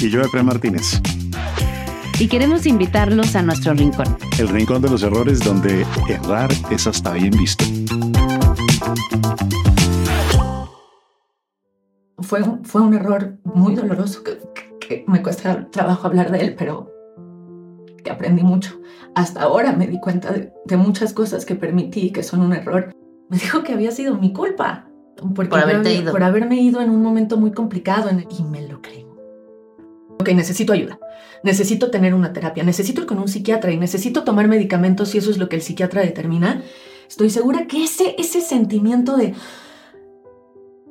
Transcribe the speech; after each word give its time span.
Y 0.00 0.10
yo, 0.10 0.20
Efraín 0.22 0.46
Martínez. 0.46 1.00
y 2.20 2.26
queremos 2.28 2.66
invitarlos 2.66 3.36
a 3.36 3.42
nuestro 3.42 3.74
rincón. 3.74 4.06
El 4.38 4.48
rincón 4.48 4.82
de 4.82 4.90
los 4.90 5.02
errores 5.02 5.40
donde 5.40 5.84
errar 6.08 6.50
es 6.70 6.86
hasta 6.86 7.12
bien 7.12 7.30
visto. 7.30 7.64
Fue, 12.20 12.42
un- 12.42 12.64
fue 12.64 12.80
un 12.82 12.94
error 12.94 13.38
muy 13.44 13.74
doloroso 13.74 14.22
que, 14.24 14.38
que- 14.54 14.78
que 14.80 15.04
me 15.06 15.22
cuesta 15.22 15.68
trabajo 15.70 16.06
hablar 16.08 16.30
de 16.32 16.40
él, 16.40 16.54
pero 16.58 16.90
que 18.02 18.10
aprendí 18.10 18.42
mucho. 18.42 18.80
Hasta 19.14 19.42
ahora 19.42 19.72
me 19.72 19.86
di 19.86 20.00
cuenta 20.00 20.32
de, 20.32 20.52
de 20.64 20.76
muchas 20.76 21.12
cosas 21.12 21.44
que 21.44 21.54
permití 21.54 22.10
que 22.10 22.22
son 22.22 22.40
un 22.40 22.52
error. 22.52 22.92
Me 23.30 23.38
dijo 23.38 23.62
que 23.62 23.72
había 23.74 23.90
sido 23.92 24.16
mi 24.16 24.32
culpa. 24.32 24.86
Porque 25.34 25.50
Por 25.50 25.60
haberte 25.60 25.88
había- 25.90 26.00
ido. 26.02 26.12
Por 26.12 26.22
haberme 26.22 26.56
ido 26.60 26.80
en 26.80 26.90
un 26.90 27.02
momento 27.02 27.36
muy 27.36 27.52
complicado 27.52 28.08
en 28.08 28.20
el- 28.20 28.28
y 28.36 28.42
me 28.44 28.66
lo 28.68 28.80
creo. 28.82 29.07
Ok, 30.20 30.28
necesito 30.30 30.72
ayuda. 30.72 30.98
Necesito 31.42 31.90
tener 31.90 32.14
una 32.14 32.32
terapia. 32.32 32.64
Necesito 32.64 33.02
ir 33.02 33.06
con 33.06 33.18
un 33.18 33.28
psiquiatra 33.28 33.72
y 33.72 33.76
necesito 33.76 34.24
tomar 34.24 34.48
medicamentos 34.48 35.10
si 35.10 35.18
eso 35.18 35.30
es 35.30 35.38
lo 35.38 35.48
que 35.48 35.56
el 35.56 35.62
psiquiatra 35.62 36.02
determina. 36.02 36.62
Estoy 37.08 37.30
segura 37.30 37.66
que 37.66 37.84
ese, 37.84 38.14
ese 38.18 38.40
sentimiento 38.40 39.16
de 39.16 39.34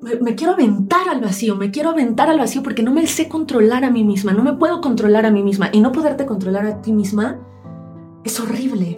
me, 0.02 0.36
quiero 0.36 0.54
aventar 0.54 1.10
al 1.10 1.22
vacío, 1.22 1.56
me 1.56 1.72
quiero 1.72 1.90
aventar 1.90 2.30
al 2.30 2.40
vacío 2.40 2.64
porque 2.64 2.84
no 2.84 2.94
me 2.94 3.08
sé 3.08 3.28
controlar 3.28 3.84
a 3.84 3.90
mí 3.90 4.04
misma, 4.04 4.34
no 4.34 4.44
me 4.44 4.54
puedo 4.54 4.82
controlar 4.82 5.26
a 5.26 5.32
mí 5.32 5.44
misma 5.44 5.70
y 5.72 5.82
no 5.82 5.92
poderte 5.92 6.26
controlar 6.26 6.66
a 6.66 6.82
ti 6.82 6.94
misma 6.94 7.40
es 8.24 8.40
horrible. 8.40 8.96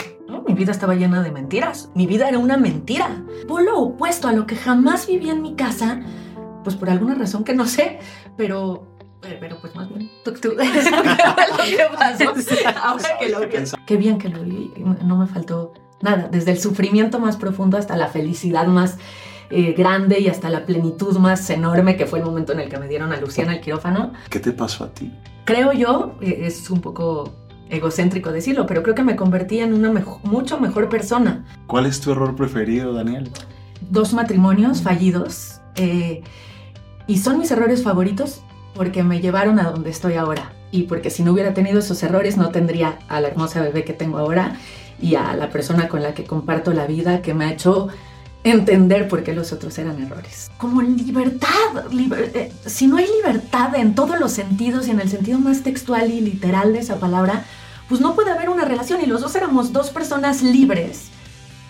Mi 0.48 0.56
vida 0.56 0.72
estaba 0.72 0.96
llena 0.96 1.22
de 1.22 1.32
mentiras, 1.32 1.92
mi 1.94 2.08
vida 2.08 2.28
era 2.28 2.40
una 2.40 2.58
mentira. 2.58 3.24
Polo 3.48 3.80
opuesto 3.80 4.28
a 4.28 4.34
lo 4.34 4.48
que 4.48 4.56
jamás 4.56 5.06
viví 5.06 5.30
en 5.30 5.44
mi 5.44 5.56
casa, 5.56 6.02
pues 6.64 6.76
por 6.76 6.90
alguna 6.90 7.14
razón 7.16 7.44
que 7.44 7.54
no 7.54 7.66
sé, 7.66 8.00
pero... 8.36 8.89
Pero 9.22 9.58
pues 9.60 9.76
más 9.76 9.90
bien, 9.90 10.10
tú, 10.24 10.32
tú 10.34 10.50
lo 10.52 10.58
que 10.58 11.88
pasó. 11.98 12.34
Ahora 12.84 13.04
que 13.20 13.30
lo 13.30 13.40
vi. 13.42 13.48
Qué 13.86 13.98
bien 13.98 14.18
que 14.18 14.30
lo 14.30 14.44
vi, 14.44 14.72
no 15.04 15.18
me 15.18 15.28
faltó 15.28 15.74
nada, 16.02 16.30
desde 16.32 16.52
el 16.52 16.60
sufrimiento 16.60 17.20
más 17.20 17.36
profundo 17.38 17.78
hasta 17.78 17.98
la 17.98 18.08
felicidad 18.08 18.68
más 18.68 18.98
eh, 19.50 19.74
grande 19.74 20.20
y 20.20 20.30
hasta 20.30 20.50
la 20.50 20.66
plenitud 20.66 21.18
más 21.18 21.50
enorme 21.50 21.98
que 21.98 22.06
fue 22.06 22.20
el 22.20 22.26
momento 22.26 22.54
en 22.54 22.62
el 22.62 22.70
que 22.70 22.78
me 22.78 22.88
dieron 22.88 23.12
a 23.12 23.18
Luciana 23.20 23.52
al 23.54 23.62
quirófano. 23.62 24.14
¿Qué 24.30 24.40
te 24.40 24.52
pasó 24.54 24.86
a 24.86 24.90
ti? 24.94 25.12
Creo 25.46 25.74
yo, 25.74 26.16
eh, 26.22 26.42
es 26.46 26.70
un 26.70 26.80
poco 26.80 27.34
egocéntrico 27.70 28.32
decirlo, 28.32 28.66
pero 28.66 28.82
creo 28.84 28.96
que 28.96 29.04
me 29.04 29.16
convertí 29.16 29.60
en 29.60 29.74
una 29.74 29.92
mejo- 29.92 30.22
mucho 30.24 30.60
mejor 30.60 30.88
persona. 30.90 31.46
¿Cuál 31.68 31.86
es 31.88 32.00
tu 32.00 32.12
error 32.12 32.36
preferido, 32.36 32.94
Daniel? 32.94 33.30
Dos 33.82 34.14
matrimonios 34.14 34.82
fallidos 34.82 35.60
eh, 35.76 36.22
y 37.08 37.18
son 37.18 37.38
mis 37.40 37.52
errores 37.52 37.84
favoritos 37.84 38.44
porque 38.74 39.04
me 39.04 39.20
llevaron 39.22 39.60
a 39.60 39.72
donde 39.72 39.90
estoy 39.90 40.16
ahora 40.16 40.54
y 40.72 40.84
porque 40.84 41.10
si 41.10 41.24
no 41.24 41.34
hubiera 41.34 41.54
tenido 41.54 41.80
esos 41.80 42.02
errores 42.04 42.38
no 42.38 42.50
tendría 42.50 43.00
a 43.08 43.20
la 43.22 43.28
hermosa 43.28 43.62
bebé 43.62 43.84
que 43.84 43.94
tengo 43.94 44.18
ahora 44.18 44.58
y 45.02 45.16
a 45.16 45.34
la 45.36 45.50
persona 45.50 45.88
con 45.88 46.04
la 46.04 46.14
que 46.14 46.24
comparto 46.26 46.74
la 46.74 46.86
vida 46.86 47.22
que 47.22 47.34
me 47.34 47.46
ha 47.46 47.52
hecho 47.52 47.88
entender 48.44 49.08
por 49.08 49.24
qué 49.24 49.34
los 49.34 49.52
otros 49.52 49.78
eran 49.80 50.02
errores. 50.02 50.50
Como 50.58 50.82
libertad, 50.82 51.50
liber- 51.92 52.32
eh, 52.34 52.54
si 52.66 52.88
no 52.88 52.98
hay 52.98 53.08
libertad 53.18 53.76
en 53.76 53.96
todos 53.96 54.18
los 54.20 54.32
sentidos 54.32 54.88
y 54.88 54.92
en 54.92 55.02
el 55.02 55.10
sentido 55.10 55.40
más 55.40 55.62
textual 55.62 56.10
y 56.10 56.22
literal 56.22 56.72
de 56.72 56.80
esa 56.80 57.00
palabra, 57.00 57.44
pues 57.90 58.00
no 58.00 58.16
puede 58.16 58.32
haber 58.32 58.50
una 58.50 58.64
relación 58.66 59.02
y 59.02 59.08
los 59.08 59.22
dos 59.22 59.36
éramos 59.36 59.74
dos 59.74 59.90
personas 59.90 60.42
libres, 60.42 61.08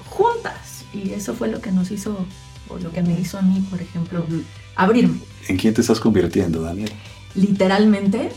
juntas. 0.10 0.84
Y 0.94 1.14
eso 1.14 1.34
fue 1.34 1.48
lo 1.48 1.62
que 1.62 1.72
nos 1.72 1.92
hizo, 1.92 2.18
o 2.68 2.78
lo 2.78 2.92
que 2.92 3.02
me 3.02 3.20
hizo 3.20 3.38
a 3.40 3.42
mí, 3.42 3.62
por 3.70 3.82
ejemplo, 3.82 4.26
abrirme. 4.76 5.20
¿En 5.48 5.58
quién 5.58 5.74
te 5.74 5.82
estás 5.82 6.00
convirtiendo, 6.00 6.62
Daniel? 6.62 6.92
Literalmente 7.36 8.32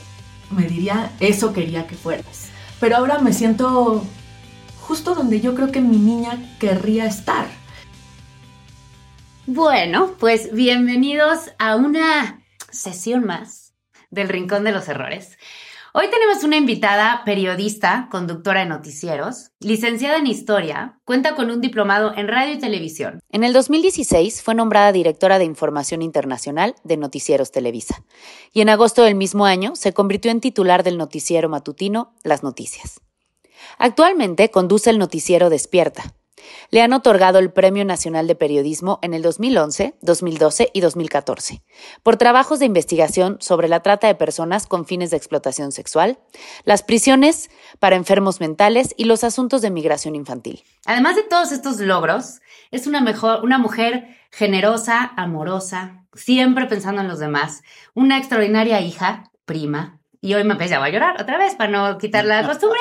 me 0.51 0.67
diría, 0.67 1.13
eso 1.21 1.53
quería 1.53 1.87
que 1.87 1.95
fueras. 1.95 2.49
Pero 2.81 2.97
ahora 2.97 3.19
me 3.19 3.33
siento 3.33 4.05
justo 4.81 5.15
donde 5.15 5.41
yo 5.41 5.55
creo 5.55 5.71
que 5.71 5.81
mi 5.81 5.97
niña 5.97 6.57
querría 6.59 7.07
estar. 7.07 7.47
Bueno, 9.47 10.15
pues 10.19 10.53
bienvenidos 10.53 11.51
a 11.59 11.77
una 11.77 12.43
sesión 12.71 13.25
más 13.25 13.75
del 14.11 14.29
Rincón 14.29 14.65
de 14.65 14.73
los 14.73 14.89
Errores. 14.89 15.39
Hoy 15.95 16.09
tenemos 16.09 16.43
una 16.43 16.57
invitada 16.57 17.21
periodista, 17.27 18.09
conductora 18.11 18.61
de 18.61 18.67
noticieros, 18.67 19.51
licenciada 19.61 20.17
en 20.17 20.27
historia, 20.27 20.99
cuenta 21.05 21.35
con 21.35 21.51
un 21.51 21.61
diplomado 21.61 22.15
en 22.17 22.29
radio 22.29 22.55
y 22.55 22.59
televisión. 22.59 23.21
En 23.29 23.45
el 23.45 23.53
2016 23.53 24.41
fue 24.41 24.55
nombrada 24.55 24.91
directora 24.91 25.39
de 25.39 25.45
Información 25.45 26.01
Internacional 26.01 26.75
de 26.83 26.97
Noticieros 26.97 27.53
Televisa 27.53 28.03
y 28.55 28.63
en 28.63 28.71
agosto 28.71 29.03
del 29.03 29.17
mismo 29.17 29.45
año 29.45 29.77
se 29.77 29.93
convirtió 29.93 30.31
en 30.31 30.41
titular 30.41 30.83
del 30.83 30.97
noticiero 30.97 31.51
matutino 31.51 32.15
Las 32.23 32.43
Noticias. 32.43 33.03
Actualmente 33.77 34.51
conduce 34.51 34.89
el 34.89 34.99
noticiero 34.99 35.51
Despierta. 35.51 36.15
Le 36.71 36.83
han 36.83 36.93
otorgado 36.93 37.39
el 37.39 37.53
Premio 37.53 37.85
Nacional 37.85 38.27
de 38.27 38.35
Periodismo 38.35 38.99
en 39.03 39.15
el 39.15 39.23
2011, 39.23 39.95
2012 40.01 40.71
y 40.73 40.81
2014 40.81 41.63
por 42.03 42.17
trabajos 42.17 42.59
de 42.59 42.67
investigación 42.67 43.37
sobre 43.41 43.69
la 43.69 43.81
trata 43.81 44.07
de 44.07 44.15
personas 44.15 44.67
con 44.67 44.87
fines 44.87 45.11
de 45.11 45.17
explotación 45.17 45.73
sexual, 45.73 46.19
las 46.65 46.83
prisiones 46.83 47.51
para 47.79 47.97
enfermos 47.97 48.41
mentales 48.41 48.95
y 48.97 49.05
los 49.05 49.25
asuntos 49.25 49.63
de 49.63 49.71
migración 49.71 50.15
infantil. 50.15 50.63
Además 50.87 51.17
de 51.17 51.23
todos 51.23 51.53
estos 51.53 51.79
logros, 51.79 52.41
es 52.71 52.87
una, 52.87 53.05
una 53.43 53.59
mujer 53.59 54.17
generosa, 54.31 55.13
amorosa, 55.17 56.05
siempre 56.15 56.67
pensando 56.67 57.03
en 57.03 57.09
los 57.09 57.19
demás, 57.19 57.63
una 57.95 58.19
extraordinaria 58.19 58.81
hija, 58.81 59.31
prima, 59.45 60.01
y 60.23 60.33
hoy 60.35 60.45
me 60.45 60.53
empecé 60.53 60.77
a 60.77 60.89
llorar 60.89 61.21
otra 61.21 61.37
vez 61.37 61.55
para 61.57 61.71
no 61.71 61.99
quitar 61.99 62.25
la 62.25 62.47
costumbre. 62.47 62.79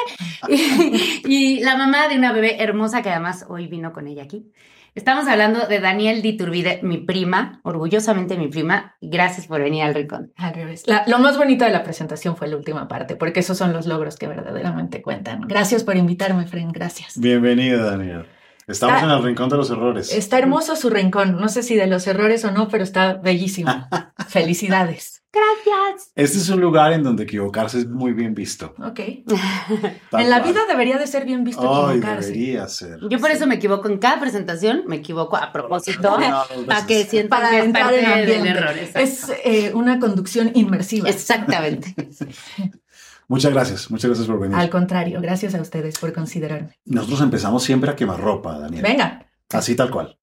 Y, 0.48 1.22
y 1.26 1.60
la 1.62 1.76
mamá 1.76 2.08
de 2.08 2.16
una 2.18 2.32
bebé 2.32 2.64
hermosa 2.64 3.02
que 3.02 3.10
además 3.10 3.46
hoy 3.50 3.68
vino 3.68 3.92
con 3.94 4.08
ella 4.08 4.24
aquí. 4.24 4.52
Estamos 4.96 5.28
hablando 5.28 5.68
de 5.68 5.80
Daniel 5.80 6.22
Diturbide, 6.22 6.80
mi 6.84 6.98
prima, 6.98 7.62
orgullosamente 7.64 8.38
mi 8.38 8.48
prima. 8.50 8.96
Gracias 9.02 9.48
por 9.48 9.62
venir 9.62 9.84
al 9.84 9.94
rincón. 9.94 10.34
Al 10.36 10.54
revés. 10.54 10.84
La- 10.86 11.04
lo 11.08 11.20
más 11.20 11.38
bonito 11.38 11.64
de 11.64 11.72
la 11.72 11.84
presentación 11.84 12.36
fue 12.36 12.48
la 12.50 12.58
última 12.58 12.88
parte, 12.88 13.16
porque 13.16 13.40
esos 13.42 13.58
son 13.58 13.72
los 13.72 13.86
logros 13.86 14.18
que 14.18 14.28
verdaderamente 14.28 15.02
cuentan. 15.02 15.42
Gracias 15.48 15.84
por 15.84 15.96
invitarme, 15.96 16.46
Fren. 16.48 16.72
Gracias. 16.72 17.18
Bienvenido, 17.20 17.86
Daniel. 17.90 18.26
Estamos 18.68 18.96
Está- 18.98 19.06
en 19.06 19.18
el 19.18 19.24
rincón 19.24 19.48
de 19.50 19.58
los 19.58 19.70
errores. 19.72 20.12
Está 20.14 20.38
hermoso 20.40 20.76
su 20.76 20.90
rincón. 20.90 21.38
No 21.40 21.48
sé 21.50 21.64
si 21.64 21.76
de 21.76 21.88
los 21.88 22.06
errores 22.08 22.44
o 22.46 22.52
no, 22.52 22.68
pero 22.68 22.84
está 22.84 23.14
bellísimo. 23.14 23.72
Felicidades. 24.28 25.21
Gracias. 25.34 26.12
Este 26.14 26.38
es 26.40 26.50
un 26.50 26.60
lugar 26.60 26.92
en 26.92 27.04
donde 27.04 27.24
equivocarse 27.24 27.80
es 27.80 27.88
muy 27.88 28.12
bien 28.12 28.34
visto. 28.36 28.74
Ok. 28.80 29.00
En 30.14 30.30
la 30.30 30.42
cual. 30.42 30.52
vida 30.54 30.62
debería 30.68 30.98
de 30.98 31.08
ser 31.08 31.26
bien 31.26 31.44
visto 31.46 31.62
Ay, 31.62 31.98
equivocarse. 31.98 32.32
debería 32.32 32.68
ser. 32.68 33.00
Yo 33.10 33.18
por 33.20 33.32
eso 33.32 33.48
me 33.48 33.56
equivoco 33.56 33.88
en 33.88 33.98
cada 33.98 34.20
presentación, 34.20 34.84
me 34.88 34.98
equivoco 34.98 35.38
a 35.38 35.52
propósito, 35.54 36.18
No, 36.20 36.44
para 36.68 36.86
que 36.88 37.06
sientan 37.06 37.40
Para 37.40 37.52
que 37.52 37.60
es 37.60 37.66
entrar 37.66 37.86
parte 37.86 38.00
en 38.00 38.06
del 38.06 38.14
ambiente. 38.40 38.50
error. 38.50 38.78
exacto. 38.78 39.00
Es 39.00 39.32
eh, 39.46 39.72
una 39.74 40.00
conducción 40.00 40.52
inmersiva. 40.54 41.08
Exactamente. 41.10 41.96
Muchas 43.28 43.54
gracias, 43.54 43.90
muchas 43.90 44.10
gracias 44.10 44.28
por 44.28 44.40
venir. 44.42 44.58
Al 44.58 44.70
contrario, 44.70 45.22
gracias 45.22 45.56
a 45.56 45.62
ustedes 45.62 45.98
por 45.98 46.12
considerarme. 46.12 46.78
Nosotros 46.84 47.22
empezamos 47.22 47.64
siempre 47.64 47.90
a 47.90 47.96
quemarropa, 47.96 48.60
Daniel. 48.60 48.84
Venga. 48.84 49.26
Así 49.54 49.74
tal 49.76 49.90
cual. 49.90 50.18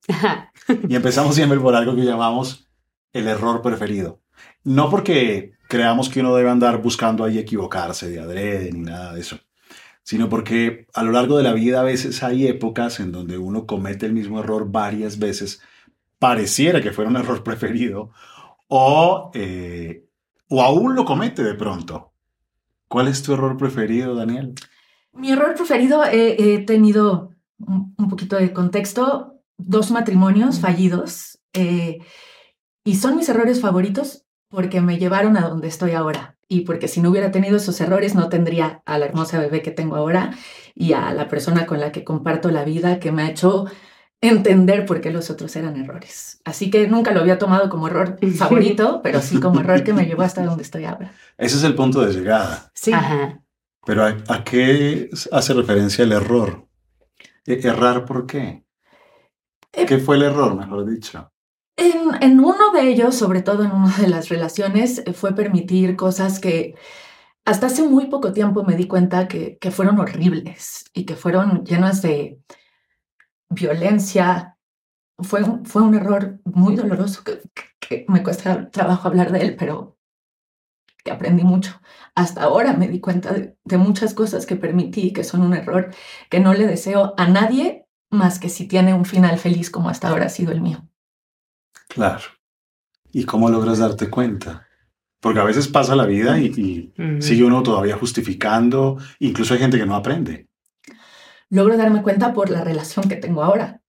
Y 0.89 0.95
empezamos 0.95 1.35
siempre 1.35 1.59
por 1.59 1.75
algo 1.75 1.95
que 1.97 2.03
llamamos 2.05 2.69
el 3.15 3.27
error 3.29 3.63
preferido. 3.63 4.21
No 4.69 4.91
porque 4.91 5.53
creamos 5.67 6.11
que 6.11 6.21
uno 6.21 6.37
debe 6.37 6.51
andar 6.51 6.83
buscando 6.83 7.25
ahí 7.25 7.39
equivocarse 7.39 8.11
de 8.11 8.21
adrede 8.21 8.71
ni 8.71 8.81
nada 8.81 9.15
de 9.15 9.21
eso, 9.23 9.39
sino 10.03 10.29
porque 10.29 10.87
a 10.93 11.03
lo 11.03 11.11
largo 11.11 11.39
de 11.39 11.43
la 11.43 11.55
vida 11.55 11.81
a 11.81 11.85
veces 11.85 12.23
hay 12.23 12.47
épocas 12.47 13.01
en 13.01 13.11
donde 13.11 13.39
uno 13.39 13.67
comete 13.67 14.05
el 14.05 14.13
mismo 14.13 14.41
error 14.41 14.71
varias 14.71 15.19
veces, 15.19 15.63
pareciera 16.19 16.83
que 16.83 16.93
fuera 16.93 17.11
un 17.11 17.17
error 17.17 17.43
preferido, 17.45 18.11
o, 18.67 19.31
eh, 19.33 20.05
o 20.51 20.63
aún 20.63 20.95
lo 20.95 21.07
comete 21.07 21.43
de 21.43 21.55
pronto. 21.55 22.13
¿Cuál 22.89 23.09
es 23.09 23.23
tu 23.23 23.33
error 23.33 23.57
preferido, 23.57 24.15
Daniel? 24.15 24.53
Mi 25.15 25.31
error 25.31 25.55
preferido, 25.55 26.05
he, 26.05 26.37
he 26.37 26.59
tenido 26.59 27.31
un, 27.59 27.95
un 27.97 28.09
poquito 28.11 28.37
de 28.37 28.53
contexto, 28.53 29.41
dos 29.57 29.91
matrimonios 29.91 30.61
fallidos, 30.61 31.39
eh, 31.55 32.01
y 32.85 32.97
son 32.97 33.17
mis 33.17 33.31
errores 33.31 33.63
favoritos 33.63 34.28
porque 34.49 34.81
me 34.81 34.99
llevaron 34.99 35.37
a 35.37 35.49
donde 35.49 35.69
estoy 35.69 35.93
ahora. 35.93 36.37
Y 36.49 36.63
porque 36.63 36.89
si 36.89 37.01
no 37.01 37.11
hubiera 37.11 37.31
tenido 37.31 37.57
esos 37.57 37.81
errores, 37.81 38.15
no 38.15 38.29
tendría 38.31 38.83
a 38.87 38.99
la 38.99 39.07
hermosa 39.07 39.39
bebé 39.39 39.61
que 39.63 39.71
tengo 39.71 39.97
ahora 39.97 40.33
y 40.75 40.95
a 40.95 41.13
la 41.13 41.29
persona 41.29 41.67
con 41.67 41.81
la 41.81 41.93
que 41.93 42.05
comparto 42.05 42.51
la 42.51 42.65
vida 42.65 42.99
que 43.01 43.13
me 43.13 43.23
ha 43.23 43.31
hecho 43.31 43.67
entender 44.21 44.87
por 44.87 45.01
qué 45.01 45.11
los 45.11 45.31
otros 45.31 45.55
eran 45.57 45.77
errores. 45.77 46.41
Así 46.45 46.71
que 46.71 46.89
nunca 46.89 47.13
lo 47.13 47.21
había 47.21 47.39
tomado 47.39 47.69
como 47.69 47.87
error 47.89 48.19
favorito, 48.37 49.01
pero 49.03 49.21
sí 49.21 49.39
como 49.41 49.61
error 49.61 49.85
que 49.85 49.93
me 49.93 50.07
llevó 50.07 50.23
hasta 50.23 50.45
donde 50.45 50.63
estoy 50.63 50.87
ahora. 50.87 51.13
Ese 51.37 51.57
es 51.59 51.65
el 51.65 51.75
punto 51.75 52.01
de 52.01 52.13
llegada. 52.13 52.71
Sí. 52.75 52.93
Ajá. 52.93 53.43
Pero 53.85 54.05
¿a, 54.05 54.17
a 54.29 54.45
qué 54.45 55.11
hace 55.31 55.55
referencia 55.55 56.05
el 56.05 56.13
error? 56.13 56.67
E- 57.47 57.61
¿Errar 57.63 58.05
por 58.05 58.27
qué? 58.27 58.65
Eh, 59.73 59.87
¿Qué 59.87 59.99
fue 59.99 60.17
el 60.17 60.23
error, 60.23 60.57
mejor 60.57 60.87
dicho? 60.87 61.31
En, 61.79 62.41
uno 62.41 62.73
de 62.73 62.89
ellos, 62.89 63.15
sobre 63.15 63.41
todo 63.43 63.63
en 63.65 63.71
una 63.71 63.97
de 63.97 64.09
las 64.09 64.29
relaciones, 64.29 64.99
eh, 65.07 65.13
fue 65.13 65.35
permitir 65.35 65.95
cosas 65.97 66.41
que 66.41 66.75
hasta 67.45 67.69
hace 67.69 67.83
muy 67.85 68.07
poco 68.07 68.33
tiempo 68.33 68.65
me 68.65 68.77
di 68.77 68.89
cuenta 68.89 69.29
que, 69.29 69.59
fueron 69.71 70.01
horribles 70.01 70.87
y 70.93 71.07
que 71.07 71.17
fueron 71.17 71.65
llenas 71.65 72.03
de 72.03 72.41
violencia. 73.49 74.57
Fue, 75.19 75.43
fue 75.65 75.83
un 75.83 75.95
error 75.95 76.41
muy 76.45 76.75
doloroso 76.77 77.23
que 77.81 78.05
me 78.09 78.23
cuesta 78.23 78.71
trabajo 78.71 79.09
hablar 79.09 79.33
de 79.33 79.41
él, 79.41 79.57
pero 79.57 79.97
que 81.05 81.13
aprendí 81.13 81.45
mucho. 81.45 81.81
Hasta 82.15 82.43
ahora 82.43 82.73
me 82.75 82.89
di 82.89 83.01
cuenta 83.01 83.33
de, 83.33 83.57
de 83.65 83.79
muchas 83.79 84.15
cosas 84.15 84.47
que 84.47 84.57
permití 84.57 85.13
que 85.13 85.25
son 85.25 85.43
un 85.43 85.55
error 85.55 85.95
que 86.31 86.41
no 86.41 86.55
le 86.55 86.67
deseo 86.67 87.15
a 87.17 87.29
nadie 87.29 87.87
más 88.11 88.39
que 88.41 88.49
si 88.49 88.67
tiene 88.67 88.95
un 88.95 89.05
final 89.05 89.39
feliz 89.39 89.71
como 89.71 89.91
hasta 89.91 90.09
ahora 90.09 90.27
ha 90.27 90.31
sido 90.31 90.53
el 90.53 90.61
mío. 90.61 90.88
Claro. 91.99 92.23
¿Y 93.11 93.25
cómo 93.25 93.51
logras 93.51 93.79
darte 93.79 94.09
cuenta? 94.09 94.69
Porque 95.21 95.41
a 95.41 95.45
veces 95.45 95.67
pasa 95.67 95.97
la 95.97 96.07
vida 96.07 96.39
y, 96.39 96.47
y 96.47 97.21
sigue 97.21 97.43
uno 97.43 97.65
todavía 97.65 97.97
justificando. 97.97 98.99
Incluso 99.19 99.53
hay 99.53 99.59
gente 99.61 99.77
que 99.79 99.87
no 99.87 99.97
aprende. 99.97 100.49
logro 101.51 101.77
darme 101.77 102.03
cuenta 102.03 102.33
por 102.33 102.51
la 102.51 102.63
relación 102.63 103.09
que 103.09 103.17
tengo 103.17 103.43
ahora. 103.43 103.83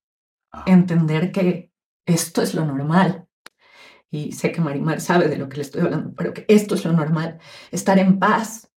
Ah. 0.51 0.63
Entender 0.65 1.31
que 1.31 1.71
esto 2.07 2.41
es 2.41 2.56
lo 2.56 2.65
normal. 2.65 3.27
Y 4.09 4.31
sé 4.31 4.51
que 4.51 4.59
Marimar 4.61 5.01
sabe 5.01 5.27
de 5.27 5.38
lo 5.38 5.47
que 5.47 5.57
le 5.57 5.61
estoy 5.61 5.81
hablando, 5.81 6.15
pero 6.15 6.33
que 6.33 6.45
esto 6.47 6.73
es 6.73 6.83
lo 6.83 6.94
normal. 6.94 7.38
Estar 7.69 8.00
en 8.00 8.17
paz, 8.17 8.71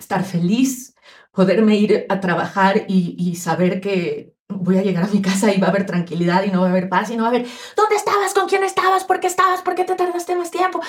estar 0.00 0.24
feliz, 0.24 0.96
poderme 1.30 1.76
ir 1.76 2.06
a 2.08 2.18
trabajar 2.18 2.86
y, 2.88 3.14
y 3.16 3.36
saber 3.36 3.80
que 3.80 4.31
voy 4.58 4.78
a 4.78 4.82
llegar 4.82 5.04
a 5.04 5.08
mi 5.08 5.22
casa 5.22 5.52
y 5.52 5.60
va 5.60 5.68
a 5.68 5.70
haber 5.70 5.86
tranquilidad 5.86 6.44
y 6.44 6.50
no 6.50 6.60
va 6.60 6.68
a 6.68 6.70
haber 6.70 6.88
paz 6.88 7.10
y 7.10 7.16
no 7.16 7.22
va 7.22 7.28
a 7.28 7.30
haber 7.30 7.46
¿dónde 7.76 7.96
estabas? 7.96 8.34
¿Con 8.34 8.48
quién 8.48 8.64
estabas? 8.64 9.04
¿Por 9.04 9.20
qué 9.20 9.26
estabas? 9.26 9.62
¿Por 9.62 9.74
qué 9.74 9.84
te 9.84 9.94
tardaste 9.94 10.36
más 10.36 10.50
tiempo? 10.50 10.80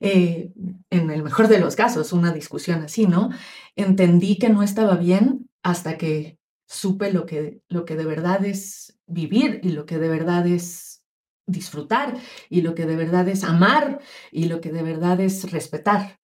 Eh, 0.00 0.50
en 0.90 1.10
el 1.10 1.22
mejor 1.22 1.48
de 1.48 1.58
los 1.58 1.76
casos, 1.76 2.12
una 2.12 2.32
discusión 2.32 2.82
así, 2.82 3.06
¿no? 3.06 3.30
Entendí 3.76 4.38
que 4.38 4.48
no 4.48 4.62
estaba 4.62 4.96
bien 4.96 5.48
hasta 5.62 5.96
que 5.96 6.38
supe 6.66 7.12
lo 7.12 7.26
que, 7.26 7.60
lo 7.68 7.84
que 7.84 7.96
de 7.96 8.04
verdad 8.04 8.44
es 8.44 8.98
vivir 9.06 9.60
y 9.62 9.70
lo 9.70 9.86
que 9.86 9.98
de 9.98 10.08
verdad 10.08 10.46
es 10.46 11.02
disfrutar 11.46 12.16
y 12.48 12.62
lo 12.62 12.74
que 12.74 12.86
de 12.86 12.96
verdad 12.96 13.28
es 13.28 13.44
amar 13.44 14.00
y 14.30 14.44
lo 14.44 14.60
que 14.60 14.72
de 14.72 14.82
verdad 14.82 15.20
es 15.20 15.50
respetar. 15.50 16.18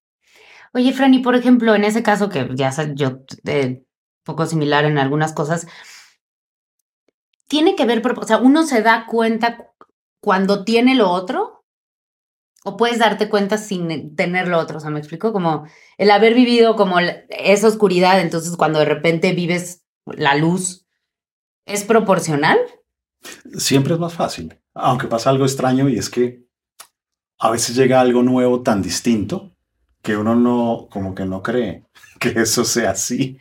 Oye, 0.73 0.93
Franny, 0.93 1.21
por 1.21 1.35
ejemplo, 1.35 1.75
en 1.75 1.85
ese 1.85 2.03
caso 2.03 2.29
que 2.29 2.49
ya 2.55 2.71
yo 2.95 3.21
eh, 3.45 3.83
poco 4.25 4.47
similar 4.47 4.85
en 4.85 4.99
algunas 4.99 5.33
cosas, 5.33 5.67
tiene 7.49 7.75
que 7.75 7.85
ver, 7.87 8.03
o 8.17 8.23
sea, 8.27 8.39
uno 8.39 8.63
se 8.65 8.83
da 8.83 9.07
cuenta 9.07 9.57
cu- 9.57 9.67
cuando 10.21 10.65
tiene 10.65 10.95
lo 10.95 11.11
otro 11.11 11.65
o 12.65 12.77
puedes 12.77 12.99
darte 12.99 13.29
cuenta 13.29 13.57
sin 13.57 14.15
tener 14.17 14.49
lo 14.49 14.59
otro, 14.59 14.79
o 14.79 14.81
sea, 14.81 14.91
me 14.91 14.99
explico, 14.99 15.33
como 15.33 15.67
el 15.97 16.11
haber 16.11 16.35
vivido 16.35 16.77
como 16.77 16.99
esa 17.31 17.69
oscuridad, 17.69 18.21
entonces 18.21 18.57
cuando 18.57 18.79
de 18.81 18.85
repente 18.85 19.33
vives 19.33 19.85
la 20.07 20.35
luz, 20.35 20.87
¿es 21.67 21.85
proporcional? 21.85 22.59
Siempre 23.57 23.95
es 23.95 24.01
más 24.01 24.13
fácil. 24.15 24.59
Aunque 24.75 25.07
pasa 25.07 25.31
algo 25.31 25.45
extraño 25.45 25.89
y 25.89 25.99
es 25.99 26.11
que 26.11 26.45
a 27.39 27.51
veces 27.51 27.75
llega 27.77 28.01
algo 28.01 28.23
nuevo 28.23 28.63
tan 28.63 28.83
distinto 28.83 29.53
que 30.03 30.17
uno 30.17 30.35
no, 30.35 30.89
como 30.91 31.15
que 31.15 31.25
no 31.25 31.43
cree 31.43 31.85
que 32.21 32.31
eso 32.41 32.65
sea 32.65 32.91
así, 32.91 33.39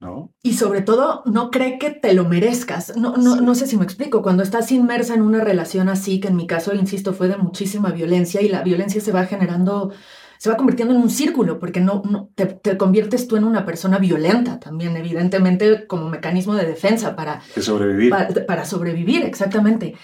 ¿no? 0.00 0.32
Y 0.42 0.54
sobre 0.54 0.82
todo, 0.82 1.22
no 1.26 1.50
cree 1.50 1.78
que 1.78 1.90
te 1.90 2.14
lo 2.14 2.24
merezcas. 2.24 2.96
No, 2.96 3.16
no, 3.16 3.36
Sí. 3.36 3.40
no 3.44 3.54
sé 3.54 3.66
si 3.66 3.76
me 3.76 3.84
explico. 3.84 4.22
Cuando 4.22 4.42
estás 4.42 4.70
inmersa 4.70 5.14
en 5.14 5.22
una 5.22 5.42
relación 5.42 5.88
así, 5.88 6.20
que 6.20 6.28
en 6.28 6.36
mi 6.36 6.46
caso, 6.46 6.74
insisto, 6.74 7.12
fue 7.12 7.28
de 7.28 7.36
muchísima 7.36 7.90
violencia 7.90 8.40
y 8.40 8.48
la 8.48 8.62
violencia 8.62 9.00
se 9.00 9.10
va 9.12 9.26
generando, 9.26 9.90
se 10.38 10.48
va 10.50 10.56
convirtiendo 10.56 10.94
en 10.94 11.00
un 11.02 11.10
círculo, 11.10 11.58
porque 11.58 11.80
no, 11.80 12.02
no 12.08 12.30
te, 12.36 12.46
te 12.46 12.76
conviertes 12.78 13.26
tú 13.26 13.36
en 13.36 13.42
una 13.44 13.64
persona 13.64 13.98
violenta 13.98 14.60
también, 14.60 14.96
evidentemente, 14.96 15.86
como 15.88 16.08
mecanismo 16.08 16.54
de 16.54 16.66
defensa 16.66 17.16
para, 17.16 17.40
sobrevivir. 17.60 18.10
para, 18.10 18.46
para 18.46 18.64
sobrevivir, 18.64 19.24
exactamente. 19.24 19.94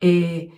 Eh, 0.00 0.48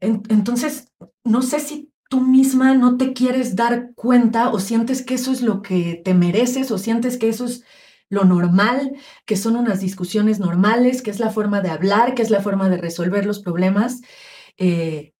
en- 0.00 0.22
entonces, 0.28 0.92
no 1.24 1.40
sé 1.42 1.60
si 1.60 1.92
tú 2.10 2.20
misma 2.20 2.74
no 2.74 2.96
te 2.96 3.12
quieres 3.12 3.56
dar 3.56 3.92
cuenta 3.94 4.50
o 4.50 4.60
sientes 4.60 5.02
que 5.02 5.14
eso 5.14 5.30
es 5.32 5.42
lo 5.42 5.60
que 5.62 6.00
te 6.04 6.14
mereces 6.14 6.70
o 6.70 6.78
sientes 6.78 7.18
que 7.18 7.28
eso 7.28 7.44
es 7.46 7.64
lo 8.10 8.24
normal, 8.24 8.92
que 9.26 9.36
son 9.36 9.56
unas 9.56 9.80
discusiones 9.80 10.40
normales, 10.40 11.02
que 11.02 11.10
es 11.10 11.20
la 11.20 11.30
forma 11.30 11.60
de 11.60 11.70
hablar, 11.70 12.14
que 12.14 12.22
es 12.22 12.30
la 12.30 12.40
forma 12.40 12.68
de 12.70 12.78
resolver 12.78 13.26
los 13.26 13.40
problemas. 13.40 14.00
Eh, 14.56 15.12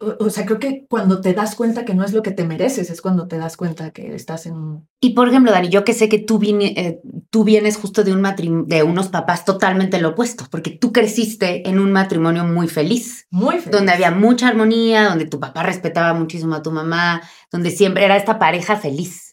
o, 0.00 0.16
o 0.24 0.30
sea, 0.30 0.44
creo 0.44 0.58
que 0.58 0.84
cuando 0.88 1.20
te 1.20 1.32
das 1.32 1.54
cuenta 1.54 1.84
que 1.84 1.94
no 1.94 2.04
es 2.04 2.12
lo 2.12 2.22
que 2.24 2.32
te 2.32 2.44
mereces, 2.44 2.90
es 2.90 3.00
cuando 3.00 3.28
te 3.28 3.38
das 3.38 3.56
cuenta 3.56 3.92
que 3.92 4.12
estás 4.16 4.46
en 4.46 4.54
un... 4.54 4.88
Y 5.00 5.10
por 5.10 5.28
ejemplo, 5.28 5.52
Dani, 5.52 5.68
yo 5.68 5.84
que 5.84 5.92
sé 5.94 6.08
que 6.08 6.18
tú, 6.18 6.40
vine- 6.40 6.74
eh, 6.76 7.00
tú 7.30 7.44
vienes 7.44 7.76
justo 7.76 8.02
de, 8.02 8.12
un 8.12 8.20
matrim- 8.20 8.66
de 8.66 8.82
unos 8.82 9.08
papás 9.08 9.44
totalmente 9.44 10.00
lo 10.00 10.08
opuesto, 10.10 10.46
porque 10.50 10.70
tú 10.70 10.92
creciste 10.92 11.68
en 11.68 11.78
un 11.78 11.92
matrimonio 11.92 12.44
muy 12.44 12.66
feliz. 12.66 13.28
Muy 13.30 13.60
feliz. 13.60 13.70
donde 13.70 13.92
había 13.92 14.10
mucha 14.10 14.48
armonía, 14.48 15.08
donde 15.08 15.26
tu 15.26 15.38
papá 15.38 15.62
respetaba 15.62 16.12
muchísimo 16.14 16.56
a 16.56 16.62
tu 16.62 16.72
mamá, 16.72 17.22
donde 17.52 17.70
siempre 17.70 18.04
era 18.04 18.16
esta 18.16 18.40
pareja 18.40 18.76
feliz. 18.76 19.31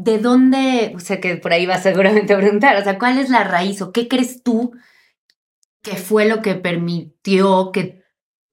¿De 0.00 0.18
dónde, 0.18 0.92
o 0.94 1.00
sea, 1.00 1.20
que 1.20 1.36
por 1.36 1.52
ahí 1.52 1.66
vas 1.66 1.82
seguramente 1.82 2.32
a 2.32 2.38
preguntar, 2.38 2.76
o 2.76 2.84
sea, 2.84 2.98
cuál 2.98 3.18
es 3.18 3.30
la 3.30 3.42
raíz 3.42 3.82
o 3.82 3.90
qué 3.90 4.06
crees 4.06 4.44
tú 4.44 4.72
que 5.82 5.96
fue 5.96 6.24
lo 6.24 6.40
que 6.40 6.54
permitió 6.54 7.72
que, 7.72 8.04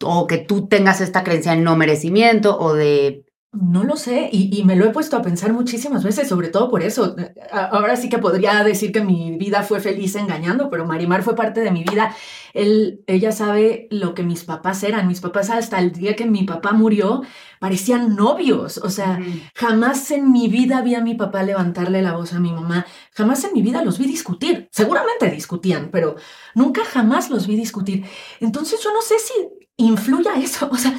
o 0.03 0.25
que 0.25 0.39
tú 0.39 0.67
tengas 0.67 1.01
esta 1.01 1.23
creencia 1.23 1.53
en 1.53 1.63
no 1.63 1.75
merecimiento 1.75 2.57
o 2.59 2.73
de, 2.73 3.24
No 3.57 3.85
lo 3.85 3.95
sé, 3.95 4.29
y, 4.33 4.49
y 4.59 4.65
me 4.65 4.75
lo 4.75 4.83
he 4.85 4.89
puesto 4.89 5.15
a 5.15 5.21
pensar 5.21 5.53
muchísimas 5.53 6.03
veces, 6.03 6.27
sobre 6.27 6.49
todo 6.49 6.69
por 6.69 6.83
eso. 6.83 7.15
A- 7.51 7.65
Ahora 7.67 7.95
sí 7.95 8.09
que 8.09 8.17
podría 8.17 8.63
decir 8.65 8.91
que 8.91 8.99
mi 9.01 9.37
vida 9.37 9.63
fue 9.63 9.79
feliz 9.79 10.15
engañando, 10.15 10.69
pero 10.69 10.85
Marimar 10.85 11.23
fue 11.23 11.35
parte 11.35 11.61
de 11.61 11.71
mi 11.71 11.83
vida. 11.83 12.13
Él, 12.53 13.03
ella 13.07 13.31
sabe 13.31 13.87
lo 13.91 14.13
que 14.13 14.23
mis 14.23 14.43
papás 14.43 14.83
eran. 14.83 15.07
Mis 15.07 15.21
papás 15.21 15.49
hasta 15.49 15.79
el 15.79 15.93
día 15.93 16.17
que 16.17 16.25
mi 16.25 16.43
papá 16.43 16.73
murió 16.73 17.21
parecían 17.59 18.15
novios. 18.17 18.77
O 18.79 18.89
sea, 18.89 19.19
jamás 19.55 20.11
en 20.11 20.31
mi 20.33 20.49
vida 20.49 20.81
vi 20.81 20.95
a 20.95 21.01
mi 21.01 21.15
papá 21.15 21.43
levantarle 21.43 22.01
la 22.01 22.17
voz 22.17 22.33
a 22.33 22.39
mi 22.41 22.51
mamá. 22.51 22.85
Jamás 23.13 23.43
en 23.45 23.53
mi 23.53 23.61
vida 23.61 23.83
los 23.85 23.97
vi 23.99 24.05
discutir. 24.05 24.67
Seguramente 24.71 25.29
discutían, 25.31 25.89
pero 25.91 26.15
nunca 26.55 26.83
jamás 26.83 27.29
los 27.29 27.47
vi 27.47 27.55
discutir. 27.55 28.03
Entonces 28.41 28.81
yo 28.83 28.91
no 28.93 29.01
sé 29.01 29.15
si 29.19 29.33
influya 29.77 30.33
eso. 30.37 30.69
O 30.71 30.77
sea, 30.77 30.97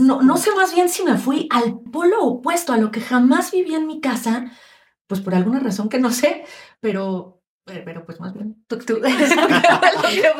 no, 0.00 0.22
no 0.22 0.36
sé 0.36 0.50
más 0.54 0.74
bien 0.74 0.88
si 0.88 1.02
me 1.04 1.16
fui 1.16 1.48
al 1.50 1.80
polo 1.92 2.22
opuesto 2.24 2.72
a 2.72 2.76
lo 2.78 2.90
que 2.90 3.00
jamás 3.00 3.50
viví 3.52 3.74
en 3.74 3.86
mi 3.86 4.00
casa, 4.00 4.50
pues 5.06 5.20
por 5.20 5.34
alguna 5.34 5.60
razón 5.60 5.88
que 5.88 5.98
no 5.98 6.10
sé, 6.12 6.44
pero, 6.80 7.42
pero, 7.64 7.82
pero, 7.84 8.04
pues 8.06 8.20
más 8.20 8.32
bien 8.34 8.64
tú, 8.66 8.78
tú 8.78 8.96
eres 9.04 9.34
lo 9.36 9.46
que- 9.46 9.54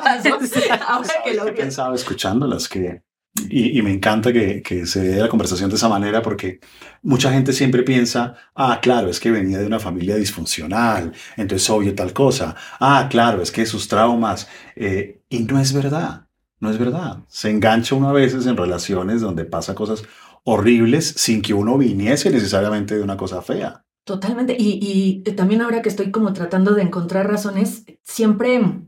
pasó. 0.03 0.39
Ahora 0.89 1.09
que 1.25 1.35
lo 1.35 1.45
pienso. 1.45 1.55
pensaba 1.63 1.95
escuchándolas 1.95 2.69
que 2.69 3.03
Y, 3.51 3.79
y 3.79 3.83
me 3.83 3.93
encanta 3.93 4.33
que, 4.33 4.63
que 4.63 4.85
se 4.87 5.01
dé 5.01 5.21
la 5.21 5.29
conversación 5.29 5.71
de 5.71 5.77
esa 5.77 5.89
manera 5.89 6.23
porque 6.23 6.59
mucha 7.03 7.31
gente 7.33 7.53
siempre 7.53 7.83
piensa, 7.85 8.35
ah, 8.55 8.81
claro, 8.83 9.09
es 9.11 9.21
que 9.21 9.31
venía 9.31 9.59
de 9.59 9.67
una 9.67 9.79
familia 9.79 10.17
disfuncional, 10.17 11.13
entonces 11.37 11.69
obvio 11.71 11.95
tal 11.95 12.13
cosa. 12.13 12.57
Ah, 12.81 13.07
claro, 13.11 13.41
es 13.43 13.53
que 13.53 13.65
sus 13.67 13.87
traumas. 13.89 14.49
eh, 14.77 15.23
y 15.29 15.41
no 15.45 15.61
es 15.61 15.73
verdad, 15.73 16.28
no 16.61 16.71
es 16.71 16.79
verdad. 16.79 17.19
Se 17.29 17.51
engancha 17.51 17.95
uno 17.95 18.09
a 18.09 18.13
veces 18.13 18.47
en 18.47 18.57
relaciones 18.57 19.21
donde 19.21 19.45
pasa 19.45 19.75
cosas 19.75 20.03
horribles 20.45 21.07
sin 21.17 21.43
que 21.43 21.55
uno 21.55 21.77
viniese 21.79 22.31
necesariamente 22.31 22.97
de 22.97 23.03
una 23.03 23.17
cosa 23.17 23.43
fea. 23.43 23.85
Totalmente. 24.05 24.57
Y, 24.59 25.23
también 25.37 25.61
ahora 25.61 25.83
que 25.83 25.91
estoy 25.91 26.11
como 26.11 26.33
tratando 26.33 26.75
de 26.75 26.83
encontrar 26.83 27.29
razones, 27.29 27.85
siempre, 28.03 28.81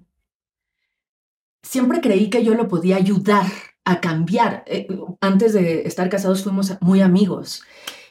siempre 1.63 2.01
creí 2.01 2.31
que 2.31 2.43
yo 2.43 2.55
lo 2.55 2.69
podía 2.69 2.97
ayudar 2.97 3.45
a 3.85 4.01
cambiar. 4.01 4.65
Eh, 4.67 4.89
antes 5.21 5.53
de 5.53 5.83
estar 5.83 6.09
casados 6.09 6.43
fuimos 6.43 6.77
muy 6.81 7.03
amigos 7.03 7.63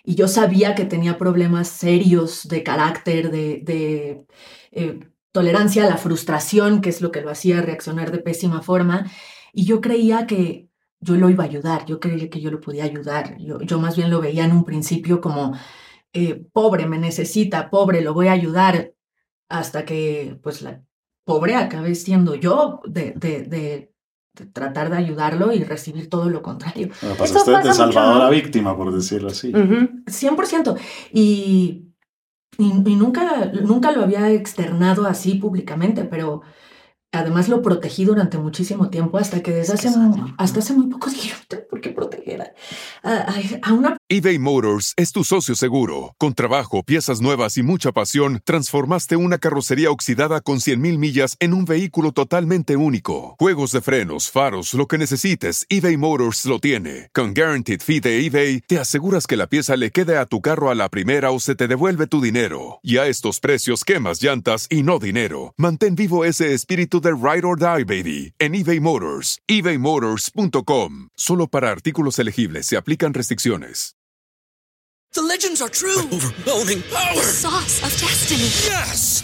y 0.03 0.15
yo 0.15 0.27
sabía 0.27 0.75
que 0.75 0.85
tenía 0.85 1.17
problemas 1.17 1.67
serios 1.67 2.47
de 2.47 2.63
carácter, 2.63 3.31
de, 3.31 3.61
de 3.63 4.25
eh, 4.71 4.99
tolerancia 5.31 5.85
a 5.85 5.89
la 5.89 5.97
frustración, 5.97 6.81
que 6.81 6.89
es 6.89 7.01
lo 7.01 7.11
que 7.11 7.21
lo 7.21 7.31
hacía 7.31 7.61
reaccionar 7.61 8.11
de 8.11 8.19
pésima 8.19 8.61
forma. 8.61 9.09
Y 9.53 9.65
yo 9.65 9.81
creía 9.81 10.27
que 10.27 10.67
yo 10.99 11.15
lo 11.15 11.29
iba 11.29 11.43
a 11.43 11.47
ayudar, 11.47 11.85
yo 11.85 11.99
creía 11.99 12.29
que 12.29 12.41
yo 12.41 12.51
lo 12.51 12.59
podía 12.59 12.83
ayudar. 12.83 13.37
Yo, 13.39 13.61
yo 13.61 13.79
más 13.79 13.95
bien 13.95 14.09
lo 14.09 14.19
veía 14.21 14.45
en 14.45 14.51
un 14.51 14.65
principio 14.65 15.21
como, 15.21 15.53
eh, 16.13 16.43
pobre, 16.51 16.87
me 16.87 16.97
necesita, 16.97 17.69
pobre, 17.69 18.01
lo 18.01 18.13
voy 18.13 18.27
a 18.27 18.33
ayudar, 18.33 18.93
hasta 19.49 19.85
que 19.85 20.37
pues 20.43 20.61
la 20.61 20.83
pobre 21.23 21.55
acabé 21.55 21.95
siendo 21.95 22.35
yo 22.35 22.81
de, 22.85 23.13
de, 23.15 23.43
de, 23.43 23.93
de 24.33 24.45
tratar 24.47 24.89
de 24.89 24.97
ayudarlo 24.97 25.51
y 25.53 25.63
recibir 25.63 26.09
todo 26.09 26.29
lo 26.29 26.41
contrario. 26.41 26.89
Bueno, 27.01 27.15
Eso 27.15 27.23
pasaste 27.23 27.51
de 27.51 27.57
pasa 27.57 27.85
mucho, 27.85 27.93
salvador 27.99 28.17
¿no? 28.17 28.23
a 28.23 28.29
víctima, 28.29 28.75
por 28.75 28.93
decirlo 28.93 29.29
así. 29.29 29.49
Ujú. 29.49 30.03
100%. 30.07 30.77
Y, 31.13 31.85
y, 32.57 32.65
y 32.65 32.95
nunca, 32.95 33.45
nunca 33.53 33.91
lo 33.91 34.01
había 34.03 34.29
externado 34.31 35.05
así 35.07 35.35
públicamente, 35.35 36.03
pero 36.03 36.41
además 37.11 37.49
lo 37.49 37.61
protegí 37.61 38.05
durante 38.05 38.37
muchísimo 38.37 38.89
tiempo 38.89 39.17
hasta 39.17 39.41
que 39.41 39.51
desde 39.51 39.73
hace, 39.73 39.89
hasta 40.37 40.59
hace 40.59 40.73
muy 40.73 40.87
poco 40.87 41.09
dije, 41.09 41.29
"No 41.31 41.45
tengo 41.47 41.63
por 41.69 41.81
qué 41.81 41.89
proteger 41.89 42.41
a, 42.41 43.09
a- 43.11 43.35
a 43.63 43.73
una 43.73 43.97
eBay 44.09 44.39
Motors 44.39 44.93
es 44.97 45.11
tu 45.11 45.23
socio 45.23 45.55
seguro. 45.55 46.15
Con 46.17 46.33
trabajo, 46.33 46.83
piezas 46.83 47.21
nuevas 47.21 47.57
y 47.57 47.63
mucha 47.63 47.91
pasión, 47.91 48.41
transformaste 48.43 49.15
una 49.15 49.37
carrocería 49.37 49.91
oxidada 49.91 50.41
con 50.41 50.57
100.000 50.57 50.97
millas 50.97 51.35
en 51.39 51.53
un 51.53 51.65
vehículo 51.65 52.11
totalmente 52.11 52.75
único. 52.75 53.35
Juegos 53.39 53.71
de 53.71 53.81
frenos, 53.81 54.31
faros, 54.31 54.73
lo 54.73 54.87
que 54.87 54.97
necesites, 54.97 55.65
eBay 55.69 55.97
Motors 55.97 56.45
lo 56.45 56.59
tiene. 56.59 57.09
Con 57.13 57.33
Guaranteed 57.33 57.81
Fee 57.81 57.99
de 57.99 58.25
eBay, 58.25 58.61
te 58.61 58.79
aseguras 58.79 59.27
que 59.27 59.37
la 59.37 59.47
pieza 59.47 59.75
le 59.77 59.91
quede 59.91 60.17
a 60.17 60.25
tu 60.25 60.41
carro 60.41 60.69
a 60.71 60.75
la 60.75 60.89
primera 60.89 61.31
o 61.31 61.39
se 61.39 61.55
te 61.55 61.67
devuelve 61.67 62.07
tu 62.07 62.19
dinero. 62.21 62.79
Y 62.81 62.97
a 62.97 63.07
estos 63.07 63.39
precios, 63.39 63.83
quemas 63.83 64.21
llantas 64.23 64.67
y 64.69 64.81
no 64.83 64.97
dinero. 64.99 65.53
Mantén 65.57 65.95
vivo 65.95 66.25
ese 66.25 66.53
espíritu 66.53 66.98
de 66.99 67.11
Ride 67.13 67.45
or 67.45 67.57
Die, 67.57 67.83
baby, 67.83 68.33
en 68.39 68.55
eBay 68.55 68.79
Motors. 68.79 69.39
ebaymotors.com. 69.47 71.09
Solo 71.15 71.47
para 71.47 71.71
artículos 71.71 72.19
elegibles 72.19 72.65
se 72.65 72.77
aplican 72.77 73.13
restricciones. 73.13 73.95
The 75.13 75.23
legends 75.23 75.59
are 75.59 75.69
true. 75.69 76.05
Overwhelming 76.11 76.83
power! 76.83 77.23
Sauce 77.23 77.81
of 77.83 77.91
destiny. 77.99 78.43
Yes! 78.69 79.23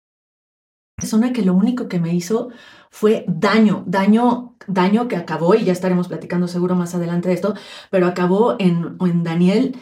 Persona 1.01 1.33
que 1.33 1.41
lo 1.41 1.53
único 1.53 1.87
que 1.87 1.99
me 1.99 2.13
hizo 2.13 2.49
fue 2.91 3.25
daño, 3.27 3.83
daño, 3.87 4.55
daño 4.67 5.07
que 5.07 5.15
acabó, 5.15 5.55
y 5.55 5.63
ya 5.65 5.73
estaremos 5.73 6.07
platicando 6.07 6.47
seguro 6.47 6.75
más 6.75 6.93
adelante 6.93 7.29
de 7.29 7.35
esto, 7.35 7.55
pero 7.89 8.05
acabó 8.05 8.55
en, 8.59 8.97
en 9.01 9.23
Daniel 9.23 9.75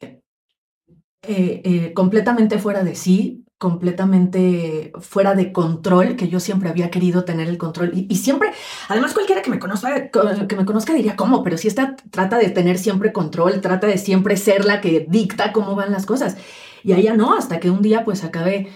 eh, 0.00 1.62
eh, 1.64 1.92
completamente 1.94 2.58
fuera 2.58 2.84
de 2.84 2.94
sí, 2.94 3.44
completamente 3.58 4.92
fuera 5.00 5.34
de 5.34 5.50
control, 5.50 6.14
que 6.16 6.28
yo 6.28 6.40
siempre 6.40 6.68
había 6.68 6.90
querido 6.90 7.24
tener 7.24 7.48
el 7.48 7.56
control. 7.56 7.92
Y, 7.94 8.14
siempre, 8.16 8.50
además 8.88 9.14
cualquiera 9.14 9.40
que 9.42 9.50
me 9.50 9.58
conozca, 9.58 10.10
que 10.10 10.56
me 10.56 10.66
conozca 10.66 10.92
diría, 10.92 11.16
¿cómo? 11.16 11.42
Pero 11.42 11.56
si 11.56 11.68
esta 11.68 11.96
trata 12.10 12.36
de 12.38 12.50
tener 12.50 12.78
siempre 12.78 13.12
control, 13.12 13.60
trata 13.62 13.86
de 13.86 13.98
siempre 13.98 14.36
ser 14.36 14.64
la 14.66 14.80
que 14.80 15.06
dicta 15.08 15.52
cómo 15.52 15.74
van 15.74 15.90
las 15.90 16.04
cosas. 16.04 16.36
Y 16.84 16.92
a 16.92 16.98
ella 16.98 17.14
no, 17.14 17.34
hasta 17.34 17.58
que 17.58 17.70
un 17.70 17.82
día 17.82 18.04
pues 18.04 18.22
acabé 18.24 18.68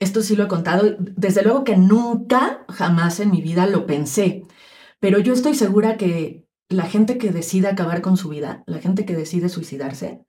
esto 0.00 0.22
sí 0.22 0.34
lo 0.34 0.44
he 0.44 0.48
contado, 0.48 0.96
desde 0.98 1.42
luego 1.42 1.62
que 1.62 1.76
nunca, 1.76 2.64
jamás 2.68 3.20
en 3.20 3.30
mi 3.30 3.42
vida 3.42 3.66
lo 3.66 3.86
pensé, 3.86 4.44
pero 4.98 5.18
yo 5.18 5.32
estoy 5.32 5.54
segura 5.54 5.96
que 5.96 6.46
la 6.68 6.84
gente 6.84 7.18
que 7.18 7.30
decide 7.32 7.68
acabar 7.68 8.00
con 8.00 8.16
su 8.16 8.30
vida, 8.30 8.64
la 8.66 8.78
gente 8.78 9.04
que 9.04 9.14
decide 9.14 9.48
suicidarse, 9.48 10.24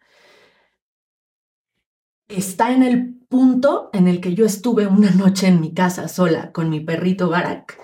está 2.27 2.71
en 2.73 2.83
el 2.83 3.15
punto 3.29 3.89
en 3.93 4.07
el 4.07 4.21
que 4.21 4.33
yo 4.35 4.45
estuve 4.45 4.87
una 4.87 5.11
noche 5.11 5.47
en 5.47 5.61
mi 5.61 5.73
casa 5.73 6.07
sola 6.07 6.51
con 6.51 6.69
mi 6.69 6.81
perrito 6.81 7.29
Barak 7.29 7.79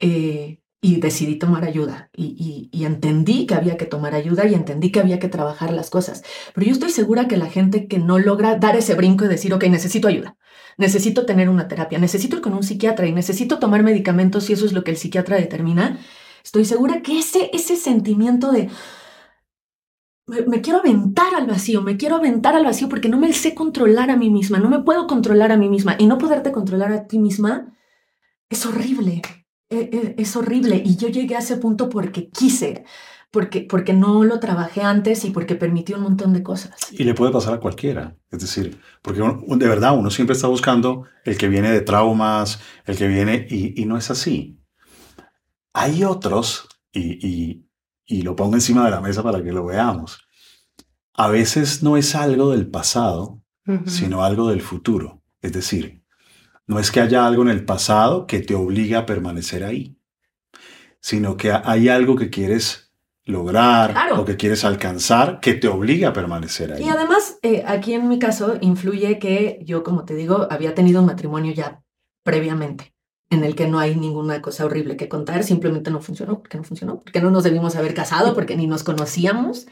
eh, 0.00 0.60
y 0.80 1.00
decidí 1.00 1.38
tomar 1.38 1.64
ayuda. 1.64 2.10
Y, 2.14 2.68
y, 2.72 2.84
entendí 2.84 3.46
que 3.46 3.54
había 3.54 3.76
que 3.76 3.86
tomar 3.86 4.14
ayuda 4.14 4.46
y 4.46 4.54
entendí 4.54 4.92
que 4.92 5.00
había 5.00 5.18
que 5.18 5.28
trabajar 5.28 5.72
las 5.72 5.88
cosas. 5.88 6.22
Pero 6.54 6.66
yo 6.66 6.72
estoy 6.72 6.90
segura 6.90 7.26
que 7.26 7.38
la 7.38 7.46
gente 7.46 7.88
que 7.88 7.98
no 7.98 8.18
logra 8.18 8.56
dar 8.56 8.76
ese 8.76 8.94
brinco 8.94 9.24
y 9.24 9.28
decir, 9.28 9.54
ok, 9.54 9.64
necesito 9.64 10.08
ayuda, 10.08 10.36
necesito 10.76 11.26
tener 11.26 11.48
una 11.48 11.68
terapia, 11.68 11.98
necesito 11.98 12.36
ir 12.36 12.42
con 12.42 12.54
un 12.54 12.62
psiquiatra 12.62 13.06
y 13.06 13.12
necesito 13.12 13.58
tomar 13.58 13.82
medicamentos 13.82 14.44
si 14.44 14.52
eso 14.52 14.66
es 14.66 14.72
lo 14.72 14.84
que 14.84 14.90
el 14.90 14.96
psiquiatra 14.96 15.36
determina, 15.36 15.98
estoy 16.42 16.64
segura 16.64 17.02
que 17.02 17.18
ese, 17.18 17.50
ese 17.52 17.76
sentimiento 17.76 18.52
de 18.52 18.68
me, 20.26 20.62
quiero 20.62 20.78
aventar 20.78 21.34
al 21.34 21.46
vacío, 21.46 21.82
me 21.82 21.96
quiero 21.96 22.16
aventar 22.16 22.54
al 22.54 22.64
vacío 22.64 22.88
porque 22.88 23.08
no 23.08 23.18
me 23.18 23.32
sé 23.32 23.54
controlar 23.54 24.10
a 24.10 24.16
mí 24.16 24.30
misma, 24.30 24.58
no 24.58 24.70
me 24.70 24.80
puedo 24.80 25.06
controlar 25.06 25.52
a 25.52 25.56
mí 25.56 25.68
misma 25.68 25.96
y 25.98 26.06
no 26.06 26.18
poderte 26.18 26.50
controlar 26.50 26.92
a 26.92 27.06
ti 27.06 27.18
misma 27.18 27.76
es 28.48 28.64
horrible, 28.64 29.20
es, 29.68 30.14
es 30.16 30.36
horrible 30.36 30.82
y 30.84 30.96
yo 30.96 31.08
llegué 31.08 31.36
a 31.36 31.40
ese 31.40 31.56
punto 31.56 31.88
porque 31.88 32.30
quise. 32.30 32.84
Porque, 33.34 33.66
porque 33.68 33.92
no 33.92 34.22
lo 34.22 34.38
trabajé 34.38 34.82
antes 34.82 35.24
y 35.24 35.30
porque 35.30 35.56
permití 35.56 35.92
un 35.92 36.02
montón 36.02 36.32
de 36.32 36.44
cosas. 36.44 36.76
Y 36.92 37.02
le 37.02 37.14
puede 37.14 37.32
pasar 37.32 37.54
a 37.54 37.58
cualquiera. 37.58 38.16
Es 38.30 38.38
decir, 38.38 38.80
porque 39.02 39.20
uno, 39.20 39.42
de 39.56 39.68
verdad 39.68 39.98
uno 39.98 40.08
siempre 40.08 40.34
está 40.34 40.46
buscando 40.46 41.04
el 41.24 41.36
que 41.36 41.48
viene 41.48 41.72
de 41.72 41.80
traumas, 41.80 42.60
el 42.86 42.96
que 42.96 43.08
viene, 43.08 43.44
y, 43.50 43.82
y 43.82 43.86
no 43.86 43.96
es 43.98 44.08
así. 44.12 44.60
Hay 45.72 46.04
otros, 46.04 46.68
y, 46.92 47.26
y, 47.26 47.68
y, 48.06 48.22
lo 48.22 48.36
pongo 48.36 48.54
encima 48.54 48.84
de 48.84 48.92
la 48.92 49.00
mesa 49.00 49.24
para 49.24 49.42
que 49.42 49.50
lo 49.50 49.66
veamos. 49.66 50.20
A 51.12 51.26
veces 51.26 51.82
no 51.82 51.96
es 51.96 52.14
algo 52.14 52.52
del 52.52 52.70
pasado, 52.70 53.42
uh 53.66 53.72
-huh. 53.72 53.88
sino 53.88 54.22
algo 54.22 54.48
del 54.48 54.60
futuro. 54.60 55.24
Es 55.42 55.52
decir, 55.52 56.04
no 56.68 56.78
es 56.78 56.92
que 56.92 57.00
haya 57.00 57.26
algo 57.26 57.42
en 57.42 57.48
el 57.48 57.64
pasado 57.64 58.28
que 58.28 58.38
te 58.38 58.54
obliga 58.54 59.00
a 59.00 59.06
permanecer 59.06 59.64
ahí, 59.64 59.98
sino 61.00 61.36
que 61.36 61.50
hay 61.50 61.88
algo 61.88 62.14
que 62.14 62.30
quieres 62.30 62.83
lograr 63.26 63.92
claro. 63.92 64.20
o 64.20 64.24
que 64.24 64.36
quieres 64.36 64.64
alcanzar 64.64 65.40
que 65.40 65.54
te 65.54 65.68
obliga 65.68 66.10
a 66.10 66.12
permanecer 66.12 66.72
ahí. 66.72 66.84
Y 66.84 66.88
además, 66.88 67.38
eh, 67.42 67.64
aquí 67.66 67.94
en 67.94 68.08
mi 68.08 68.18
caso, 68.18 68.56
influye 68.60 69.18
que 69.18 69.60
yo, 69.64 69.82
como 69.82 70.04
te 70.04 70.14
digo, 70.14 70.46
había 70.50 70.74
tenido 70.74 71.00
un 71.00 71.06
matrimonio 71.06 71.52
ya 71.52 71.82
previamente 72.22 72.94
en 73.30 73.44
el 73.44 73.54
que 73.54 73.66
no 73.66 73.78
hay 73.78 73.96
ninguna 73.96 74.42
cosa 74.42 74.64
horrible 74.64 74.96
que 74.96 75.08
contar, 75.08 75.42
simplemente 75.42 75.90
no 75.90 76.00
funcionó, 76.00 76.38
porque 76.38 76.58
no 76.58 76.64
funcionó, 76.64 77.00
porque 77.02 77.20
no 77.20 77.30
nos 77.30 77.44
debimos 77.44 77.76
haber 77.76 77.94
casado, 77.94 78.34
porque 78.34 78.56
ni 78.56 78.66
nos 78.66 78.84
conocíamos. 78.84 79.66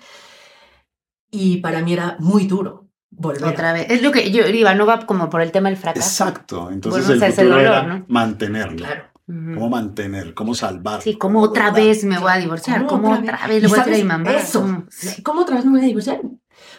Y 1.30 1.58
para 1.58 1.82
mí 1.82 1.92
era 1.92 2.16
muy 2.18 2.46
duro 2.46 2.88
volver. 3.10 3.44
Otra 3.44 3.72
vez. 3.72 3.86
Es 3.90 4.02
lo 4.02 4.12
que 4.12 4.30
yo 4.30 4.46
iba, 4.46 4.74
no 4.74 4.86
va 4.86 5.06
como 5.06 5.30
por 5.30 5.40
el 5.40 5.52
tema 5.52 5.68
del 5.68 5.78
fracaso. 5.78 6.06
Exacto. 6.06 6.70
Entonces 6.70 7.08
el 7.08 7.20
futuro 7.20 7.48
dolor, 7.48 7.60
era 7.60 7.82
¿no? 7.82 8.04
mantenerlo. 8.08 8.78
Claro. 8.78 9.11
¿Cómo 9.54 9.70
mantener? 9.70 10.34
¿Cómo 10.34 10.54
salvar? 10.54 11.00
Sí, 11.00 11.16
¿cómo 11.16 11.40
otra 11.40 11.70
vez 11.70 12.04
me 12.04 12.18
voy 12.18 12.30
a 12.32 12.36
divorciar? 12.36 12.86
¿Cómo, 12.86 13.02
¿Cómo 13.02 13.18
otra 13.18 13.46
vez 13.46 13.62
le 13.62 13.68
voy 13.68 13.78
a 13.78 13.84
decir 13.84 13.94
a 13.94 14.04
mi 14.04 14.04
mamá? 14.04 14.30
Eso. 14.32 14.84
Sí. 14.90 15.22
¿Cómo 15.22 15.42
otra 15.42 15.56
vez 15.56 15.64
me 15.64 15.70
voy 15.72 15.80
a 15.80 15.84
divorciar? 15.84 16.20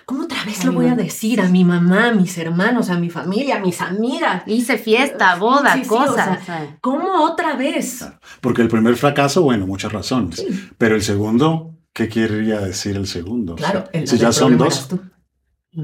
¿Cómo 0.05 0.23
otra 0.23 0.43
vez 0.45 0.63
lo 0.65 0.73
voy 0.73 0.87
a 0.87 0.95
decir 0.95 1.41
a 1.41 1.47
mi 1.49 1.63
mamá, 1.63 2.09
a 2.09 2.11
mis 2.13 2.37
hermanos, 2.37 2.89
a 2.89 2.99
mi 2.99 3.09
familia, 3.09 3.57
a 3.57 3.59
mis 3.59 3.81
amigas? 3.81 4.43
Hice 4.45 4.77
fiesta, 4.77 5.35
boda, 5.35 5.73
sí, 5.73 5.83
sí, 5.83 5.89
cosas. 5.89 6.41
O 6.41 6.45
sea, 6.45 6.77
¿Cómo 6.81 7.23
otra 7.23 7.55
vez? 7.55 8.05
Porque 8.41 8.61
el 8.61 8.67
primer 8.67 8.95
fracaso, 8.97 9.41
bueno, 9.43 9.65
muchas 9.65 9.91
razones. 9.91 10.45
Pero 10.77 10.95
el 10.95 11.01
segundo, 11.01 11.77
¿qué 11.93 12.07
querría 12.07 12.59
decir 12.59 12.97
el 12.97 13.07
segundo? 13.07 13.55
Claro, 13.55 13.85
el, 13.93 14.07
si 14.07 14.17
ya 14.17 14.31
son 14.31 14.57
dos. 14.57 14.89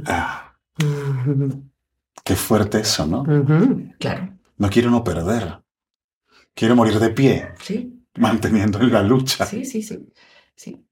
Ah, 0.05 0.53
qué 2.23 2.35
fuerte 2.35 2.81
eso, 2.81 3.07
¿no? 3.07 3.23
Claro. 3.99 4.38
No 4.57 4.69
quiero 4.69 4.91
no 4.91 5.03
perder. 5.03 5.61
Quiero 6.59 6.75
morir 6.75 6.99
de 6.99 7.09
pie, 7.11 7.53
Sí, 7.61 8.03
manteniendo 8.17 8.79
la 8.79 9.01
lucha. 9.01 9.45
sí, 9.45 9.63
sí, 9.63 9.81
sí. 9.81 9.97
Sí. 10.57 10.85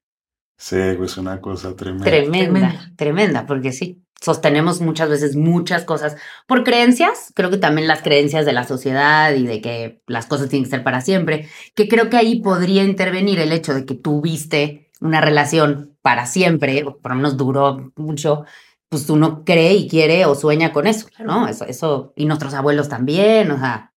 Sí, 0.57 0.77
es 0.77 1.17
una 1.17 1.41
cosa 1.41 1.75
tremenda. 1.75 2.05
Tremenda, 2.05 2.39
Tremenda. 2.39 2.91
tremenda, 2.95 3.45
porque 3.45 3.73
sí, 3.73 4.01
sostenemos 4.21 4.79
muchas 4.79 5.09
veces 5.09 5.35
muchas 5.35 5.83
cosas 5.83 6.15
por 6.47 6.63
creencias, 6.63 7.33
creo 7.35 7.49
que 7.49 7.57
también 7.57 7.85
las 7.85 8.01
creencias 8.01 8.45
de 8.45 8.53
la 8.53 8.63
sociedad 8.63 9.33
y 9.35 9.45
de 9.45 9.59
que 9.59 10.01
las 10.07 10.25
cosas 10.25 10.47
tienen 10.47 10.63
que 10.63 10.69
ser 10.71 10.83
para 10.85 11.01
siempre, 11.01 11.49
que 11.75 11.89
creo 11.89 12.09
que 12.09 12.15
ahí 12.15 12.39
podría 12.39 12.85
intervenir 12.85 13.39
el 13.39 13.51
hecho 13.51 13.73
de 13.73 13.85
que 13.85 13.93
tuviste 13.95 14.89
una 15.01 15.19
relación 15.19 15.97
para 16.01 16.27
siempre, 16.27 16.85
o 16.85 16.97
por 16.97 17.11
lo 17.11 17.17
menos 17.17 17.35
duró 17.35 17.91
mucho, 17.97 18.45
pues 18.87 19.09
uno 19.09 19.43
cree 19.43 19.73
y 19.73 19.89
quiere 19.89 20.25
o 20.25 20.33
sueña 20.33 20.71
con 20.71 20.87
eso, 20.87 21.07
¿no? 21.19 21.49
Eso, 21.49 21.65
eso, 21.65 22.13
y 22.15 22.23
nuestros 22.23 22.53
abuelos 22.53 22.87
también, 22.87 23.51
o 23.51 23.59
sea, 23.59 23.91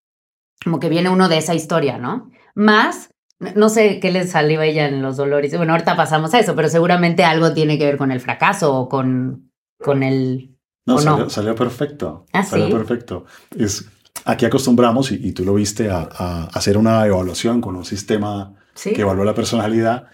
como 0.64 0.78
que 0.80 0.88
viene 0.88 1.08
uno 1.08 1.28
de 1.28 1.38
esa 1.38 1.54
historia, 1.54 1.98
¿no? 1.98 2.30
Más 2.54 3.10
no 3.56 3.70
sé 3.70 4.00
qué 4.00 4.10
les 4.12 4.30
salió 4.32 4.60
a 4.60 4.66
ella 4.66 4.86
en 4.86 5.00
los 5.00 5.16
dolores. 5.16 5.56
Bueno, 5.56 5.72
ahorita 5.72 5.96
pasamos 5.96 6.34
a 6.34 6.38
eso, 6.40 6.54
pero 6.54 6.68
seguramente 6.68 7.24
algo 7.24 7.54
tiene 7.54 7.78
que 7.78 7.86
ver 7.86 7.96
con 7.96 8.12
el 8.12 8.20
fracaso 8.20 8.74
o 8.74 8.88
con, 8.88 9.50
con 9.82 10.02
el... 10.02 10.56
No, 10.86 10.96
¿O 10.96 10.98
no? 10.98 11.02
salió, 11.02 11.30
salió 11.30 11.54
perfecto. 11.54 12.26
¿Ah, 12.34 12.42
salió 12.44 12.66
sí? 12.66 12.72
perfecto. 12.72 13.24
Es, 13.56 13.88
aquí 14.26 14.44
acostumbramos, 14.44 15.10
y, 15.10 15.26
y 15.26 15.32
tú 15.32 15.44
lo 15.46 15.54
viste, 15.54 15.88
a, 15.90 16.06
a 16.12 16.44
hacer 16.52 16.76
una 16.76 17.06
evaluación 17.06 17.60
con 17.62 17.76
un 17.76 17.84
sistema 17.86 18.54
Sí. 18.74 18.92
que 18.92 19.00
evalúa 19.02 19.24
la 19.24 19.34
personalidad. 19.34 20.06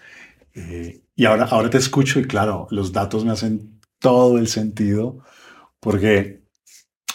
eh, 0.53 1.01
y 1.15 1.25
ahora, 1.25 1.45
ahora 1.45 1.69
te 1.69 1.77
escucho 1.79 2.19
y 2.19 2.25
claro, 2.25 2.67
los 2.69 2.91
datos 2.93 3.25
me 3.25 3.31
hacen 3.31 3.79
todo 3.99 4.37
el 4.37 4.47
sentido, 4.47 5.19
porque 5.79 6.43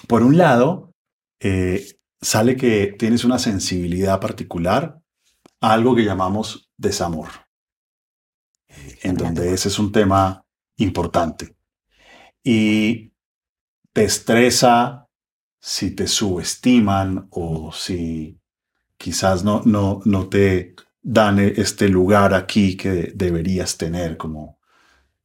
por 0.08 0.22
un 0.22 0.36
lado, 0.36 0.92
eh, 1.40 1.86
sale 2.22 2.56
que 2.56 2.94
tienes 2.98 3.24
una 3.24 3.38
sensibilidad 3.38 4.20
particular 4.20 5.02
a 5.60 5.72
algo 5.74 5.96
que 5.96 6.04
llamamos 6.04 6.70
desamor, 6.78 7.30
en 9.02 9.16
donde 9.16 9.52
ese 9.52 9.68
es 9.68 9.78
un 9.78 9.92
tema 9.92 10.44
importante. 10.76 11.56
Y 12.44 13.12
te 13.92 14.04
estresa 14.04 15.08
si 15.60 15.92
te 15.92 16.06
subestiman 16.06 17.28
o 17.30 17.72
si 17.72 18.40
quizás 18.96 19.44
no, 19.44 19.62
no, 19.64 20.00
no 20.04 20.28
te 20.28 20.74
dan 21.02 21.38
e- 21.40 21.54
este 21.56 21.88
lugar 21.88 22.34
aquí 22.34 22.76
que 22.76 23.12
deberías 23.14 23.78
tener, 23.78 24.16
como, 24.16 24.58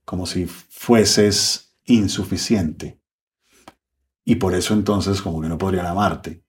como 0.05 0.25
si 0.25 0.45
fueses 0.47 1.75
insuficiente. 1.85 2.99
Y 4.25 4.35
por 4.35 4.53
eso 4.55 4.73
entonces 4.73 5.21
como 5.21 5.41
que 5.41 5.49
no 5.49 5.57
podrían 5.57 5.85
amarte. 5.85 6.43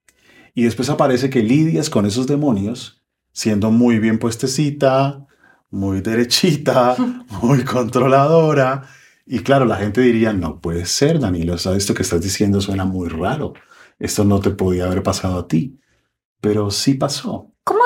Y 0.58 0.64
después 0.64 0.90
aparece 0.90 1.30
que 1.30 1.40
lidias 1.40 1.88
con 1.88 2.04
esos 2.04 2.26
demonios 2.26 3.00
siendo 3.30 3.70
muy 3.70 4.00
bien 4.00 4.18
puestecita, 4.18 5.24
muy 5.70 6.00
derechita, 6.00 6.96
muy 7.42 7.62
controladora. 7.62 8.82
Y 9.24 9.38
claro, 9.44 9.66
la 9.66 9.76
gente 9.76 10.00
diría, 10.00 10.32
no 10.32 10.60
puede 10.60 10.84
ser, 10.84 11.20
Danilo, 11.20 11.54
o 11.54 11.58
sea, 11.58 11.76
esto 11.76 11.94
que 11.94 12.02
estás 12.02 12.22
diciendo 12.22 12.60
suena 12.60 12.84
muy 12.84 13.08
raro. 13.08 13.54
Esto 14.00 14.24
no 14.24 14.40
te 14.40 14.50
podía 14.50 14.86
haber 14.86 15.04
pasado 15.04 15.38
a 15.38 15.46
ti. 15.46 15.78
Pero 16.40 16.72
sí 16.72 16.94
pasó. 16.94 17.52
¿Cómo 17.62 17.80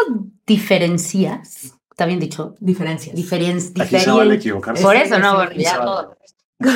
diferencias? 0.47 1.75
¿Está 1.91 2.07
bien 2.07 2.21
dicho? 2.21 2.55
Diferencias. 2.59 3.15
Diferen, 3.15 3.59
Aquí 3.79 3.99
se 3.99 4.11
vale 4.11 4.37
equivocarse. 4.37 4.83
Por 4.83 4.97
eso, 4.97 5.19
no, 5.19 5.37
porque 5.37 5.63
ya 5.63 5.79
todo- 5.79 6.17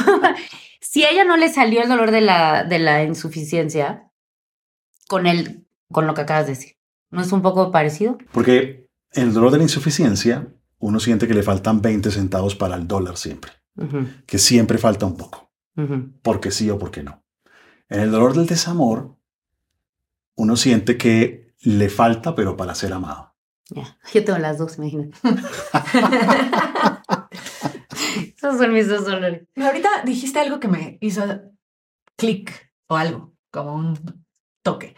si 0.82 1.04
a 1.04 1.10
ella 1.10 1.24
no 1.24 1.38
le 1.38 1.48
salió 1.48 1.80
el 1.82 1.88
dolor 1.88 2.10
de 2.10 2.20
la, 2.20 2.64
de 2.64 2.80
la 2.80 3.02
insuficiencia 3.02 4.10
con 5.08 5.26
el, 5.26 5.65
con 5.90 6.06
lo 6.06 6.14
que 6.14 6.22
acabas 6.22 6.46
de 6.46 6.54
decir, 6.54 6.76
¿no 7.10 7.20
es 7.22 7.32
un 7.32 7.42
poco 7.42 7.70
parecido? 7.70 8.18
Porque 8.32 8.88
en 9.12 9.28
el 9.28 9.34
dolor 9.34 9.50
de 9.52 9.58
la 9.58 9.64
insuficiencia, 9.64 10.48
uno 10.78 11.00
siente 11.00 11.26
que 11.28 11.34
le 11.34 11.42
faltan 11.42 11.80
20 11.80 12.10
centavos 12.10 12.54
para 12.54 12.76
el 12.76 12.86
dólar 12.86 13.16
siempre. 13.16 13.52
Ujú, 13.76 14.06
Que 14.26 14.38
siempre 14.38 14.78
falta 14.78 15.06
un 15.06 15.16
poco. 15.16 15.50
ujú. 15.76 16.12
porque 16.22 16.50
sí 16.50 16.68
o 16.70 16.78
porque 16.78 17.02
no. 17.02 17.22
En 17.88 18.00
el 18.00 18.10
dolor 18.10 18.34
del 18.34 18.46
desamor, 18.46 19.16
uno 20.36 20.56
siente 20.56 20.96
que 20.98 21.54
le 21.60 21.88
falta, 21.88 22.34
pero 22.34 22.56
para 22.56 22.74
ser 22.74 22.92
amado. 22.92 23.34
Ya, 23.70 23.98
Yo 24.14 24.24
tengo 24.24 24.38
las 24.38 24.58
dos, 24.58 24.78
imagínate. 24.78 25.16
Esos 28.36 28.58
son 28.58 28.72
mis 28.72 28.88
dos 28.88 29.04
dolores. 29.04 29.46
Ahorita 29.56 29.88
dijiste 30.04 30.38
algo 30.38 30.60
que 30.60 30.68
me 30.68 30.98
hizo 31.00 31.22
clic 32.16 32.52
o 32.88 32.96
algo, 32.96 33.34
como 33.50 33.74
un 33.74 34.24
toque, 34.62 34.94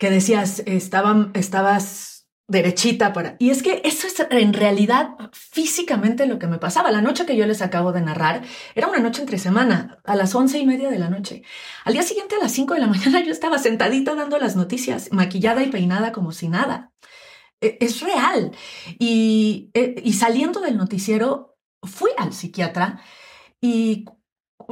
que 0.00 0.10
decías, 0.10 0.62
estaba, 0.66 1.30
estabas 1.34 2.26
derechita 2.48 3.12
para... 3.12 3.36
Y 3.38 3.50
es 3.50 3.62
que 3.62 3.82
eso 3.84 4.06
es 4.08 4.18
en 4.30 4.54
realidad 4.54 5.10
físicamente 5.32 6.26
lo 6.26 6.38
que 6.40 6.48
me 6.48 6.58
pasaba. 6.58 6.90
La 6.90 7.02
noche 7.02 7.26
que 7.26 7.36
yo 7.36 7.46
les 7.46 7.62
acabo 7.62 7.92
de 7.92 8.00
narrar 8.00 8.42
era 8.74 8.88
una 8.88 8.98
noche 9.00 9.20
entre 9.20 9.38
semana, 9.38 10.00
a 10.04 10.16
las 10.16 10.34
once 10.34 10.58
y 10.58 10.66
media 10.66 10.90
de 10.90 10.98
la 10.98 11.10
noche. 11.10 11.42
Al 11.84 11.92
día 11.92 12.02
siguiente, 12.02 12.34
a 12.36 12.42
las 12.42 12.52
cinco 12.52 12.74
de 12.74 12.80
la 12.80 12.86
mañana, 12.94 13.22
yo 13.22 13.30
estaba 13.30 13.58
sentadita 13.58 14.14
dando 14.14 14.38
las 14.38 14.56
noticias, 14.56 15.10
maquillada 15.12 15.62
y 15.62 15.70
peinada 15.70 16.12
como 16.12 16.32
si 16.32 16.48
nada. 16.48 16.92
E- 17.60 17.76
Es 17.80 18.00
real. 18.00 18.52
Y, 18.98 19.70
eh, 19.74 19.96
y 20.02 20.14
saliendo 20.14 20.60
del 20.60 20.78
noticiero, 20.78 21.58
fui 21.82 22.10
al 22.16 22.32
psiquiatra 22.32 23.02
y 23.60 24.06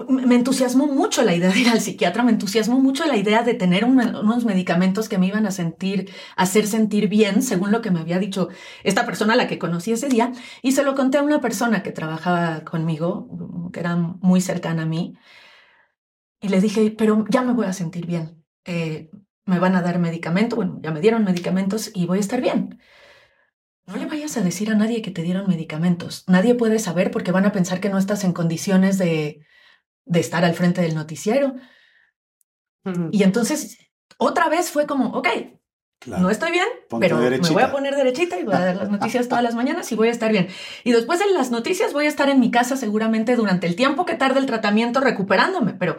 me 0.08 0.34
entusiasmó 0.34 0.86
mucho 0.86 1.22
la 1.22 1.34
idea 1.34 1.50
de 1.50 1.60
ir 1.60 1.68
al 1.68 1.80
psiquiatra, 1.80 2.22
me 2.22 2.32
entusiasmó 2.32 2.78
mucho 2.80 3.04
la 3.06 3.16
idea 3.16 3.42
de 3.42 3.54
tener 3.54 3.84
un- 3.84 4.00
unos 4.00 4.44
medicamentos 4.44 5.08
que 5.08 5.18
me 5.18 5.26
iban 5.26 5.46
a 5.46 5.50
sentir, 5.50 6.10
hacer 6.36 6.66
sentir 6.66 7.08
bien, 7.08 7.42
según 7.42 7.72
lo 7.72 7.80
que 7.80 7.90
me 7.90 8.00
había 8.00 8.18
dicho 8.18 8.48
esta 8.84 9.06
persona 9.06 9.34
a 9.34 9.36
la 9.36 9.48
que 9.48 9.58
conocí 9.58 9.92
ese 9.92 10.08
día, 10.08 10.32
y 10.62 10.72
se 10.72 10.82
lo 10.84 10.94
conté 10.94 11.18
a 11.18 11.22
una 11.22 11.40
persona 11.40 11.82
que 11.82 11.92
trabajaba 11.92 12.64
conmigo, 12.64 13.70
que 13.72 13.80
era 13.80 13.96
muy 13.96 14.40
cercana 14.40 14.82
a 14.82 14.86
mí, 14.86 15.14
y 16.40 16.48
le 16.48 16.60
dije, 16.60 16.94
pero 16.96 17.24
ya 17.28 17.42
me 17.42 17.52
voy 17.52 17.66
a 17.66 17.72
sentir 17.72 18.06
bien, 18.06 18.44
eh, 18.64 19.10
me 19.44 19.58
van 19.58 19.74
a 19.74 19.82
dar 19.82 19.98
medicamento, 19.98 20.56
bueno, 20.56 20.78
ya 20.82 20.90
me 20.92 21.00
dieron 21.00 21.24
medicamentos 21.24 21.90
y 21.94 22.06
voy 22.06 22.18
a 22.18 22.20
estar 22.20 22.40
bien. 22.40 22.78
No 23.86 23.96
le 23.96 24.04
vayas 24.06 24.36
a 24.36 24.42
decir 24.42 24.70
a 24.70 24.74
nadie 24.74 25.00
que 25.00 25.10
te 25.10 25.22
dieron 25.22 25.48
medicamentos. 25.48 26.24
Nadie 26.28 26.54
puede 26.54 26.78
saber 26.78 27.10
porque 27.10 27.32
van 27.32 27.46
a 27.46 27.52
pensar 27.52 27.80
que 27.80 27.88
no 27.88 27.96
estás 27.96 28.22
en 28.22 28.34
condiciones 28.34 28.98
de, 28.98 29.40
de 30.08 30.20
estar 30.20 30.44
al 30.44 30.54
frente 30.54 30.80
del 30.80 30.94
noticiero. 30.94 31.54
Y 33.12 33.22
entonces, 33.22 33.78
otra 34.16 34.48
vez 34.48 34.70
fue 34.70 34.86
como, 34.86 35.10
ok, 35.10 35.28
Claro. 36.00 36.22
no 36.22 36.30
estoy 36.30 36.52
bien, 36.52 36.66
Ponte 36.88 37.06
pero 37.08 37.18
me 37.18 37.38
voy 37.38 37.62
a 37.62 37.72
poner 37.72 37.96
derechita 37.96 38.38
y 38.38 38.44
voy 38.44 38.54
a 38.54 38.60
dar 38.60 38.76
las 38.76 38.88
noticias 38.88 39.28
todas 39.28 39.42
las 39.42 39.56
mañanas 39.56 39.90
y 39.90 39.96
voy 39.96 40.08
a 40.08 40.12
estar 40.12 40.30
bien. 40.30 40.46
Y 40.84 40.92
después 40.92 41.18
de 41.18 41.26
las 41.32 41.50
noticias 41.50 41.92
voy 41.92 42.06
a 42.06 42.08
estar 42.08 42.28
en 42.28 42.38
mi 42.38 42.52
casa 42.52 42.76
seguramente 42.76 43.34
durante 43.34 43.66
el 43.66 43.74
tiempo 43.74 44.06
que 44.06 44.14
tarde 44.14 44.38
el 44.38 44.46
tratamiento 44.46 45.00
recuperándome, 45.00 45.74
pero 45.74 45.98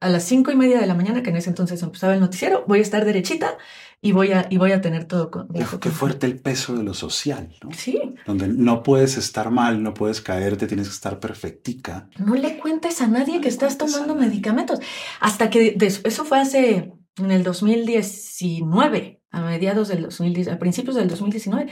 a 0.00 0.08
las 0.08 0.22
cinco 0.22 0.52
y 0.52 0.56
media 0.56 0.78
de 0.78 0.86
la 0.86 0.94
mañana, 0.94 1.24
que 1.24 1.30
en 1.30 1.36
ese 1.36 1.50
entonces 1.50 1.82
empezaba 1.82 2.14
el 2.14 2.20
noticiero, 2.20 2.64
voy 2.68 2.78
a 2.78 2.82
estar 2.82 3.04
derechita 3.04 3.58
y 4.00 4.12
voy 4.12 4.30
a, 4.32 4.46
y 4.48 4.58
voy 4.58 4.70
a 4.72 4.80
tener 4.80 5.06
todo 5.06 5.30
con, 5.30 5.48
Qué, 5.48 5.90
fuerte 5.90 6.26
el 6.26 6.38
peso 6.38 6.76
de 6.76 6.84
lo 6.84 6.94
social, 6.94 7.54
¿no? 7.64 7.70
Sí, 7.72 8.00
Donde 8.26 8.46
no 8.48 8.82
puedes 8.84 9.16
estar 9.18 9.50
mal, 9.50 9.82
no 9.82 9.92
puedes 9.94 10.20
caerte, 10.20 10.66
tienes 10.68 10.86
que 10.88 10.94
estar 10.94 11.18
perfectica. 11.18 12.08
no 12.18 12.34
le 12.34 12.58
cuentes 12.58 13.00
a 13.00 13.08
nadie 13.08 13.36
No 13.36 13.40
que 13.40 13.48
estás 13.48 13.76
tomando 13.76 14.14
medicamentos. 14.14 14.78
Hasta 15.20 15.50
que 15.50 15.76
eso 16.04 16.24
fue 16.24 16.38
hace 16.38 16.92
en 17.18 17.30
el 17.32 17.42
2019, 17.42 19.20
a 19.30 19.40
mediados 19.40 19.88
del 19.88 20.02
2010, 20.02 20.48
a 20.48 20.58
principios 20.58 20.96
del 20.96 21.08
2019, 21.08 21.70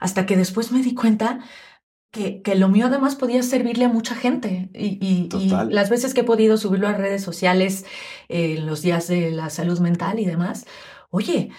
hasta 0.00 0.26
que 0.26 0.36
después 0.36 0.72
me 0.72 0.82
di 0.82 0.94
cuenta 0.94 1.40
que, 2.10 2.42
que 2.42 2.54
lo 2.54 2.68
mío 2.68 2.86
además 2.86 3.16
podía 3.16 3.42
servirle 3.42 3.86
a 3.86 3.88
mucha 3.88 4.14
gente. 4.14 4.70
Y, 4.72 5.28
y- 5.34 5.48
las 5.70 5.90
veces 5.90 6.14
que 6.14 6.20
he 6.20 6.24
podido 6.24 6.56
subirlo 6.56 6.86
a 6.86 6.92
redes 6.92 7.22
sociales, 7.22 7.84
eh, 8.28 8.54
en 8.58 8.66
los 8.66 8.82
días 8.82 9.08
de 9.08 9.32
la 9.32 9.50
salud 9.50 9.80
mental 9.80 10.20
y 10.20 10.24
demás, 10.24 10.66
oye, 11.14 11.50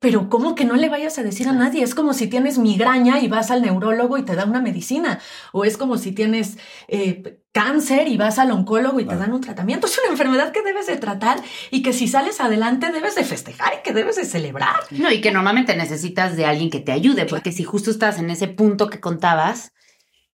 pero 0.00 0.28
¿cómo 0.28 0.54
que 0.54 0.66
no 0.66 0.74
le 0.74 0.90
vayas 0.90 1.16
a 1.18 1.22
decir 1.22 1.48
a 1.48 1.52
nadie? 1.52 1.82
Es 1.82 1.94
como 1.94 2.12
si 2.12 2.26
tienes 2.26 2.58
migraña 2.58 3.20
y 3.20 3.28
vas 3.28 3.50
al 3.50 3.62
neurólogo 3.62 4.18
y 4.18 4.22
te 4.22 4.34
da 4.36 4.44
una 4.44 4.60
medicina. 4.60 5.18
O 5.52 5.64
es 5.64 5.78
como 5.78 5.96
si 5.96 6.12
tienes 6.12 6.58
eh, 6.88 7.40
cáncer 7.52 8.08
y 8.08 8.18
vas 8.18 8.38
al 8.38 8.50
oncólogo 8.50 9.00
y 9.00 9.06
te 9.06 9.16
dan 9.16 9.32
un 9.32 9.40
tratamiento. 9.40 9.86
Es 9.86 9.98
una 9.98 10.10
enfermedad 10.12 10.52
que 10.52 10.60
debes 10.62 10.86
de 10.88 10.96
tratar 10.96 11.38
y 11.70 11.82
que 11.82 11.94
si 11.94 12.06
sales 12.06 12.40
adelante 12.42 12.92
debes 12.92 13.14
de 13.14 13.24
festejar 13.24 13.72
y 13.78 13.82
que 13.82 13.94
debes 13.94 14.16
de 14.16 14.26
celebrar. 14.26 14.74
No, 14.90 15.10
y 15.10 15.22
que 15.22 15.30
normalmente 15.32 15.74
necesitas 15.74 16.36
de 16.36 16.44
alguien 16.44 16.68
que 16.68 16.80
te 16.80 16.92
ayude, 16.92 17.24
porque 17.24 17.50
si 17.52 17.64
justo 17.64 17.90
estás 17.90 18.18
en 18.18 18.28
ese 18.28 18.48
punto 18.48 18.90
que 18.90 19.00
contabas, 19.00 19.72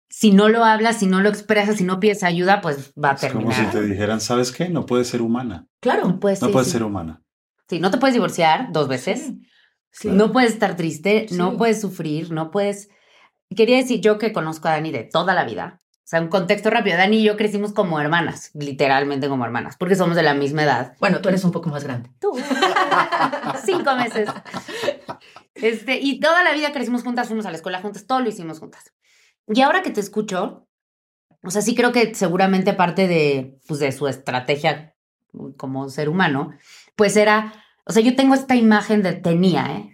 si 0.10 0.32
no 0.32 0.50
lo 0.50 0.66
hablas, 0.66 0.98
si 0.98 1.06
no 1.06 1.22
lo 1.22 1.30
expresas, 1.30 1.76
si 1.78 1.84
no 1.84 2.00
pides 2.00 2.24
ayuda, 2.24 2.62
pues 2.62 2.92
va 2.96 3.12
a 3.12 3.14
Es 3.14 3.32
como 3.32 3.50
terminar. 3.50 3.72
si 3.72 3.78
te 3.78 3.84
dijeran, 3.84 4.20
¿sabes 4.20 4.52
qué? 4.52 4.68
No 4.70 4.88
puedes 4.88 5.08
ser 5.10 5.22
humana. 5.22 5.68
Claro. 5.80 6.08
No 6.08 6.20
puedes, 6.20 6.42
No 6.42 6.48
sí, 6.48 6.54
puedes 6.54 6.68
sí. 6.70 6.74
ser 6.74 6.84
humana. 6.84 7.22
Sí, 7.70 7.80
no 7.80 7.92
te 7.92 7.98
puedes 7.98 8.14
divorciar 8.14 8.72
dos 8.72 8.88
veces. 8.88 9.28
Sí. 9.28 9.42
Sí. 9.92 10.08
No 10.10 10.32
puedes 10.32 10.54
estar 10.54 10.76
triste, 10.76 11.28
Sí. 11.30 11.36
no 11.36 11.58
puedes 11.58 11.82
sufrir, 11.82 12.32
no 12.32 12.52
puedes... 12.52 12.90
Quería 13.56 13.78
decir 13.78 14.02
yo 14.02 14.18
que 14.20 14.32
conozco 14.34 14.68
a 14.68 14.72
Dani 14.72 14.92
de 14.92 15.04
toda 15.04 15.34
la 15.34 15.44
vida. 15.44 15.82
sea, 16.04 16.22
un 16.22 16.28
contexto 16.28 16.70
rápido. 16.72 16.98
Dani 16.98 17.18
y 17.20 17.24
yo 17.24 17.38
crecimos 17.38 17.74
como 17.74 18.00
hermanas, 18.00 18.52
literalmente 18.54 19.28
como 19.30 19.46
hermanas, 19.46 19.76
porque 19.78 19.96
somos 19.96 20.16
de 20.16 20.24
la 20.24 20.34
misma 20.34 20.64
edad. 20.64 20.94
Bueno, 21.00 21.22
tú 21.22 21.30
eres 21.30 21.44
un 21.44 21.52
poco 21.52 21.70
más 21.70 21.84
grande. 21.84 22.10
Tú. 22.20 22.32
Cinco 23.66 23.96
meses. 23.96 24.30
Este, 25.56 26.00
y 26.00 26.20
toda 26.20 26.44
la 26.44 26.54
vida 26.54 26.72
crecimos 26.72 27.04
juntas, 27.04 27.28
fuimos 27.28 27.46
a 27.46 27.52
la 27.52 27.58
escuela 27.58 27.82
juntas, 27.82 28.06
todo 28.08 28.20
lo 28.22 28.30
hicimos 28.30 28.60
juntas. 28.60 28.94
Y 29.48 29.62
ahora 29.62 29.82
que 29.82 29.92
te 29.92 30.00
escucho, 30.00 30.68
o 31.44 31.52
sea, 31.52 31.62
sí 31.62 31.76
creo 31.76 31.92
que 31.92 32.14
seguramente 32.16 32.74
parte 32.74 33.08
de, 33.08 33.60
pues, 33.68 33.80
de 33.80 33.92
su 33.92 34.08
estrategia 34.08 34.96
como 35.58 35.90
ser 35.90 36.10
humano, 36.10 36.52
pues 37.00 37.16
era, 37.16 37.54
o 37.86 37.94
sea, 37.94 38.04
yo 38.04 38.14
tengo 38.18 38.34
esta 38.36 38.58
imagen 38.58 39.02
de, 39.04 39.14
tenía, 39.14 39.68
¿eh? 39.72 39.94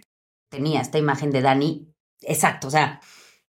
Tenía 0.50 0.80
esta 0.80 0.98
imagen 0.98 1.30
de 1.30 1.40
Dani, 1.40 1.94
exacto, 2.22 2.66
o 2.66 2.70
sea, 2.70 2.98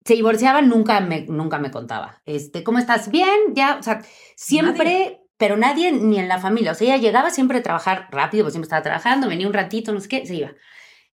se 0.03 0.15
divorciaba, 0.15 0.63
nunca 0.63 0.99
me, 1.01 1.27
nunca 1.27 1.59
me 1.59 1.69
contaba. 1.69 2.23
Este, 2.25 2.63
¿cómo 2.63 2.79
estás? 2.79 3.11
Bien, 3.11 3.53
ya, 3.53 3.77
o 3.79 3.83
sea, 3.83 4.01
siempre, 4.35 5.21
pero 5.37 5.55
nadie 5.55 5.91
ni 5.91 6.17
en 6.17 6.27
la 6.27 6.39
familia. 6.39 6.71
O 6.71 6.73
sea, 6.73 6.87
ella 6.87 6.97
llegaba 6.97 7.29
siempre 7.29 7.59
a 7.59 7.63
trabajar 7.63 8.07
rápido, 8.09 8.43
pues 8.43 8.53
siempre 8.53 8.65
estaba 8.65 8.81
trabajando, 8.81 9.27
venía 9.27 9.45
un 9.45 9.53
ratito, 9.53 9.93
no 9.93 9.99
sé 9.99 10.07
qué, 10.07 10.25
se 10.25 10.33
iba. 10.33 10.53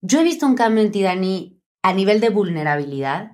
Yo 0.00 0.20
he 0.20 0.24
visto 0.24 0.46
un 0.46 0.54
cambio 0.54 0.82
en 0.82 0.92
ti, 0.92 1.02
Dani, 1.02 1.60
a 1.82 1.92
nivel 1.92 2.20
de 2.20 2.30
vulnerabilidad, 2.30 3.32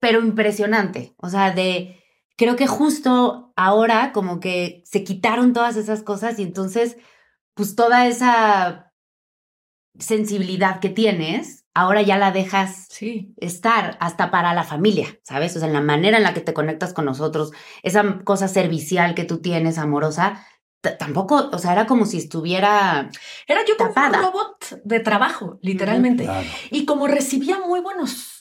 pero 0.00 0.20
impresionante. 0.20 1.14
O 1.18 1.28
sea, 1.28 1.52
de, 1.52 2.02
creo 2.38 2.56
que 2.56 2.66
justo 2.66 3.52
ahora 3.56 4.12
como 4.12 4.40
que 4.40 4.82
se 4.86 5.04
quitaron 5.04 5.52
todas 5.52 5.76
esas 5.76 6.02
cosas 6.02 6.38
y 6.38 6.44
entonces, 6.44 6.96
pues 7.56 7.74
toda 7.74 8.06
esa 8.06 8.92
sensibilidad 9.98 10.78
que 10.80 10.90
tienes, 10.90 11.64
ahora 11.74 12.02
ya 12.02 12.18
la 12.18 12.30
dejas 12.30 12.86
Sí. 12.90 13.34
estar 13.38 13.96
hasta 14.00 14.30
para 14.30 14.52
la 14.54 14.62
familia, 14.62 15.18
¿sabes? 15.22 15.56
O 15.56 15.58
sea, 15.58 15.68
en 15.68 15.74
la 15.74 15.80
manera 15.80 16.18
en 16.18 16.22
la 16.22 16.34
que 16.34 16.40
te 16.42 16.52
conectas 16.54 16.92
con 16.92 17.06
nosotros, 17.06 17.52
esa 17.82 18.20
cosa 18.24 18.46
servicial 18.48 19.14
que 19.14 19.24
tú 19.24 19.38
tienes, 19.40 19.78
amorosa, 19.78 20.46
tampoco, 20.98 21.48
o 21.50 21.58
sea, 21.58 21.72
era 21.72 21.86
como 21.86 22.04
si 22.04 22.18
estuviera... 22.18 23.10
Era 23.48 23.60
yo 23.66 23.76
como 23.76 23.88
Tapada. 23.92 24.18
un 24.18 24.24
robot 24.26 24.82
de 24.84 25.00
trabajo, 25.00 25.58
literalmente. 25.62 26.24
Claro. 26.24 26.46
Y 26.70 26.84
como 26.84 27.06
recibía 27.08 27.58
muy 27.66 27.80
buenos... 27.80 28.35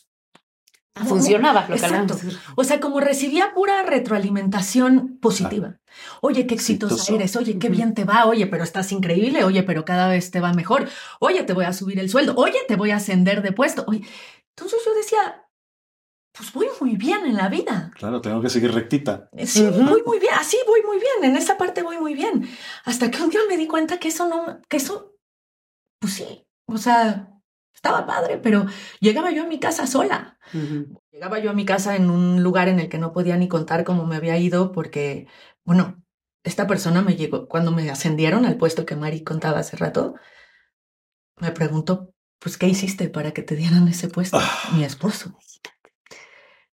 muy- 1.01 1.09
Funcionaba 1.09 1.61
lo 1.61 1.75
que 1.75 1.81
Exacto. 1.81 2.17
O 2.55 2.63
sea, 2.63 2.79
como 2.79 2.99
recibía 3.01 3.53
pura 3.53 3.83
retroalimentación 3.83 5.17
positiva. 5.21 5.77
Oye, 6.21 6.47
qué 6.47 6.55
exitosa 6.55 6.95
Exitoso. 6.95 7.15
eres. 7.15 7.35
Oye, 7.35 7.59
qué 7.59 7.69
bien 7.69 7.93
te 7.93 8.03
va. 8.05 8.25
Oye, 8.25 8.47
pero 8.47 8.63
estás 8.63 8.91
increíble. 8.91 9.43
Oye, 9.43 9.63
pero 9.63 9.83
cada 9.85 10.07
vez 10.09 10.31
te 10.31 10.39
va 10.39 10.53
mejor. 10.53 10.87
Oye, 11.19 11.43
te 11.43 11.53
voy 11.53 11.65
a 11.65 11.73
subir 11.73 11.99
el 11.99 12.09
sueldo. 12.09 12.33
Oye, 12.37 12.57
te 12.67 12.75
voy 12.75 12.91
a 12.91 12.97
ascender 12.97 13.41
de 13.41 13.51
puesto. 13.51 13.83
Oye, 13.87 14.01
entonces 14.57 14.79
yo 14.85 14.93
decía, 14.93 15.45
pues 16.37 16.51
voy 16.53 16.67
muy 16.79 16.95
bien 16.95 17.25
en 17.25 17.35
la 17.35 17.49
vida. 17.49 17.91
Claro, 17.95 18.21
tengo 18.21 18.41
que 18.41 18.49
seguir 18.49 18.73
rectita. 18.73 19.29
Sí, 19.45 19.63
voy 19.65 20.01
muy 20.05 20.19
bien. 20.19 20.33
Así 20.37 20.57
voy 20.67 20.81
muy 20.83 20.97
bien. 20.97 21.29
En 21.31 21.37
esa 21.37 21.57
parte 21.57 21.81
voy 21.83 21.97
muy 21.97 22.13
bien. 22.13 22.47
Hasta 22.85 23.11
que 23.11 23.21
un 23.21 23.29
día 23.29 23.41
me 23.49 23.57
di 23.57 23.67
cuenta 23.67 23.97
que 23.99 24.07
eso 24.09 24.27
no, 24.27 24.59
que 24.69 24.77
eso, 24.77 25.13
pues 25.99 26.13
sí. 26.13 26.45
O 26.67 26.77
sea, 26.77 27.34
estaba 27.85 28.07
padre, 28.07 28.37
pero 28.37 28.65
llegaba 28.99 29.31
yo 29.31 29.43
a 29.43 29.47
mi 29.47 29.59
casa 29.59 29.85
sola. 29.85 30.39
Llegaba 31.11 31.39
yo 31.39 31.51
a 31.51 31.53
mi 31.53 31.65
casa 31.65 31.95
en 31.95 32.09
un 32.09 32.41
lugar 32.41 32.67
en 32.67 32.79
el 32.79 32.89
que 32.89 32.97
no 32.97 33.13
podía 33.13 33.37
ni 33.37 33.47
contar 33.47 33.83
cómo 33.83 34.05
me 34.05 34.15
había 34.15 34.37
ido 34.37 34.71
porque, 34.71 35.27
bueno, 35.63 36.03
esta 36.43 36.65
persona 36.65 37.03
me 37.03 37.15
llegó, 37.15 37.47
cuando 37.47 37.71
me 37.71 37.89
ascendieron 37.91 38.45
al 38.45 38.57
puesto 38.57 38.85
que 38.85 38.95
Mari 38.95 39.23
contaba 39.23 39.59
hace 39.59 39.77
rato, 39.77 40.15
me 41.37 41.51
preguntó, 41.51 42.11
pues, 42.39 42.57
¿qué 42.57 42.67
hiciste 42.67 43.09
para 43.09 43.33
que 43.33 43.43
te 43.43 43.55
dieran 43.55 43.87
ese 43.87 44.07
puesto? 44.07 44.39
Mi 44.73 44.83
esposo. 44.83 45.37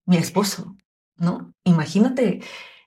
Mi 0.06 0.16
esposo, 0.16 0.76
¿no? 1.16 1.54
Imagínate, 1.64 2.40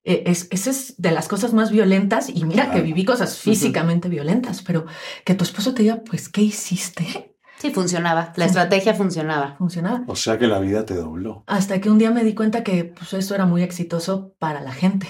eh, 0.06 0.24
es, 0.28 0.48
esa 0.52 0.70
es 0.70 0.96
de 0.98 1.12
las 1.12 1.28
cosas 1.28 1.54
más 1.54 1.72
violentas 1.72 2.30
y 2.30 2.46
mira 2.46 2.72
que 2.72 2.82
viví 2.82 3.04
cosas 3.04 3.38
físicamente 3.38 4.08
violentas, 4.08 4.62
pero 4.62 4.86
que 5.26 5.36
tu 5.36 5.44
esposo 5.44 5.74
te 5.74 5.84
diga, 5.84 6.04
pues, 6.04 6.30
¿qué 6.30 6.42
hiciste? 6.42 7.33
Sí, 7.64 7.72
funcionaba. 7.72 8.34
La 8.36 8.44
estrategia 8.44 8.94
funcionaba. 8.94 9.56
Funcionaba. 9.58 10.04
O 10.08 10.18
sea 10.18 10.38
que 10.38 10.48
la 10.48 10.60
vida 10.60 10.86
te 10.86 10.96
dobló. 10.96 11.46
Hasta 11.48 11.80
que 11.80 11.90
un 11.90 11.98
día 11.98 12.12
me 12.12 12.26
di 12.26 12.36
cuenta 12.36 12.62
que 12.62 12.84
pues, 12.84 13.14
eso 13.14 13.36
era 13.36 13.46
muy 13.46 13.64
exitoso 13.64 14.36
para 14.38 14.60
la 14.60 14.74
gente, 14.74 15.08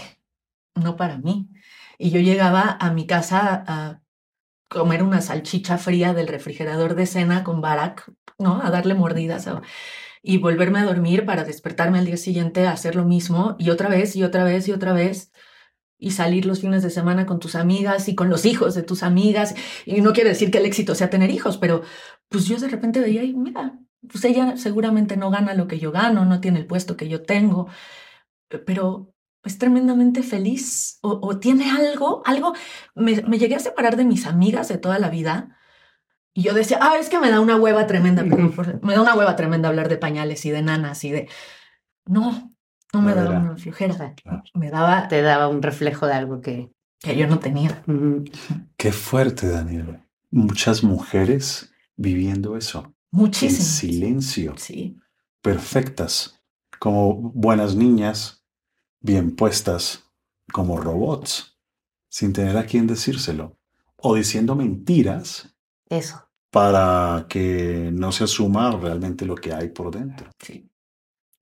no 0.76 0.96
para 0.96 1.18
mí. 1.18 1.50
Y 1.98 2.12
yo 2.12 2.20
llegaba 2.20 2.78
a 2.80 2.92
mi 2.92 3.08
casa 3.08 3.64
a 3.68 4.02
comer 4.70 5.02
una 5.02 5.22
salchicha 5.22 5.80
fría 5.80 6.14
del 6.14 6.28
refrigerador 6.28 6.94
de 6.94 7.08
cena 7.08 7.44
con 7.44 7.60
Barack, 7.60 8.12
¿no? 8.38 8.62
A 8.62 8.70
darle 8.70 8.94
mordidas 8.94 9.48
a- 9.48 9.64
y 10.22 10.38
volverme 10.38 10.78
a 10.78 10.84
dormir 10.86 11.26
para 11.26 11.46
despertarme 11.46 11.98
al 11.98 12.06
día 12.06 12.18
siguiente 12.18 12.68
a 12.68 12.72
hacer 12.74 12.96
lo 12.96 13.04
mismo 13.04 13.56
y 13.58 13.72
otra 13.72 13.90
vez 13.90 14.16
y 14.16 14.24
otra 14.24 14.44
vez 14.44 14.68
y 14.68 14.74
otra 14.74 14.94
vez 14.94 15.32
y 15.98 16.12
salir 16.12 16.46
los 16.46 16.60
fines 16.60 16.84
de 16.84 16.90
semana 16.90 17.26
con 17.26 17.40
tus 17.40 17.56
amigas 17.56 18.10
y 18.10 18.16
con 18.16 18.30
los 18.30 18.46
hijos 18.46 18.76
de 18.76 18.84
tus 18.84 19.04
amigas. 19.04 19.56
Y 19.86 20.02
no 20.02 20.12
quiere 20.12 20.32
decir 20.32 20.52
que 20.52 20.58
el 20.58 20.66
éxito 20.66 20.96
sea 20.96 21.10
tener 21.10 21.30
hijos, 21.32 21.58
pero 21.58 21.82
pues 22.34 22.46
yo 22.48 22.58
de 22.58 22.68
repente 22.68 23.00
veía 23.00 23.24
y 23.24 23.32
mira, 23.36 23.78
pues 24.12 24.26
ella 24.26 24.58
seguramente 24.58 25.16
no 25.18 25.30
gana 25.30 25.54
lo 25.54 25.68
que 25.68 25.78
yo 25.78 25.92
gano, 25.92 26.26
no 26.26 26.42
tiene 26.42 26.60
el 26.60 26.66
puesto 26.66 26.98
que 26.98 27.08
yo 27.08 27.22
tengo, 27.22 27.68
eh, 28.50 28.58
pero 28.58 29.14
es 29.44 29.60
tremendamente 29.60 30.24
feliz 30.24 30.98
o, 31.04 31.20
o 31.22 31.38
tiene 31.38 31.70
algo, 31.70 32.24
algo, 32.26 32.54
me, 32.96 33.22
me 33.22 33.38
llegué 33.38 33.54
a 33.56 33.60
separar 33.60 33.98
de 33.98 34.06
mis 34.06 34.26
amigas 34.26 34.68
de 34.68 34.80
toda 34.80 34.98
la 34.98 35.10
vida 35.12 35.58
y 36.34 36.42
yo 36.42 36.56
decía, 36.56 36.80
ah, 36.82 36.96
es 37.00 37.10
que 37.10 37.20
me 37.20 37.30
da 37.30 37.40
una 37.40 37.56
hueva 37.56 37.86
tremenda, 37.86 38.24
me 38.24 38.94
da 38.96 39.02
una 39.02 39.14
hueva 39.16 39.36
tremenda 39.36 39.70
hablar 39.70 39.88
de 39.90 39.98
pañales 39.98 40.44
y 40.46 40.50
de 40.50 40.64
nanas 40.64 41.04
y 41.04 41.12
de... 41.12 41.30
No, 42.08 42.52
no 42.92 43.02
me 43.04 43.14
daba 43.14 43.38
una 43.38 43.58
flojera, 43.58 44.16
Claro. 44.16 44.44
me 44.56 44.72
daba 44.72 45.08
Te 45.08 45.22
daba 45.22 45.48
un 45.50 45.62
reflejo 45.62 46.08
de 46.08 46.14
algo 46.14 46.42
que... 46.42 46.72
que 47.00 47.16
yo 47.16 47.28
no 47.28 47.38
tenía. 47.38 47.84
Qué 48.78 48.92
fuerte, 48.92 49.48
Daniel. 49.48 50.00
Muchas 50.32 50.84
mujeres 50.84 51.73
viviendo 51.96 52.58
eso. 52.58 52.84
En 52.86 53.20
Muchísimo. 53.20 53.64
silencio. 53.66 54.54
Sí, 54.58 54.98
Perfectas. 55.42 56.42
Como 56.80 57.16
buenas 57.16 57.76
niñas, 57.76 58.44
bien 59.00 59.36
puestas, 59.36 60.04
como 60.52 60.78
robots, 60.78 61.58
sin 62.10 62.34
tener 62.34 62.58
a 62.58 62.66
quién 62.66 62.88
decírselo. 62.88 63.58
O 63.98 64.16
diciendo 64.16 64.56
mentiras 64.56 65.56
Eso. 65.90 66.30
para 66.50 67.26
que 67.30 67.90
no 67.94 68.12
se 68.12 68.24
asuma 68.26 68.72
realmente 68.72 69.26
lo 69.26 69.36
que 69.36 69.54
hay 69.54 69.70
por 69.70 69.92
dentro. 69.92 70.30
sí. 70.40 70.70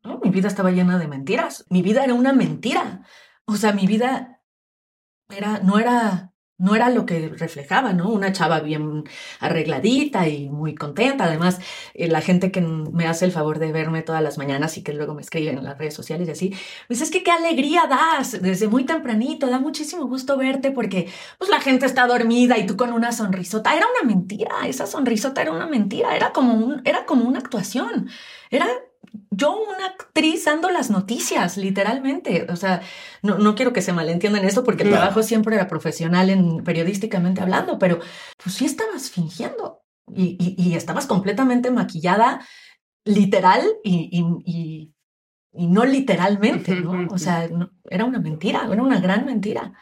No, 0.04 0.18
mi 0.24 0.32
vida 0.32 0.48
estaba 0.48 0.72
llena 0.72 0.98
de 0.98 1.08
mentiras. 1.08 1.64
Mi 1.70 1.84
vida 1.84 2.04
era 2.04 2.16
una 2.16 2.34
mentira. 2.34 3.06
O 3.46 3.56
sea, 3.56 3.72
mi 3.72 3.86
vida 3.86 4.42
era, 5.30 5.60
no 5.60 5.78
era, 5.78 6.31
no 6.62 6.76
era 6.76 6.90
lo 6.92 7.08
que 7.08 7.30
reflejaba, 7.30 7.92
¿no? 7.92 8.10
Una 8.10 8.32
chava 8.32 8.60
bien 8.60 9.04
arregladita 9.40 10.28
y 10.28 10.48
muy 10.48 10.76
contenta. 10.76 11.24
Además, 11.24 11.60
eh, 11.96 12.08
la 12.08 12.22
gente 12.22 12.52
que 12.52 12.62
me 12.62 13.08
hace 13.08 13.26
el 13.26 13.32
favor 13.32 13.58
de 13.58 13.72
verme 13.72 14.04
todas 14.04 14.22
las 14.22 14.38
mañanas 14.38 14.78
y 14.78 14.84
que 14.84 14.94
luego 14.94 15.16
me 15.16 15.22
escriben 15.24 15.58
en 15.58 15.64
las 15.64 15.80
redes 15.80 15.96
sociales 15.96 16.28
y 16.28 16.32
así, 16.32 16.54
pues 16.88 17.02
es 17.02 17.10
que 17.10 17.24
qué 17.24 17.32
alegría 17.32 17.88
das 17.90 18.40
desde 18.42 18.68
muy 18.68 18.86
tempranito. 18.86 19.48
Da 19.48 19.60
muchísimo 19.60 20.06
gusto 20.06 20.38
verte 20.38 20.70
porque, 20.70 21.10
pues 21.40 21.50
la 21.50 21.62
gente 21.62 21.88
está 21.88 22.06
dormida 22.06 22.60
y 22.60 22.68
tú 22.68 22.78
con 22.78 22.94
una 22.94 23.12
sonrisota. 23.12 23.76
Era 23.76 23.88
una 24.00 24.08
mentira. 24.08 24.52
Esa 24.68 24.86
sonrisota 24.86 25.42
era 25.42 25.52
una 25.52 25.66
mentira. 25.66 26.16
Era 26.16 26.32
como 26.32 26.54
un, 26.54 26.82
era 26.86 27.06
como 27.06 27.26
una 27.26 27.40
actuación. 27.40 28.08
Era 28.52 28.68
yo 29.30 29.58
una 29.62 29.86
actriz 29.88 30.46
dando 30.46 30.70
las 30.70 30.90
noticias, 30.90 31.58
literalmente. 31.58 32.48
O 32.50 32.56
sea, 32.56 32.82
no, 33.22 33.38
no 33.38 33.56
quiero 33.56 33.74
que 33.74 33.82
se 33.82 33.94
malentiendan 33.94 34.46
esto 34.46 34.64
porque 34.64 34.84
el 34.84 34.90
trabajo 34.98 35.24
siempre 35.24 35.56
era 35.56 35.68
profesional 35.68 36.30
en 36.30 36.64
periodísticamente 36.64 37.42
hablando, 37.42 37.78
pero 37.80 38.00
pues 38.44 38.56
sí 38.56 38.66
estabas 38.66 39.10
fingiendo 39.10 39.82
y, 40.14 40.38
y- 40.40 40.56
y 40.62 40.76
estabas 40.76 41.06
completamente 41.08 41.72
maquillada, 41.72 42.46
literal 43.06 43.64
y, 43.84 44.10
y- 44.12 44.44
y- 44.46 44.94
y 45.54 45.68
no 45.68 45.84
literalmente, 45.86 46.76
¿no? 46.80 47.08
O 47.12 47.18
sea, 47.18 47.48
no- 47.50 47.72
era 47.90 48.06
una 48.06 48.20
mentira, 48.20 48.68
era 48.72 48.82
una 48.82 49.00
gran 49.02 49.26
mentira. 49.26 49.74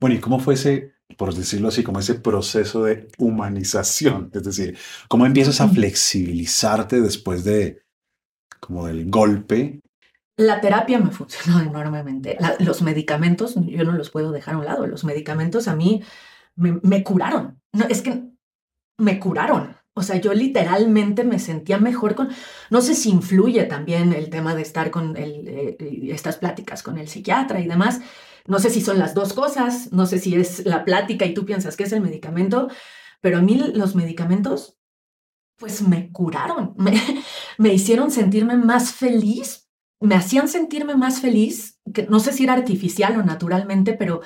Bueno, 0.00 0.16
¿y 0.16 0.20
cómo 0.20 0.40
fue 0.40 0.54
ese, 0.54 0.94
por 1.16 1.32
decirlo 1.34 1.68
así, 1.68 1.82
como 1.84 2.00
ese 2.00 2.14
proceso 2.14 2.84
de 2.84 3.08
humanización? 3.18 4.30
Es 4.32 4.42
decir, 4.44 4.76
¿cómo 5.08 5.26
empiezas 5.26 5.60
a 5.60 5.68
flexibilizarte 5.68 7.00
después 7.00 7.44
de, 7.44 7.82
como 8.66 8.86
del 8.86 9.10
golpe? 9.10 9.80
La 10.36 10.60
terapia 10.60 10.98
me 10.98 11.10
funcionó 11.12 11.60
enormemente. 11.60 12.38
Los 12.60 12.82
medicamentos, 12.82 13.54
yo 13.56 13.84
no 13.84 13.92
los 13.92 14.10
puedo 14.10 14.32
dejar 14.32 14.54
a 14.54 14.58
un 14.58 14.64
lado. 14.64 14.86
Los 14.86 15.04
medicamentos 15.04 15.68
a 15.68 15.76
mí 15.76 16.02
me, 16.56 16.78
me 16.82 17.02
curaron. 17.02 17.60
No, 17.72 17.86
es 17.86 18.02
que 18.02 18.22
me 18.98 19.18
curaron. 19.18 19.76
O 19.94 20.02
sea, 20.02 20.16
yo 20.16 20.32
literalmente 20.32 21.22
me 21.22 21.38
sentía 21.38 21.76
mejor 21.78 22.14
con... 22.14 22.30
No 22.70 22.80
sé 22.80 22.94
si 22.94 23.10
influye 23.10 23.64
también 23.64 24.14
el 24.14 24.30
tema 24.30 24.54
de 24.54 24.62
estar 24.62 24.90
con 24.90 25.16
el, 25.18 25.46
eh, 25.48 25.76
estas 26.10 26.38
pláticas 26.38 26.82
con 26.82 26.96
el 26.96 27.08
psiquiatra 27.08 27.60
y 27.60 27.66
demás. 27.66 28.00
No 28.46 28.58
sé 28.58 28.70
si 28.70 28.80
son 28.80 28.98
las 28.98 29.14
dos 29.14 29.34
cosas. 29.34 29.92
No 29.92 30.06
sé 30.06 30.18
si 30.18 30.34
es 30.34 30.64
la 30.64 30.84
plática 30.84 31.26
y 31.26 31.34
tú 31.34 31.44
piensas 31.44 31.76
que 31.76 31.84
es 31.84 31.92
el 31.92 32.00
medicamento. 32.00 32.68
Pero 33.20 33.38
a 33.38 33.42
mí 33.42 33.56
los 33.74 33.94
medicamentos, 33.94 34.78
pues 35.56 35.82
me 35.82 36.10
curaron. 36.10 36.74
Me, 36.78 36.94
me 37.62 37.72
hicieron 37.72 38.10
sentirme 38.10 38.56
más 38.56 38.92
feliz 38.92 39.62
me 40.02 40.16
hacían 40.16 40.48
sentirme 40.48 40.96
más 40.96 41.20
feliz, 41.20 41.80
que 41.94 42.06
no 42.08 42.18
sé 42.18 42.32
si 42.32 42.44
era 42.44 42.54
artificial 42.54 43.16
o 43.18 43.22
naturalmente, 43.22 43.94
pero 43.94 44.20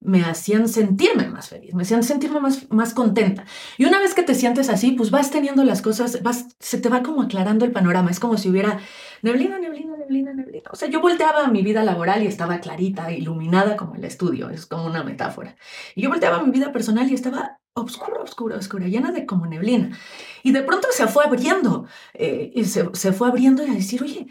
me 0.00 0.22
hacían 0.22 0.68
sentirme 0.68 1.28
más 1.28 1.48
feliz, 1.48 1.72
me 1.72 1.82
hacían 1.82 2.02
sentirme 2.02 2.40
más, 2.40 2.70
más 2.70 2.92
contenta. 2.92 3.44
Y 3.78 3.84
una 3.86 4.00
vez 4.00 4.12
que 4.12 4.24
te 4.24 4.34
sientes 4.34 4.68
así, 4.68 4.90
pues 4.90 5.10
vas 5.10 5.30
teniendo 5.30 5.64
las 5.64 5.82
cosas, 5.82 6.22
vas, 6.22 6.56
se 6.58 6.78
te 6.78 6.88
va 6.88 7.02
como 7.02 7.22
aclarando 7.22 7.64
el 7.64 7.72
panorama. 7.72 8.10
Es 8.10 8.20
como 8.20 8.36
si 8.36 8.50
hubiera 8.50 8.80
neblina, 9.22 9.58
neblina, 9.58 9.96
neblina, 9.96 10.34
neblina. 10.34 10.68
O 10.72 10.76
sea, 10.76 10.88
yo 10.88 11.00
volteaba 11.00 11.44
a 11.44 11.50
mi 11.50 11.62
vida 11.62 11.84
laboral 11.84 12.22
y 12.22 12.26
estaba 12.26 12.58
clarita, 12.58 13.12
iluminada 13.12 13.76
como 13.76 13.94
el 13.94 14.04
estudio, 14.04 14.50
es 14.50 14.66
como 14.66 14.84
una 14.84 15.04
metáfora. 15.04 15.56
Y 15.94 16.02
yo 16.02 16.10
volteaba 16.10 16.38
a 16.38 16.42
mi 16.42 16.50
vida 16.50 16.72
personal 16.72 17.08
y 17.08 17.14
estaba 17.14 17.60
oscura, 17.74 18.22
oscura, 18.22 18.56
oscura, 18.56 18.86
llena 18.86 19.10
de 19.12 19.26
como 19.26 19.46
neblina. 19.46 19.98
Y 20.42 20.52
de 20.52 20.62
pronto 20.62 20.88
se 20.92 21.06
fue 21.08 21.24
abriendo, 21.24 21.86
eh, 22.14 22.52
y 22.54 22.64
se, 22.64 22.88
se 22.94 23.12
fue 23.12 23.28
abriendo 23.28 23.66
y 23.66 23.70
a 23.70 23.74
decir, 23.74 24.02
oye, 24.02 24.28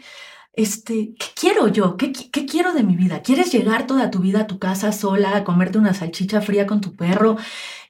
este, 0.56 1.14
¿qué 1.18 1.26
quiero 1.34 1.68
yo? 1.68 1.96
¿Qué, 1.96 2.12
¿Qué, 2.12 2.46
quiero 2.46 2.72
de 2.72 2.84
mi 2.84 2.96
vida? 2.96 3.22
¿Quieres 3.22 3.52
llegar 3.52 3.86
toda 3.86 4.10
tu 4.10 4.20
vida 4.20 4.42
a 4.42 4.46
tu 4.46 4.58
casa 4.58 4.92
sola, 4.92 5.36
a 5.36 5.44
comerte 5.44 5.78
una 5.78 5.94
salchicha 5.94 6.40
fría 6.40 6.66
con 6.66 6.80
tu 6.80 6.94
perro 6.94 7.36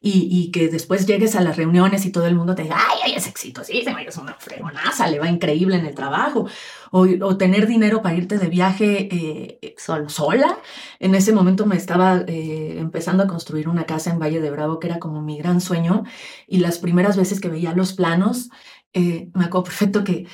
y, 0.07 0.51
que 0.51 0.69
después 0.69 1.07
llegues 1.07 1.35
a 1.35 1.41
las 1.41 1.57
reuniones 1.57 2.05
y 2.05 2.13
todo 2.13 2.27
el 2.27 2.35
mundo 2.35 2.55
te 2.55 2.65
diga, 2.65 2.77
ay, 2.77 2.99
ay, 3.05 3.15
es 3.15 3.27
exitosísima, 3.27 4.03
es 4.03 4.17
una 4.19 4.35
fregonaza, 4.35 5.09
le 5.09 5.19
va 5.19 5.31
increíble 5.31 5.77
en 5.77 5.87
el 5.87 5.95
trabajo? 5.95 6.47
O, 6.91 7.37
tener 7.39 7.67
dinero 7.67 8.03
para 8.03 8.15
irte 8.15 8.37
de 8.37 8.49
viaje 8.49 9.09
eh, 9.11 9.75
sola. 10.09 10.59
En 11.01 11.15
ese 11.15 11.33
momento 11.33 11.65
me 11.65 11.77
estaba 11.77 12.23
eh, 12.27 12.77
empezando 12.79 13.23
a 13.23 13.27
construir 13.27 13.67
una 13.67 13.85
casa 13.85 14.11
en 14.11 14.19
Valle 14.19 14.41
de 14.41 14.51
Bravo, 14.51 14.79
que 14.79 14.89
era 14.89 14.99
como 14.99 15.23
mi 15.23 15.39
gran 15.39 15.63
sueño. 15.63 16.05
Y 16.47 16.59
las 16.59 16.79
primeras 16.79 17.17
veces 17.17 17.41
que 17.41 17.49
veía 17.49 17.73
los 17.73 17.95
planos, 17.95 18.51
eh, 18.93 19.31
me 19.35 19.47
acuerdo 19.47 19.65
perfecto 19.65 20.05
que 20.05 20.27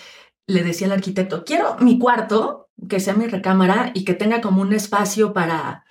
le 0.50 0.62
decía 0.62 0.86
al 0.86 0.92
arquitecto, 0.94 1.44
quiero 1.44 1.76
mi 1.78 1.98
cuarto, 1.98 2.68
que 2.88 3.00
sea 3.00 3.14
mi 3.14 3.26
recámara 3.26 3.92
y 3.94 4.04
que 4.04 4.14
tenga 4.14 4.40
como 4.40 4.62
un 4.62 4.72
espacio 4.72 5.32
para 5.32 5.84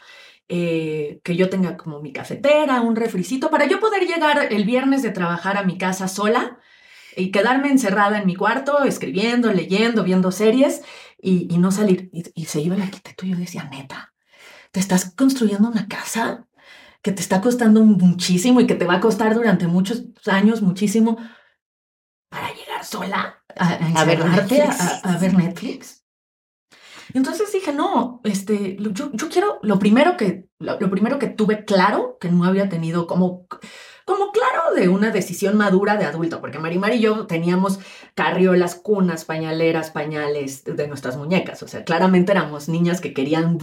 eh, 0.50 1.22
que 1.24 1.36
yo 1.36 1.50
tenga 1.50 1.78
como 1.78 2.02
mi 2.02 2.12
cafetera, 2.12 2.82
un 2.82 2.96
refricito, 2.96 3.50
para 3.50 3.68
yo 3.68 3.80
poder 3.80 4.06
llegar 4.08 4.52
el 4.52 4.66
viernes 4.66 5.02
de 5.02 5.12
trabajar 5.12 5.58
a 5.58 5.64
mi 5.64 5.78
casa 5.78 6.08
sola 6.08 6.60
y 7.16 7.32
quedarme 7.32 7.70
encerrada 7.70 8.18
en 8.20 8.26
mi 8.26 8.36
cuarto, 8.36 8.84
escribiendo, 8.84 9.52
leyendo, 9.54 10.04
viendo 10.04 10.32
series 10.32 10.82
y, 11.22 11.46
no 11.58 11.72
salir. 11.72 12.10
Y, 12.12 12.24
y, 12.34 12.46
se 12.46 12.62
iba 12.62 12.76
el 12.76 12.82
arquitecto 12.82 13.26
y 13.26 13.32
yo 13.32 13.38
decía, 13.38 13.66
neta, 13.66 14.14
te 14.72 14.80
estás 14.80 15.14
construyendo 15.16 15.70
una 15.70 15.88
casa 15.88 16.48
que 17.02 17.12
te 17.12 17.22
está 17.22 17.42
costando 17.42 17.84
muchísimo 17.84 18.60
y 18.60 18.68
que 18.68 18.76
te 18.76 18.86
va 18.86 18.96
a 18.96 19.00
costar 19.00 19.34
durante 19.36 19.68
muchos 19.68 20.06
años 20.26 20.62
muchísimo 20.62 21.18
para 22.30 22.54
llegar 22.54 22.84
sola 22.84 23.39
a, 23.60 23.68
a, 23.68 24.02
a 24.02 24.06
ver 24.06 24.26
Netflix. 24.26 24.82
A, 24.82 25.14
a, 25.14 25.18
ver 25.18 25.34
Netflix. 25.34 26.06
Entonces 27.14 27.52
dije, 27.52 27.74
no, 27.74 28.22
este, 28.24 28.78
yo, 28.80 29.10
yo 29.12 29.30
quiero, 29.30 29.60
lo 29.64 29.80
primero 29.80 30.16
que, 30.16 30.48
lo, 30.60 30.80
lo, 30.80 30.90
primero 30.90 31.20
que 31.20 31.28
tuve 31.28 31.66
claro, 31.66 32.18
que 32.20 32.30
no 32.30 32.44
había 32.46 32.70
tenido 32.70 33.08
como, 33.08 33.48
como 34.06 34.32
claro 34.32 34.74
de 34.76 34.90
una 34.90 35.10
decisión 35.12 35.58
madura 35.58 35.98
de 35.98 36.06
adulto, 36.06 36.40
porque 36.40 36.60
Marimar 36.60 36.94
y 36.94 37.00
yo 37.00 37.26
teníamos 37.26 37.80
carriolas, 38.14 38.76
cunas, 38.76 39.26
pañaleras, 39.26 39.90
pañales 39.90 40.64
de 40.64 40.88
nuestras 40.88 41.18
muñecas, 41.18 41.64
o 41.64 41.68
sea, 41.68 41.84
claramente 41.84 42.32
éramos 42.32 42.70
niñas 42.70 43.02
que 43.02 43.14
querían 43.14 43.58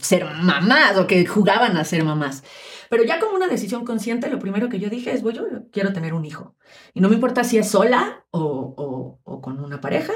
ser 0.00 0.24
mamás 0.24 0.96
o 0.98 1.06
que 1.06 1.26
jugaban 1.26 1.76
a 1.76 1.84
ser 1.84 2.04
mamás. 2.04 2.44
Pero 2.90 3.04
ya 3.04 3.20
como 3.20 3.34
una 3.36 3.48
decisión 3.48 3.84
consciente, 3.84 4.30
lo 4.30 4.38
primero 4.38 4.68
que 4.68 4.78
yo 4.78 4.88
dije 4.88 5.12
es, 5.12 5.22
voy, 5.22 5.34
yo 5.34 5.44
quiero 5.72 5.92
tener 5.92 6.14
un 6.14 6.24
hijo. 6.24 6.56
Y 6.94 7.00
no 7.00 7.08
me 7.08 7.14
importa 7.14 7.44
si 7.44 7.58
es 7.58 7.68
sola 7.68 8.24
o, 8.30 9.18
o, 9.24 9.40
con 9.40 9.60
una 9.60 9.80
pareja, 9.80 10.12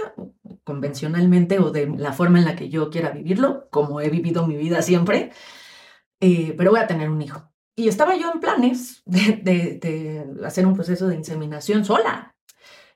convencionalmente 0.65 1.59
o 1.59 1.71
de 1.71 1.87
la 1.87 2.13
forma 2.13 2.39
en 2.39 2.45
la 2.45 2.57
que 2.57 2.69
yo 2.69 2.91
quiera 2.91 3.11
vivirlo, 3.11 3.69
como 3.71 4.01
he 4.01 4.11
vivido 4.11 4.47
mi 4.47 4.57
vida 4.57 4.83
siempre, 4.83 5.33
eh, 6.21 6.55
pero 6.57 6.71
voy 6.71 6.81
a 6.81 6.87
tener 6.87 7.11
un 7.11 7.21
hijo. 7.21 7.53
Y 7.75 7.89
estaba 7.89 8.17
yo 8.17 8.31
en 8.33 8.41
planes 8.41 9.03
de, 9.07 10.25
hacer 10.45 10.67
un 10.67 10.75
proceso 10.75 11.09
de 11.09 11.17
inseminación 11.17 11.85
sola. 11.85 12.37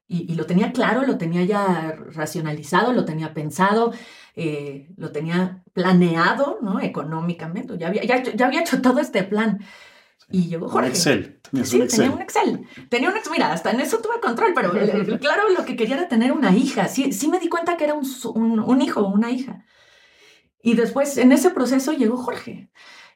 Y, 0.09 0.37
lo 0.37 0.47
tenía 0.47 0.71
claro, 0.73 1.05
lo 1.05 1.19
tenía 1.19 1.43
ya 1.45 1.99
racionalizado, 2.13 2.93
lo 2.93 3.05
tenía 3.05 3.35
pensado, 3.35 3.93
eh, 4.37 4.89
lo 4.97 5.11
tenía 5.13 5.65
planeado, 5.73 6.59
¿no? 6.61 6.79
Económicamente, 6.81 7.77
ya 7.79 7.89
había, 7.89 8.05
ya, 8.05 8.23
ya 8.23 8.47
había 8.47 8.61
hecho 8.61 8.83
todo 8.83 9.01
este 9.01 9.25
plan. 9.25 9.61
Y 10.31 10.49
llegó 10.49 10.69
Jorge. 10.69 10.89
Un 10.89 10.93
Excel. 10.93 11.41
Sí, 11.65 11.77
un 11.77 11.83
Excel. 11.83 11.89
tenía 11.89 12.11
un 12.11 12.23
Excel. 12.23 12.67
Tenía 12.91 13.11
un 13.11 13.17
Excel. 13.17 13.33
Mira, 13.33 13.53
hasta 13.53 13.71
en 13.71 13.81
eso 13.81 13.99
tuve 13.99 14.21
control, 14.21 14.53
pero 14.55 14.71
claro, 15.21 15.49
lo 15.57 15.65
que 15.65 15.75
quería 15.77 15.97
era 15.97 16.09
tener 16.09 16.33
una 16.33 16.55
hija. 16.55 16.89
Sí, 16.89 17.13
sí 17.13 17.29
me 17.29 17.41
di 17.41 17.49
cuenta 17.49 17.77
que 17.77 17.85
era 17.85 17.95
un, 17.95 18.07
un, 18.35 18.61
un 18.61 18.83
hijo, 18.83 19.07
una 19.07 19.31
hija. 19.31 19.65
Y 20.63 20.75
después, 20.75 21.17
en 21.17 21.33
ese 21.33 21.51
proceso, 21.51 21.93
llegó 21.93 22.17
Jorge. 22.17 22.71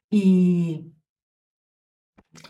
Y 0.09 0.93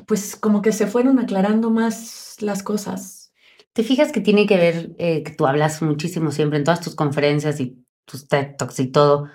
pues 0.06 0.36
como 0.36 0.62
que 0.62 0.72
se 0.72 0.86
fueron 0.86 1.18
aclarando 1.18 1.70
más 1.70 2.36
las 2.40 2.62
cosas. 2.62 3.32
¿Te 3.72 3.82
fijas 3.82 4.12
que 4.12 4.20
tiene 4.20 4.46
que 4.46 4.56
ver, 4.56 4.94
eh, 4.98 5.22
que 5.22 5.32
tú 5.32 5.46
hablas 5.46 5.80
muchísimo 5.82 6.30
siempre 6.30 6.58
en 6.58 6.64
todas 6.64 6.80
tus 6.80 6.94
conferencias 6.94 7.60
y 7.60 7.84
tus 8.10 8.26
TED 8.28 8.56
Talks 8.58 8.80
y 8.80 8.86
todo, 8.88 9.28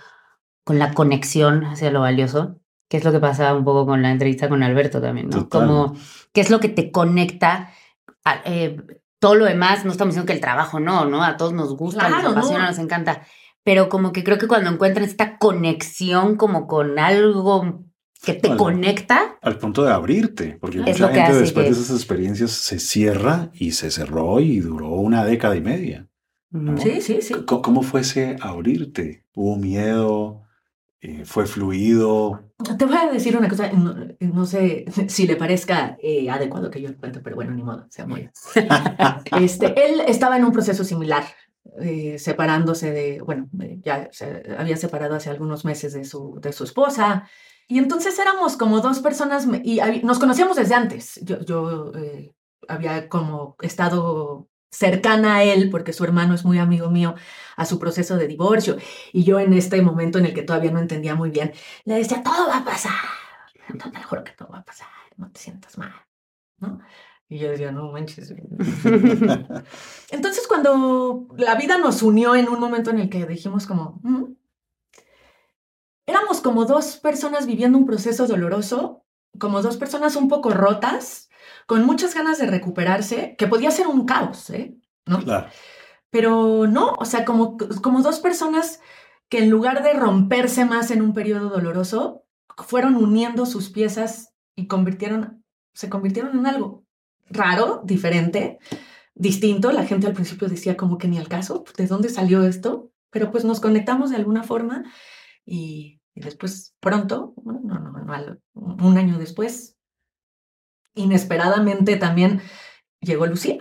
con 0.63 0.79
la 0.79 0.93
conexión 0.93 1.63
hacia 1.65 1.91
lo 1.91 2.01
valioso? 2.01 2.59
que 2.87 2.97
es 2.97 3.03
lo 3.03 3.11
que 3.11 3.19
pasa 3.19 3.55
un 3.55 3.65
poco 3.65 3.87
con 3.87 4.03
la 4.03 4.11
entrevista 4.11 4.47
con 4.47 4.61
Alberto 4.61 5.01
también, 5.01 5.27
¿no? 5.29 5.37
Total. 5.45 5.67
Como, 5.67 5.95
¿qué 6.33 6.41
es 6.41 6.51
lo 6.51 6.59
que 6.59 6.69
te 6.69 6.91
conecta? 6.91 7.71
A, 8.23 8.41
eh, 8.45 8.77
todo 9.17 9.33
lo 9.33 9.45
demás, 9.45 9.85
no 9.85 9.91
estamos 9.91 10.13
diciendo 10.13 10.27
que 10.27 10.33
el 10.33 10.39
trabajo 10.39 10.79
no, 10.79 11.03
¿no? 11.05 11.23
A 11.23 11.35
todos 11.35 11.51
nos 11.51 11.75
gusta, 11.75 12.05
Claro, 12.07 12.21
nos 12.21 12.31
apasiona, 12.33 12.65
no. 12.65 12.69
nos 12.69 12.77
encanta. 12.77 13.23
Pero 13.63 13.89
como 13.89 14.13
que 14.13 14.23
creo 14.23 14.37
que 14.37 14.47
cuando 14.47 14.69
encuentras 14.69 15.07
esta 15.07 15.39
conexión 15.39 16.35
como 16.35 16.67
con 16.67 16.99
algo 16.99 17.83
que 18.21 18.33
te 18.35 18.55
conecta, 18.55 19.35
Al 19.41 19.57
punto 19.57 19.83
de 19.83 19.91
abrirte, 19.91 20.59
porque 20.61 20.77
Es 20.81 20.85
mucha 20.85 21.07
lo 21.07 21.09
que 21.11 21.21
gente 21.21 21.39
después 21.39 21.65
que- 21.65 21.73
de 21.73 21.79
esas 21.81 21.95
experiencias 21.97 22.51
se 22.51 22.77
cierra 22.77 23.49
y 23.53 23.71
se 23.71 23.89
cerró 23.89 24.39
y 24.41 24.59
duró 24.59 24.89
una 24.89 25.25
década 25.25 25.55
y 25.55 25.61
media. 25.61 26.07
¿No? 26.55 26.77
Sí, 26.77 27.01
sí, 27.01 27.21
sí. 27.21 27.33
C- 27.33 27.45
¿Cómo 27.45 27.81
fue 27.83 28.01
ese 28.01 28.37
abrirte? 28.41 29.25
¿Hubo 29.33 29.57
miedo? 29.57 30.41
Eh, 31.01 31.23
¿Fue 31.25 31.45
fluido? 31.45 32.41
Te 32.79 32.85
voy 32.85 32.95
a 32.97 33.11
decir 33.11 33.37
una 33.37 33.47
cosa, 33.47 33.71
no, 33.71 33.95
no 34.19 34.45
sé 34.45 34.85
si 35.07 35.27
le 35.27 35.35
parezca 35.35 35.97
eh, 36.01 36.29
adecuado 36.29 36.71
que 36.71 36.81
yo 36.81 36.89
lo 36.89 36.97
cuente, 36.97 37.19
pero 37.19 37.35
bueno, 37.35 37.51
ni 37.51 37.63
modo, 37.63 37.85
se 37.89 38.05
muy. 38.05 38.29
Este, 39.39 39.85
él 39.85 40.01
estaba 40.07 40.37
en 40.37 40.45
un 40.45 40.51
proceso 40.51 40.83
similar, 40.83 41.23
eh, 41.81 42.17
separándose 42.17 42.91
de, 42.91 43.21
bueno, 43.21 43.49
eh, 43.61 43.79
ya 43.83 44.09
se 44.11 44.43
había 44.57 44.77
separado 44.77 45.15
hace 45.15 45.29
algunos 45.29 45.65
meses 45.65 45.93
de 45.93 46.05
su, 46.05 46.39
de 46.41 46.53
su 46.53 46.63
esposa. 46.63 47.27
Y 47.67 47.79
entonces 47.79 48.17
éramos 48.19 48.57
como 48.57 48.79
dos 48.79 48.99
personas 48.99 49.47
y 49.63 49.79
nos 50.03 50.19
conocíamos 50.19 50.55
desde 50.55 50.75
antes. 50.75 51.19
Yo, 51.23 51.39
yo 51.41 51.91
eh, 51.95 52.33
había 52.67 53.09
como 53.09 53.55
estado 53.61 54.47
cercana 54.75 55.35
a 55.35 55.43
él 55.43 55.69
porque 55.69 55.93
su 55.93 56.03
hermano 56.03 56.33
es 56.35 56.43
muy 56.45 56.59
amigo 56.59 56.89
mío 56.89 57.15
a 57.55 57.65
su 57.65 57.79
proceso 57.79 58.17
de 58.17 58.27
divorcio 58.27 58.77
y 59.13 59.23
yo 59.23 59.39
en 59.39 59.53
este 59.53 59.81
momento 59.81 60.19
en 60.19 60.25
el 60.25 60.33
que 60.33 60.43
todavía 60.43 60.71
no 60.71 60.79
entendía 60.79 61.15
muy 61.15 61.29
bien 61.29 61.53
le 61.85 61.95
decía 61.95 62.21
todo 62.21 62.47
va 62.47 62.57
a 62.57 62.65
pasar 62.65 62.93
no 63.73 63.91
te 63.91 64.03
juro 64.03 64.23
que 64.23 64.33
todo 64.33 64.49
va 64.49 64.59
a 64.59 64.65
pasar 64.65 64.87
no 65.17 65.31
te 65.31 65.39
sientas 65.39 65.77
mal 65.77 65.93
¿no? 66.59 66.79
y 67.29 67.39
yo 67.39 67.49
decía 67.49 67.71
no 67.71 67.91
manches 67.91 68.31
entonces 70.11 70.47
cuando 70.47 71.27
la 71.37 71.55
vida 71.55 71.77
nos 71.77 72.01
unió 72.03 72.35
en 72.35 72.49
un 72.49 72.59
momento 72.59 72.89
en 72.91 72.99
el 72.99 73.09
que 73.09 73.25
dijimos 73.25 73.65
como 73.65 73.99
"Mm", 74.03 74.25
éramos 76.05 76.41
como 76.41 76.65
dos 76.65 76.97
personas 76.97 77.47
viviendo 77.47 77.77
un 77.77 77.85
proceso 77.85 78.27
doloroso 78.27 79.03
como 79.39 79.61
dos 79.61 79.77
personas 79.77 80.15
un 80.15 80.27
poco 80.27 80.51
rotas 80.51 81.29
con 81.65 81.85
muchas 81.85 82.13
ganas 82.13 82.37
de 82.37 82.47
recuperarse, 82.47 83.35
que 83.37 83.47
podía 83.47 83.71
ser 83.71 83.87
un 83.87 84.05
caos, 84.05 84.49
¿eh? 84.49 84.77
¿No? 85.05 85.19
Claro. 85.19 85.47
Pero 86.09 86.67
no, 86.67 86.93
o 86.97 87.05
sea, 87.05 87.25
como, 87.25 87.57
como 87.81 88.01
dos 88.01 88.19
personas 88.19 88.79
que 89.29 89.39
en 89.39 89.49
lugar 89.49 89.83
de 89.83 89.93
romperse 89.93 90.65
más 90.65 90.91
en 90.91 91.01
un 91.01 91.13
periodo 91.13 91.49
doloroso, 91.49 92.25
fueron 92.57 92.95
uniendo 92.95 93.45
sus 93.45 93.69
piezas 93.69 94.33
y 94.55 94.67
convirtieron, 94.67 95.43
se 95.73 95.89
convirtieron 95.89 96.37
en 96.37 96.47
algo 96.47 96.85
raro, 97.29 97.81
diferente, 97.83 98.59
distinto. 99.13 99.71
La 99.71 99.85
gente 99.85 100.07
al 100.07 100.13
principio 100.13 100.47
decía 100.47 100.77
como 100.77 100.97
que 100.97 101.07
ni 101.07 101.17
al 101.17 101.27
caso, 101.27 101.63
¿de 101.77 101.87
dónde 101.87 102.09
salió 102.09 102.43
esto? 102.43 102.91
Pero 103.09 103.31
pues 103.31 103.45
nos 103.45 103.59
conectamos 103.59 104.09
de 104.09 104.17
alguna 104.17 104.43
forma 104.43 104.83
y, 105.45 106.01
y 106.13 106.21
después 106.21 106.75
pronto, 106.79 107.33
no, 107.43 107.59
no, 107.61 107.79
no, 107.79 108.37
un 108.53 108.97
año 108.97 109.17
después, 109.17 109.74
inesperadamente 110.95 111.97
también 111.97 112.41
llegó 113.01 113.25
Lucía. 113.27 113.57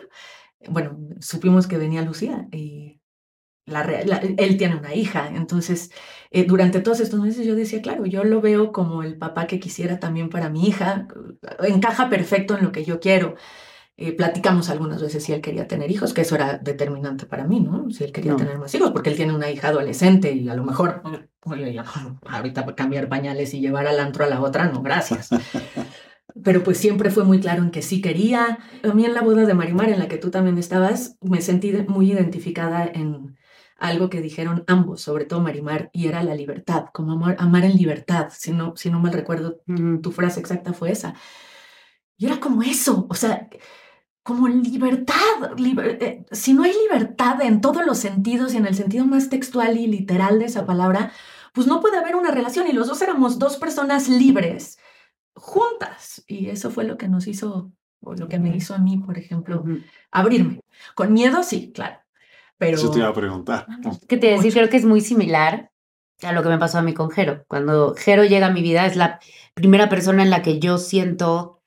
Bueno, 0.69 0.99
supimos 1.21 1.67
que 1.67 1.77
venía 1.77 2.03
Lucía 2.03 2.49
y 2.53 3.01
la, 3.67 3.83
re- 3.83 4.07
la- 4.07 4.17
él 4.19 4.57
tiene 4.57 4.77
una 4.77 4.95
hija. 4.95 5.29
Entonces, 5.35 5.91
eh, 6.31 6.45
durante 6.45 6.81
todos 6.81 7.01
estos 7.01 7.21
meses 7.21 7.47
yo 7.47 7.55
decía, 7.55 7.83
claro, 7.83 8.07
yo 8.07 8.25
lo 8.25 8.41
veo 8.41 8.73
como 8.73 9.03
el 9.03 9.19
papá 9.19 9.47
que 9.47 9.61
quisiera 9.61 9.99
también 10.01 10.31
para 10.31 10.49
mi 10.49 10.67
hija. 10.67 11.07
Encaja 11.63 12.09
perfecto 12.09 12.57
en 12.57 12.65
lo 12.65 12.73
que 12.73 12.85
yo 12.85 13.01
quiero. 13.01 13.35
Eh, 13.97 14.13
platicamos 14.13 14.71
algunas 14.71 15.01
veces 15.01 15.23
si 15.23 15.33
él 15.33 15.41
quería 15.41 15.69
tener 15.69 15.89
hijos, 15.91 16.13
que 16.15 16.23
eso 16.23 16.35
era 16.35 16.59
determinante 16.59 17.27
para 17.27 17.47
mí, 17.47 17.61
¿no? 17.61 17.91
Si 17.91 18.03
él 18.03 18.11
quería 18.11 18.33
No. 18.33 18.37
tener 18.39 18.59
más 18.59 18.75
hijos, 18.75 18.91
porque 18.91 19.11
él 19.11 19.17
tiene 19.17 19.33
una 19.33 19.49
hija 19.51 19.69
adolescente 19.69 20.33
y 20.33 20.49
a 20.49 20.55
lo 20.57 20.65
mejor, 20.65 21.01
oye, 21.45 21.73
ya, 21.73 21.85
ahorita 22.27 22.75
cambiar 22.75 23.09
pañales 23.09 23.55
y 23.55 23.61
llevar 23.61 23.87
al 23.87 24.01
antro 24.01 24.25
a 24.25 24.29
la 24.29 24.41
otra, 24.41 24.65
no, 24.67 24.83
gracias. 24.83 25.29
Pero 26.43 26.65
pues 26.65 26.79
siempre 26.79 27.11
fue 27.11 27.25
muy 27.25 27.39
claro 27.41 27.63
en 27.63 27.71
que 27.71 27.81
sí 27.83 28.01
quería. 28.01 28.59
A 28.83 28.93
mí 28.93 29.05
en 29.05 29.15
la 29.15 29.23
boda 29.23 29.47
de 29.47 29.55
Marimar, 29.55 29.89
en 29.89 30.01
la 30.01 30.09
que 30.09 30.17
tú 30.19 30.31
también 30.31 30.59
estabas, 30.59 31.17
me 31.21 31.41
sentí 31.41 31.73
muy 31.87 32.11
identificada 32.13 32.85
en 32.87 33.37
algo 33.79 34.11
que 34.11 34.21
dijeron 34.21 34.65
ambos, 34.67 35.01
sobre 35.01 35.27
todo 35.27 35.41
Marimar, 35.41 35.91
y 35.93 36.09
era 36.09 36.23
la 36.23 36.35
libertad, 36.35 36.87
como 36.93 37.13
amar, 37.13 37.37
amar 37.39 37.65
en 37.65 37.77
libertad. 37.77 38.29
Si 38.33 38.51
no, 38.53 38.75
si 38.77 38.91
no 38.91 38.99
mal 38.99 39.13
recuerdo, 39.13 39.61
tu 40.03 40.11
frase 40.11 40.41
exacta 40.41 40.73
fue 40.73 40.91
esa. 40.91 41.15
Y 42.17 42.27
era 42.27 42.41
como 42.41 42.63
eso, 42.63 43.07
o 43.09 43.15
sea, 43.15 43.49
como 44.23 44.49
libertad. 44.49 45.15
liber- 45.57 45.99
eh, 46.01 46.25
si 46.33 46.53
no 46.55 46.63
hay 46.65 46.73
libertad 46.85 47.43
en 47.43 47.61
todos 47.61 47.85
los 47.85 47.99
sentidos 47.99 48.55
y 48.55 48.57
en 48.57 48.67
el 48.67 48.75
sentido 48.75 49.05
más 49.07 49.29
textual 49.29 49.77
y 49.77 49.87
literal 49.87 50.39
de 50.39 50.47
esa 50.47 50.65
palabra, 50.67 51.13
pues 51.53 51.67
no 51.67 51.81
puede 51.81 51.99
haber 51.99 52.17
una 52.17 52.31
relación 52.31 52.67
y 52.67 52.73
los 52.73 52.89
dos 52.89 53.03
éramos 53.03 53.39
dos 53.39 53.57
personas 53.57 54.09
libres 54.09 54.79
juntas. 55.35 56.25
Y 56.27 56.49
eso 56.49 56.71
fue 56.71 56.85
lo 56.85 56.97
que 56.97 57.09
nos 57.09 57.27
hizo, 57.27 57.73
o 58.01 58.15
lo 58.15 58.29
que 58.29 58.39
me 58.39 58.55
hizo 58.55 58.75
a 58.75 58.79
mí, 58.79 58.99
por 58.99 59.19
ejemplo, 59.19 59.65
abrirme. 60.11 60.61
Con 60.95 61.13
miedo, 61.13 61.43
sí, 61.43 61.73
claro. 61.73 61.99
Pero 62.59 62.77
Eso 62.77 62.91
te 62.91 62.99
iba 62.99 63.09
a 63.09 63.15
preguntar. 63.15 63.67
¿Qué 64.09 64.17
te 64.17 64.29
iba 64.29 64.35
a 64.35 64.39
decir? 64.39 64.53
Creo 64.53 64.69
que 64.69 64.77
es 64.77 64.85
muy 64.85 65.01
similar 65.01 65.73
a 66.23 66.33
lo 66.33 66.43
que 66.43 66.49
me 66.49 66.59
pasó 66.59 66.79
a 66.79 66.83
mí 66.83 66.95
con 66.95 67.11
Jero. 67.11 67.45
Cuando 67.49 67.95
Jero 67.95 68.25
llega 68.25 68.47
a 68.47 68.53
mi 68.53 68.63
vida, 68.63 68.87
es 68.87 68.97
la 68.97 69.21
primera 69.55 69.89
persona 69.89 70.23
en 70.23 70.31
la 70.31 70.43
que 70.43 70.61
yo 70.61 70.79
siento 70.79 71.63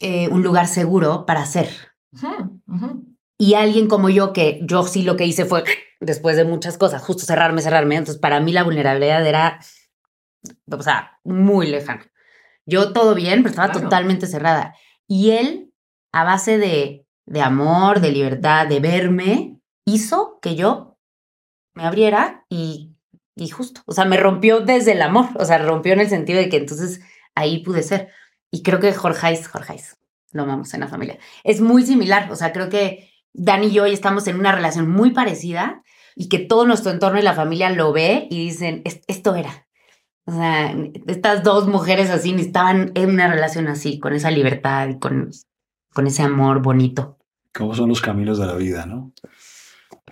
eh, 0.00 0.28
un 0.28 0.42
lugar 0.42 0.66
seguro 0.68 1.26
para 1.26 1.44
ser. 1.46 1.68
Ujú. 2.66 3.16
Y 3.36 3.54
alguien 3.54 3.88
como 3.88 4.08
yo, 4.10 4.32
que 4.32 4.60
yo 4.62 4.84
sí 4.84 5.02
lo 5.02 5.16
que 5.16 5.26
hice 5.26 5.44
fue, 5.44 5.64
después 6.00 6.36
de 6.36 6.44
muchas 6.44 6.78
cosas, 6.78 7.02
justo 7.02 7.24
cerrarme, 7.24 7.62
cerrarme. 7.62 7.96
Entonces, 7.96 8.20
para 8.20 8.40
mí 8.40 8.52
la 8.52 8.62
vulnerabilidad 8.62 9.26
era, 9.26 9.60
o 10.70 10.82
sea, 10.82 11.18
muy 11.24 11.66
lejana. 11.66 12.04
Yo 12.66 12.92
todo 12.92 13.14
bien, 13.14 13.42
pero 13.42 13.50
estaba 13.50 13.68
Claro. 13.68 13.82
totalmente 13.88 14.26
cerrada. 14.26 14.74
Y 15.06 15.30
él, 15.32 15.72
a 16.12 16.24
base 16.24 16.58
de, 16.58 17.06
de 17.26 17.40
amor, 17.40 18.00
de 18.00 18.10
libertad, 18.12 18.66
de 18.66 18.80
verme, 18.80 19.60
hizo 19.84 20.38
que 20.40 20.54
yo 20.54 20.98
me 21.74 21.84
abriera 21.84 22.44
y, 22.48 22.94
y 23.36 23.48
justo, 23.48 23.82
o 23.86 23.92
sea, 23.92 24.04
me 24.04 24.16
rompió 24.16 24.60
desde 24.60 24.92
el 24.92 25.02
amor, 25.02 25.28
o 25.36 25.44
sea, 25.44 25.58
rompió 25.58 25.92
en 25.92 26.00
el 26.00 26.08
sentido 26.08 26.38
de 26.38 26.48
que 26.48 26.56
entonces 26.58 27.00
ahí 27.34 27.62
pude 27.62 27.82
ser. 27.82 28.08
Y 28.50 28.62
creo 28.62 28.78
que 28.80 28.92
Jorgeis, 28.94 29.48
Jorgeis, 29.48 29.96
lo 30.32 30.42
amamos 30.44 30.72
en 30.74 30.80
la 30.80 30.88
familia, 30.88 31.18
es 31.42 31.60
muy 31.60 31.84
similar, 31.84 32.30
o 32.30 32.36
sea, 32.36 32.52
creo 32.52 32.68
que 32.68 33.10
Dani 33.32 33.66
y 33.66 33.72
yo 33.72 33.82
hoy 33.82 33.92
estamos 33.92 34.26
en 34.28 34.38
una 34.38 34.52
relación 34.52 34.88
muy 34.88 35.10
parecida 35.10 35.82
y 36.14 36.28
que 36.28 36.38
todo 36.38 36.64
nuestro 36.64 36.92
entorno 36.92 37.18
y 37.18 37.22
la 37.22 37.34
familia 37.34 37.70
lo 37.70 37.92
ve 37.92 38.28
y 38.30 38.38
dicen, 38.46 38.82
"Es- 38.84 39.02
esto 39.08 39.34
era. 39.34 39.66
O 40.26 40.32
sea, 40.32 40.74
estas 41.06 41.42
dos 41.42 41.68
mujeres 41.68 42.08
así 42.10 42.34
estaban 42.38 42.92
en 42.94 43.10
una 43.10 43.28
relación 43.28 43.66
así, 43.68 43.98
con 43.98 44.14
esa 44.14 44.30
libertad 44.30 44.88
y 44.88 44.98
con, 44.98 45.30
con 45.92 46.06
ese 46.06 46.22
amor 46.22 46.62
bonito. 46.62 47.18
¿Cómo 47.52 47.74
son 47.74 47.88
los 47.90 48.00
caminos 48.00 48.38
de 48.38 48.46
la 48.46 48.54
vida, 48.54 48.86
no? 48.86 49.12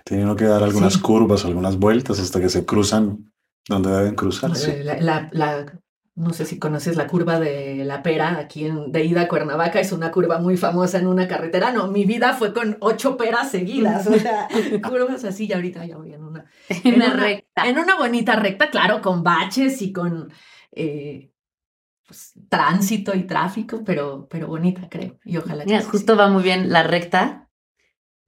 Tiene 0.04 0.24
uno 0.24 0.36
que 0.36 0.44
dar 0.44 0.62
algunas 0.62 0.94
Sí. 0.94 1.00
curvas, 1.00 1.44
algunas 1.44 1.78
vueltas 1.78 2.18
hasta 2.20 2.40
que 2.40 2.48
se 2.48 2.64
cruzan 2.66 3.32
donde 3.68 3.90
deben 3.90 4.14
cruzarse. 4.14 4.82
La, 4.84 5.00
la- 5.00 5.28
la- 5.32 5.72
no 6.14 6.34
sé 6.34 6.44
si 6.44 6.58
conoces 6.58 6.96
la 6.96 7.06
curva 7.06 7.40
de 7.40 7.86
la 7.86 8.02
pera 8.02 8.36
aquí 8.38 8.66
en, 8.66 8.92
de 8.92 9.02
ida 9.02 9.22
a 9.22 9.28
Cuernavaca, 9.28 9.80
es 9.80 9.92
una 9.92 10.10
curva 10.10 10.38
muy 10.38 10.58
famosa 10.58 10.98
en 10.98 11.06
una 11.06 11.26
carretera. 11.26 11.72
No, 11.72 11.86
mi 11.90 12.04
vida 12.04 12.34
fue 12.34 12.52
con 12.52 12.76
ocho 12.80 13.16
peras 13.16 13.50
seguidas, 13.50 14.06
o 14.06 14.12
sea, 14.18 14.46
curvas 14.86 15.24
así 15.24 15.46
y 15.48 15.52
ahorita 15.54 15.86
ya 15.86 15.96
voy 15.96 16.12
en 16.12 16.22
una, 16.22 16.44
En 16.84 16.94
en 16.94 17.02
una 17.02 17.14
recta. 17.14 17.66
en 17.68 17.78
una 17.78 17.96
bonita 17.96 18.36
recta, 18.36 18.70
claro, 18.70 19.00
con 19.00 19.22
baches 19.22 19.82
y 19.82 19.92
con 19.92 20.32
eh, 20.72 21.32
pues, 22.06 22.32
tránsito 22.48 23.14
y 23.14 23.24
tráfico, 23.24 23.82
pero, 23.84 24.28
pero 24.28 24.46
bonita, 24.48 24.88
creo. 24.88 25.18
Y 25.24 25.36
ojalá 25.36 25.64
que 25.64 25.70
Mira, 25.70 25.82
sí. 25.82 25.88
justo 25.90 26.16
va 26.16 26.28
muy 26.28 26.42
bien 26.42 26.70
la 26.70 26.82
recta 26.82 27.50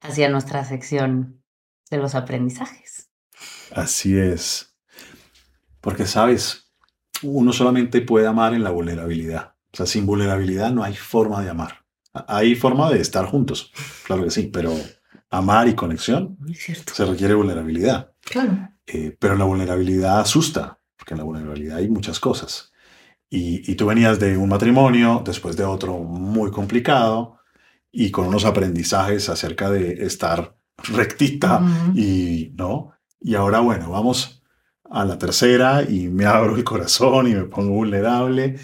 hacia 0.00 0.28
nuestra 0.28 0.64
sección 0.64 1.42
de 1.90 1.98
los 1.98 2.14
aprendizajes. 2.14 3.10
Así 3.74 4.16
es. 4.18 4.76
Porque, 5.80 6.06
sabes, 6.06 6.72
uno 7.22 7.52
solamente 7.52 8.00
puede 8.00 8.26
amar 8.26 8.54
en 8.54 8.64
la 8.64 8.70
vulnerabilidad. 8.70 9.54
O 9.72 9.76
sea, 9.76 9.86
sin 9.86 10.06
vulnerabilidad 10.06 10.70
no 10.70 10.84
hay 10.84 10.94
forma 10.94 11.42
de 11.42 11.50
amar. 11.50 11.84
Hay 12.28 12.54
forma 12.54 12.90
de 12.90 13.00
estar 13.00 13.26
juntos, 13.26 13.72
claro 14.06 14.22
que 14.22 14.30
sí, 14.30 14.44
pero 14.52 14.72
amar 15.30 15.66
y 15.66 15.74
conexión 15.74 16.38
se 16.54 17.04
requiere 17.04 17.34
vulnerabilidad. 17.34 18.13
Claro. 18.24 18.70
Eh, 18.86 19.16
pero 19.18 19.36
la 19.36 19.44
vulnerabilidad 19.44 20.20
asusta, 20.20 20.80
porque 20.96 21.14
en 21.14 21.18
la 21.18 21.24
vulnerabilidad 21.24 21.78
hay 21.78 21.88
muchas 21.88 22.20
cosas. 22.20 22.72
Y, 23.30 23.70
y 23.70 23.74
tú 23.74 23.86
venías 23.86 24.18
de 24.18 24.36
un 24.36 24.48
matrimonio, 24.48 25.22
después 25.24 25.56
de 25.56 25.64
otro 25.64 25.98
muy 25.98 26.50
complicado, 26.50 27.38
y 27.90 28.10
con 28.10 28.26
unos 28.26 28.44
aprendizajes 28.44 29.28
acerca 29.28 29.70
de 29.70 30.04
estar 30.04 30.56
rectita 30.92 31.62
y 31.94 32.52
no. 32.56 32.92
Y 33.20 33.36
ahora, 33.36 33.60
bueno, 33.60 33.90
vamos 33.90 34.42
a 34.90 35.04
la 35.04 35.16
tercera 35.16 35.82
y 35.88 36.08
me 36.08 36.26
abro 36.26 36.56
el 36.56 36.64
corazón 36.64 37.28
y 37.28 37.34
me 37.34 37.44
pongo 37.44 37.72
vulnerable. 37.72 38.56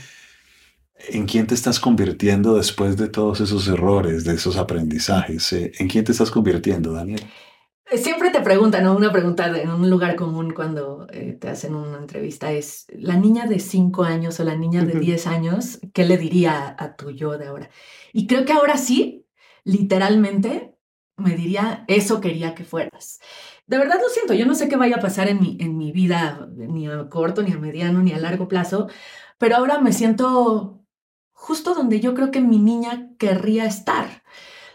¿En 1.09 1.27
quién 1.27 1.47
te 1.47 1.55
estás 1.55 1.81
convirtiendo 1.81 2.57
después 2.57 2.97
de 2.97 3.09
todos 3.09 3.41
esos 3.41 3.69
errores, 3.69 4.25
de 4.25 4.35
esos 4.35 4.57
aprendizajes? 4.57 5.53
Eh, 5.53 5.73
¿En 5.79 5.89
quién 5.89 6.05
te 6.05 6.13
estás 6.13 6.31
convirtiendo, 6.31 6.93
Daniel? 6.93 7.23
Siempre 7.97 8.31
te 8.31 8.41
preguntan, 8.41 8.85
¿no? 8.85 8.95
Una 8.97 9.11
pregunta 9.13 9.51
de- 9.51 9.63
en 9.63 9.71
un 9.71 9.91
lugar 9.91 10.15
común 10.15 10.53
cuando 10.53 11.07
eh, 11.13 11.33
te 11.41 11.49
hacen 11.49 11.75
una 11.75 11.99
entrevista 11.99 12.53
es, 12.53 12.87
la 12.91 13.17
niña 13.17 13.47
de 13.47 13.59
5 13.59 14.05
años 14.05 14.39
o 14.39 14.45
la 14.45 14.55
niña 14.55 14.83
de 14.85 14.93
Ujú. 14.93 15.01
10 15.01 15.27
años, 15.27 15.81
¿qué 15.93 16.05
le 16.05 16.17
diría 16.17 16.75
a 16.79 16.95
tu 16.97 17.11
yo 17.11 17.37
de 17.37 17.49
ahora? 17.49 17.69
Y 18.13 18.27
creo 18.29 18.45
que 18.45 18.53
ahora 18.53 18.77
sí, 18.77 19.27
literalmente, 19.65 20.77
me 21.17 21.35
diría, 21.37 21.85
eso 21.89 22.21
quería 22.21 22.55
que 22.55 22.65
fueras. 22.65 23.21
De 23.67 23.77
verdad 23.79 23.99
lo 24.01 24.09
siento, 24.09 24.35
yo 24.35 24.47
no 24.47 24.55
sé 24.55 24.69
qué 24.69 24.77
vaya 24.77 24.97
a 24.97 25.01
pasar 25.01 25.29
en 25.29 25.41
mi, 25.41 25.57
en 25.61 25.77
mi 25.77 25.91
vida, 25.93 26.49
ni 26.57 26.87
a 26.89 27.09
corto, 27.09 27.43
ni 27.43 27.53
a 27.53 27.59
mediano, 27.59 28.01
ni 28.03 28.13
a 28.13 28.19
largo 28.19 28.47
plazo, 28.49 28.89
pero 29.39 29.57
ahora 29.57 29.81
me 29.81 29.93
siento 29.93 30.85
justo 31.33 31.75
donde 31.75 32.01
yo 32.01 32.15
creo 32.15 32.31
que 32.31 32.41
mi 32.41 32.59
niña 32.59 33.11
querría 33.19 33.65
estar. 33.67 34.23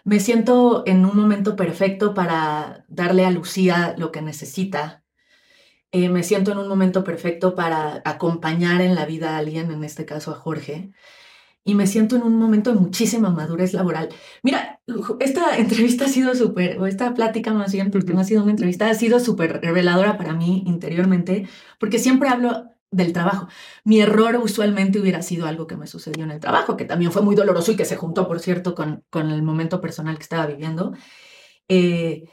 Me 0.05 0.19
siento 0.19 0.83
en 0.85 1.03
un 1.03 1.17
momento 1.17 1.55
perfecto 1.55 2.13
para 2.13 2.85
darle 2.87 3.25
a 3.25 3.31
Lucía 3.31 3.95
lo 3.97 4.11
que 4.11 4.21
necesita. 4.21 5.03
Eh, 5.91 6.09
me 6.09 6.21
siento 6.21 6.51
en 6.51 6.59
un 6.59 6.67
momento 6.67 7.03
perfecto 7.03 7.55
para 7.55 8.03
acompañar 8.05 8.81
en 8.81 8.93
la 8.93 9.07
vida 9.07 9.31
a 9.31 9.37
alguien, 9.39 9.71
en 9.71 9.83
este 9.83 10.05
caso 10.05 10.31
a 10.31 10.35
Jorge. 10.35 10.91
Y 11.63 11.73
me 11.73 11.87
siento 11.87 12.15
en 12.15 12.21
un 12.21 12.37
momento 12.37 12.71
de 12.71 12.79
muchísima 12.79 13.31
madurez 13.31 13.73
laboral. 13.73 14.09
Mira, 14.43 14.79
esta 15.19 15.57
entrevista 15.57 16.05
ha 16.05 16.09
sido 16.09 16.35
súper, 16.35 16.79
o 16.79 16.85
esta 16.85 17.15
plática 17.15 17.51
más 17.55 17.73
bien, 17.73 17.89
porque 17.89 18.13
no 18.13 18.19
ha 18.19 18.25
sido 18.25 18.43
una 18.43 18.51
entrevista, 18.51 18.87
ha 18.89 18.93
sido 18.93 19.19
súper 19.19 19.59
reveladora 19.63 20.19
para 20.19 20.33
mí 20.33 20.63
interiormente, 20.67 21.47
porque 21.79 21.97
siempre 21.97 22.29
hablo 22.29 22.74
del 22.95 23.13
trabajo. 23.13 23.47
Mi 23.83 23.99
error 24.01 24.35
usualmente 24.37 24.99
hubiera 24.99 25.21
sido 25.21 25.45
algo 25.47 25.67
que 25.67 25.77
me 25.77 25.87
sucedió 25.87 26.23
en 26.23 26.31
el 26.31 26.39
trabajo, 26.39 26.77
que 26.77 26.85
también 26.85 27.11
fue 27.11 27.21
muy 27.21 27.35
doloroso 27.35 27.71
y 27.71 27.75
que 27.75 27.85
se 27.85 27.97
juntó, 27.97 28.27
por 28.27 28.39
cierto, 28.39 28.73
con, 28.75 29.03
con 29.09 29.29
el 29.31 29.41
momento 29.43 29.81
personal 29.81 30.15
que 30.17 30.23
estaba 30.23 30.45
viviendo. 30.47 30.93
Eh, 31.67 32.23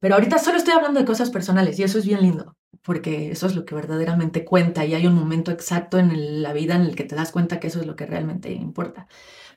pero 0.00 0.14
ahorita 0.14 0.38
solo 0.38 0.56
estoy 0.58 0.74
hablando 0.74 1.00
de 1.00 1.06
cosas 1.06 1.30
personales 1.30 1.78
y 1.78 1.82
eso 1.82 1.98
es 1.98 2.06
bien 2.06 2.22
lindo, 2.22 2.56
porque 2.82 3.30
eso 3.30 3.46
es 3.46 3.54
lo 3.54 3.64
que 3.64 3.74
verdaderamente 3.74 4.44
cuenta 4.44 4.84
y 4.86 4.94
hay 4.94 5.06
un 5.06 5.14
momento 5.14 5.50
exacto 5.50 5.98
en 5.98 6.10
el- 6.10 6.42
la 6.42 6.52
vida 6.54 6.74
en 6.74 6.82
el 6.82 6.96
que 6.96 7.04
te 7.04 7.14
das 7.14 7.32
cuenta 7.32 7.60
que 7.60 7.66
eso 7.68 7.80
es 7.80 7.86
lo 7.86 7.96
que 7.96 8.06
realmente 8.06 8.50
importa. 8.50 9.06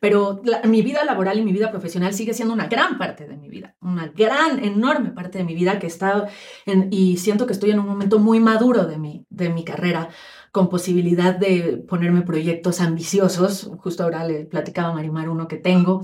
Pero 0.02 0.41
la- 0.43 0.62
mi 0.63 0.82
vida 0.82 1.06
laboral 1.06 1.39
y 1.39 1.45
mi 1.45 1.54
vida 1.54 1.71
profesional 1.71 2.13
sigue 2.13 2.34
siendo 2.34 2.54
una 2.54 2.67
gran 2.67 2.97
parte 2.97 3.26
de 3.26 3.38
mi 3.38 3.47
vida, 3.47 3.76
una 3.82 4.08
gran, 4.10 4.62
enorme 4.63 5.12
parte 5.12 5.38
de 5.38 5.45
mi 5.45 5.56
vida 5.56 5.80
que 5.80 5.88
está 5.88 6.28
en, 6.65 6.89
y 6.91 7.15
siento 7.17 7.47
que 7.47 7.54
estoy 7.54 7.71
en 7.71 7.80
un 7.80 7.88
momento 7.88 8.19
muy 8.19 8.41
maduro 8.41 8.86
de 8.86 8.97
mi, 8.97 9.26
de 9.30 9.49
mi 9.49 9.63
carrera, 9.63 10.10
con 10.54 10.70
posibilidad 10.70 11.36
de 11.36 11.84
ponerme 11.89 12.22
proyectos 12.22 12.80
ambiciosos. 12.80 13.72
Justo 13.80 14.04
ahora 14.04 14.24
le 14.24 14.46
platicaba 14.46 14.89
a 14.89 14.94
Marimar 14.94 15.28
uno 15.28 15.48
que 15.48 15.58
tengo, 15.58 16.04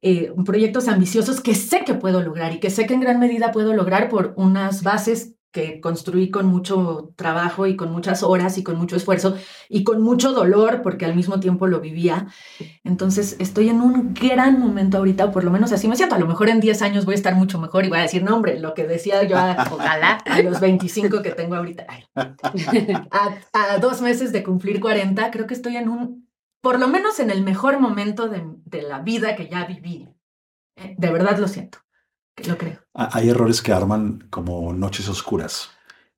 eh, 0.00 0.32
proyectos 0.46 0.86
ambiciosos 0.86 1.40
que 1.40 1.56
sé 1.56 1.84
que 1.84 1.94
puedo 1.94 2.22
lograr 2.22 2.54
y 2.54 2.60
que 2.60 2.70
sé 2.70 2.86
que 2.86 2.94
en 2.94 3.00
gran 3.00 3.18
medida 3.18 3.50
puedo 3.50 3.74
lograr 3.74 4.08
por 4.08 4.32
unas 4.36 4.84
bases 4.84 5.34
que 5.52 5.80
construí 5.80 6.30
con 6.30 6.46
mucho 6.46 7.12
trabajo 7.16 7.66
y 7.66 7.76
con 7.76 7.90
muchas 7.90 8.22
horas 8.22 8.56
y 8.58 8.62
con 8.62 8.76
mucho 8.76 8.94
esfuerzo 8.96 9.36
y 9.68 9.82
con 9.84 10.00
mucho 10.00 10.32
dolor 10.32 10.80
porque 10.82 11.04
al 11.04 11.14
mismo 11.16 11.40
tiempo 11.40 11.66
lo 11.66 11.80
vivía. 11.80 12.28
Entonces 12.84 13.36
estoy 13.40 13.68
en 13.68 13.80
un 13.80 14.14
gran 14.14 14.60
momento 14.60 14.98
ahorita, 14.98 15.24
o 15.26 15.32
por 15.32 15.44
lo 15.44 15.50
menos 15.50 15.72
así 15.72 15.88
me 15.88 15.96
siento. 15.96 16.14
A 16.14 16.18
lo 16.18 16.26
mejor 16.26 16.48
en 16.48 16.60
10 16.60 16.82
años 16.82 17.04
voy 17.04 17.14
a 17.14 17.16
estar 17.16 17.34
mucho 17.34 17.58
mejor 17.58 17.84
y 17.84 17.88
voy 17.88 17.98
a 17.98 18.02
decir, 18.02 18.22
no 18.22 18.36
hombre, 18.36 18.60
lo 18.60 18.74
que 18.74 18.86
decía 18.86 19.22
yo 19.24 19.36
a, 19.38 19.52
Ojalá. 19.72 20.18
a 20.24 20.42
los 20.42 20.60
25 20.60 21.22
que 21.22 21.30
tengo 21.32 21.56
ahorita. 21.56 21.86
Ay. 21.88 22.04
A, 23.10 23.34
a 23.52 23.78
dos 23.78 24.00
meses 24.02 24.32
de 24.32 24.42
cumplir 24.42 24.80
40, 24.80 25.30
creo 25.30 25.46
que 25.46 25.54
estoy 25.54 25.76
en 25.76 25.88
un, 25.88 26.28
por 26.60 26.78
lo 26.78 26.88
menos 26.88 27.18
en 27.20 27.30
el 27.30 27.42
mejor 27.42 27.80
momento 27.80 28.28
de, 28.28 28.42
de 28.64 28.82
la 28.82 29.00
vida 29.00 29.34
que 29.36 29.48
ya 29.48 29.64
viví. 29.64 30.08
Eh, 30.76 30.94
De 30.98 31.10
verdad 31.10 31.38
lo 31.38 31.48
siento, 31.48 31.78
lo 32.46 32.56
creo. 32.58 32.78
Ha- 32.94 33.16
Hay 33.18 33.28
errores 33.28 33.62
que 33.62 33.72
arman 33.72 34.26
como 34.30 34.72
noches 34.72 35.08
oscuras 35.08 35.70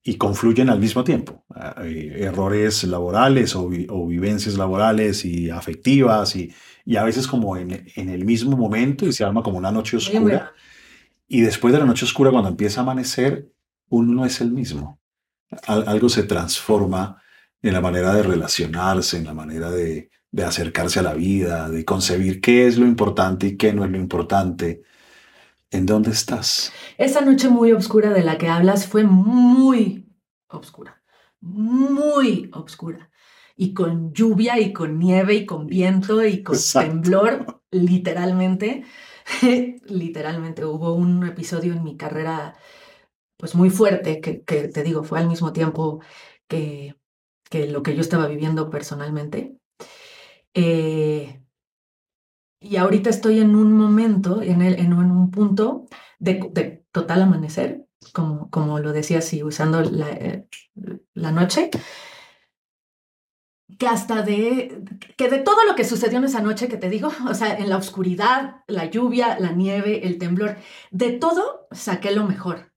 y 0.04 0.16
confluyen 0.16 0.68
al 0.68 0.80
mismo 0.80 1.04
tiempo. 1.04 1.44
Hay 1.54 2.08
errores 2.16 2.82
laborales 2.84 3.54
o, 3.54 3.68
vi- 3.68 3.86
o 3.88 4.06
vivencias 4.06 4.56
laborales 4.56 5.24
y 5.24 5.50
afectivas 5.50 6.34
y, 6.36 6.52
y 6.84 6.96
a 6.96 7.04
veces 7.04 7.26
como 7.26 7.56
en, 7.56 7.86
en 7.94 8.08
el 8.08 8.24
mismo 8.24 8.56
momento 8.56 9.06
y 9.06 9.12
se 9.12 9.24
arma 9.24 9.42
como 9.42 9.58
una 9.58 9.70
noche 9.72 9.96
oscura. 9.96 10.52
Y 11.28 11.40
después 11.42 11.72
de 11.72 11.78
la 11.80 11.86
noche 11.86 12.04
oscura, 12.04 12.30
cuando 12.30 12.50
empieza 12.50 12.80
a 12.80 12.82
amanecer, 12.82 13.48
uno 13.88 14.12
no 14.12 14.24
es 14.26 14.40
el 14.40 14.50
mismo. 14.50 15.00
Al- 15.66 15.88
algo 15.88 16.08
se 16.08 16.24
transforma 16.24 17.22
en 17.62 17.72
la 17.74 17.80
manera 17.80 18.12
de 18.14 18.22
relacionarse, 18.22 19.18
en 19.18 19.24
la 19.24 19.34
manera 19.34 19.70
de, 19.70 20.10
de 20.30 20.44
acercarse 20.44 20.98
a 20.98 21.02
la 21.02 21.14
vida, 21.14 21.68
de 21.70 21.84
concebir 21.84 22.40
qué 22.40 22.66
es 22.66 22.76
lo 22.76 22.86
importante 22.86 23.46
y 23.46 23.56
qué 23.56 23.72
no 23.72 23.84
es 23.84 23.90
lo 23.90 23.98
importante. 23.98 24.82
¿En 25.72 25.86
dónde 25.86 26.10
estás? 26.10 26.72
Esa 26.98 27.22
noche 27.22 27.48
muy 27.48 27.72
oscura 27.72 28.10
de 28.10 28.22
la 28.22 28.38
que 28.38 28.48
hablas 28.48 28.86
fue 28.86 29.04
muy 29.04 30.06
oscura, 30.48 31.02
muy 31.40 32.50
oscura. 32.52 33.10
Y 33.56 33.74
con 33.74 34.12
lluvia 34.12 34.58
y 34.60 34.72
con 34.72 34.98
nieve 34.98 35.34
y 35.34 35.46
con 35.46 35.66
viento 35.66 36.24
y 36.24 36.42
con 36.42 36.54
Exacto. 36.56 36.90
temblor, 36.90 37.62
literalmente. 37.70 38.84
literalmente 39.86 40.64
hubo 40.64 40.94
un 40.94 41.26
episodio 41.26 41.72
en 41.72 41.84
mi 41.84 41.96
carrera 41.96 42.54
pues 43.36 43.54
muy 43.54 43.70
fuerte 43.70 44.20
que, 44.20 44.42
que 44.44 44.68
te 44.68 44.82
digo, 44.82 45.02
fue 45.04 45.18
al 45.18 45.28
mismo 45.28 45.52
tiempo 45.52 46.00
que, 46.48 46.96
que 47.50 47.66
lo 47.66 47.82
que 47.82 47.94
yo 47.94 48.00
estaba 48.00 48.26
viviendo 48.28 48.70
personalmente. 48.70 49.56
Eh, 50.54 51.41
y 52.62 52.76
ahorita 52.76 53.10
estoy 53.10 53.40
en 53.40 53.56
un 53.56 53.72
momento, 53.72 54.40
en, 54.40 54.92
un, 54.92 55.30
punto 55.30 55.86
de, 56.18 56.84
total 56.92 57.22
amanecer, 57.22 57.86
como, 58.12 58.50
como 58.50 58.78
lo 58.78 58.92
decía 58.92 59.18
así, 59.18 59.42
usando 59.42 59.82
la, 59.82 60.10
eh, 60.10 60.46
la 61.14 61.32
noche, 61.32 61.70
que 63.78 63.88
hasta 63.88 64.22
de, 64.22 64.84
que 65.16 65.28
de 65.28 65.38
todo 65.38 65.64
lo 65.66 65.74
que 65.74 65.84
sucedió 65.84 66.18
en 66.18 66.24
esa 66.24 66.40
noche 66.40 66.68
que 66.68 66.76
te 66.76 66.88
digo, 66.88 67.10
o 67.28 67.34
sea, 67.34 67.56
en 67.56 67.68
la 67.68 67.76
oscuridad, 67.76 68.62
la 68.68 68.86
lluvia, 68.86 69.38
la 69.40 69.50
nieve, 69.52 70.06
el 70.06 70.18
temblor, 70.18 70.56
de 70.90 71.12
todo 71.12 71.66
saqué 71.72 72.12
lo 72.12 72.24
mejor. 72.24 72.70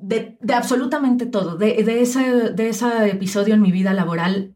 De, 0.00 0.38
de 0.40 0.54
absolutamente 0.54 1.26
todo, 1.26 1.56
de, 1.56 2.00
ese, 2.00 2.50
de 2.50 2.68
ese 2.68 3.10
episodio 3.10 3.54
en 3.54 3.62
mi 3.62 3.72
vida 3.72 3.92
laboral 3.94 4.54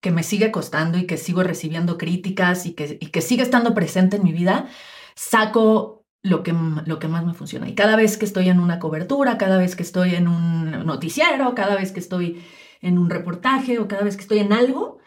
que 0.00 0.10
me 0.10 0.22
sigue 0.22 0.50
costando 0.50 0.98
y 0.98 1.06
que 1.06 1.16
sigo 1.16 1.42
recibiendo 1.42 1.98
críticas 1.98 2.66
y 2.66 2.74
que, 2.74 2.98
y 3.00 3.06
que 3.08 3.20
sigue 3.20 3.42
estando 3.42 3.74
presente 3.74 4.16
en 4.16 4.24
mi 4.24 4.32
vida, 4.32 4.68
saco 5.14 6.04
lo 6.22 6.42
que, 6.42 6.54
lo 6.86 6.98
que 6.98 7.08
más 7.08 7.24
me 7.24 7.34
funciona. 7.34 7.68
Y 7.68 7.74
cada 7.74 7.96
vez 7.96 8.16
que 8.16 8.24
estoy 8.24 8.48
en 8.48 8.60
una 8.60 8.78
cobertura, 8.78 9.38
cada 9.38 9.58
vez 9.58 9.76
que 9.76 9.82
estoy 9.82 10.14
en 10.14 10.28
un 10.28 10.86
noticiero, 10.86 11.54
cada 11.54 11.76
vez 11.76 11.92
que 11.92 12.00
estoy 12.00 12.44
en 12.80 12.98
un 12.98 13.10
reportaje 13.10 13.78
o 13.78 13.88
cada 13.88 14.04
vez 14.04 14.16
que 14.16 14.22
estoy 14.22 14.38
en 14.38 14.52
algo, 14.52 14.98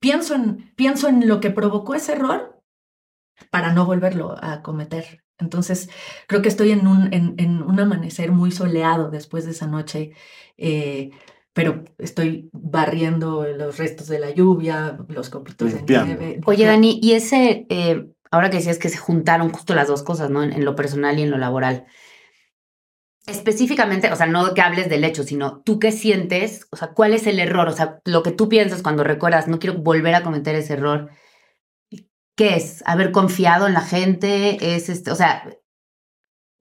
pienso 0.00 0.34
en, 0.34 0.72
pienso 0.76 1.08
en 1.08 1.28
lo 1.28 1.40
que 1.40 1.50
provocó 1.50 1.94
ese 1.94 2.12
error 2.12 2.60
para 3.50 3.72
no 3.72 3.86
volverlo 3.86 4.36
a 4.42 4.62
cometer. 4.62 5.24
Entonces, 5.38 5.88
creo 6.26 6.42
que 6.42 6.48
estoy 6.48 6.70
en 6.72 6.86
un, 6.86 7.12
en, 7.12 7.62
un 7.62 7.80
amanecer 7.80 8.30
muy 8.30 8.52
soleado 8.52 9.10
después 9.10 9.44
de 9.46 9.52
esa 9.52 9.66
noche. 9.66 10.12
Eh, 10.58 11.10
pero 11.52 11.84
estoy 11.98 12.48
barriendo 12.52 13.44
los 13.44 13.78
restos 13.78 14.06
de 14.08 14.18
la 14.18 14.30
lluvia, 14.30 14.98
los 15.08 15.30
copitos 15.30 15.72
Limpiando. 15.72 16.14
de 16.14 16.18
nieve. 16.18 16.40
Oye, 16.46 16.64
Dani, 16.64 17.00
y 17.02 17.12
ese, 17.12 17.66
eh, 17.68 18.06
ahora 18.30 18.50
que 18.50 18.58
decías 18.58 18.78
que 18.78 18.88
se 18.88 18.98
juntaron 18.98 19.50
justo 19.50 19.74
las 19.74 19.88
dos 19.88 20.02
cosas, 20.02 20.30
¿no? 20.30 20.42
En, 20.42 20.52
en, 20.52 20.64
lo 20.64 20.76
personal 20.76 21.18
y 21.18 21.22
en 21.22 21.30
lo 21.30 21.38
laboral. 21.38 21.86
Específicamente, 23.26 24.12
o 24.12 24.16
sea, 24.16 24.26
no 24.26 24.54
que 24.54 24.60
hables 24.60 24.88
del 24.88 25.04
hecho, 25.04 25.24
sino 25.24 25.60
tú 25.62 25.78
qué 25.78 25.92
sientes, 25.92 26.66
o 26.70 26.76
sea, 26.76 26.92
cuál 26.92 27.14
es 27.14 27.26
el 27.26 27.38
error, 27.40 27.68
o 27.68 27.72
sea, 27.72 28.00
lo 28.04 28.22
que 28.22 28.32
tú 28.32 28.48
piensas 28.48 28.82
cuando 28.82 29.04
recuerdas, 29.04 29.48
no 29.48 29.58
quiero 29.58 29.78
volver 29.78 30.14
a 30.14 30.22
cometer 30.22 30.54
ese 30.54 30.74
error. 30.74 31.10
¿Qué 32.36 32.56
es? 32.56 32.82
¿Haber 32.86 33.12
confiado 33.12 33.66
en 33.66 33.74
la 33.74 33.82
gente? 33.82 34.74
¿Es 34.74 34.88
este, 34.88 35.10
o 35.10 35.16
sea, 35.16 35.44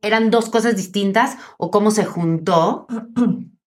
eran 0.02 0.32
dos 0.32 0.50
cosas 0.50 0.76
distintas 0.76 1.38
o 1.58 1.70
cómo 1.70 1.92
se 1.92 2.06
juntó? 2.06 2.88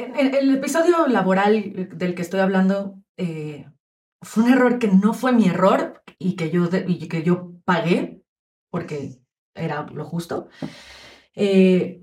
El, 0.00 0.54
episodio 0.54 1.06
laboral 1.06 1.88
del 1.96 2.14
que 2.14 2.22
estoy 2.22 2.40
hablando 2.40 3.00
eh, 3.16 3.66
fue 4.22 4.44
un 4.44 4.52
error 4.52 4.78
que 4.78 4.88
no 4.88 5.14
fue 5.14 5.32
mi 5.32 5.48
error 5.48 6.02
y 6.18 6.36
que 6.36 6.50
yo, 6.50 6.68
y 6.86 7.08
que 7.08 7.22
yo 7.22 7.52
pagué 7.64 8.22
porque 8.70 9.20
era 9.54 9.86
lo 9.92 10.04
justo. 10.04 10.48
Eh, 11.34 12.02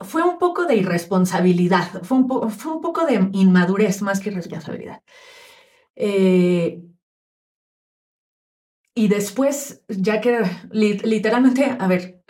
Fue 0.00 0.22
un 0.22 0.38
poco 0.38 0.64
de 0.64 0.76
irresponsabilidad, 0.76 2.02
fue 2.02 2.18
un, 2.18 2.26
po 2.26 2.48
fue 2.48 2.72
un 2.72 2.80
poco 2.80 3.04
de 3.06 3.28
inmadurez 3.32 4.02
más 4.02 4.20
que 4.20 4.30
irresponsabilidad. 4.30 5.02
Eh, 5.96 6.82
y 8.94 9.08
después, 9.08 9.84
ya 9.88 10.20
que 10.20 10.42
li 10.72 10.98
literalmente, 10.98 11.76
a 11.78 11.86
ver, 11.86 12.22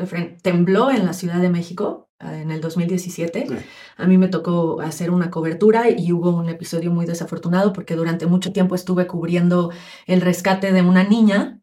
tembló 0.43 0.91
en 0.91 1.07
la 1.07 1.12
Ciudad 1.12 1.41
de 1.41 1.49
México 1.49 2.11
en 2.21 2.51
el 2.51 2.61
2017, 2.61 3.47
sí. 3.49 3.55
a 3.97 4.07
mí 4.07 4.18
me 4.18 4.29
tocó 4.29 4.81
hacer 4.83 5.11
una 5.11 5.31
cobertura 5.31 5.89
y 5.89 6.12
hubo 6.12 6.31
un 6.31 6.49
episodio 6.51 6.91
muy 6.91 7.07
desafortunado 7.07 7.73
porque 7.73 7.97
durante 7.97 8.27
mucho 8.27 8.53
tiempo 8.53 8.75
estuve 8.75 9.07
cubriendo 9.07 9.71
el 10.07 10.21
rescate 10.21 10.73
de 10.73 10.83
una 10.83 11.03
niña. 11.03 11.61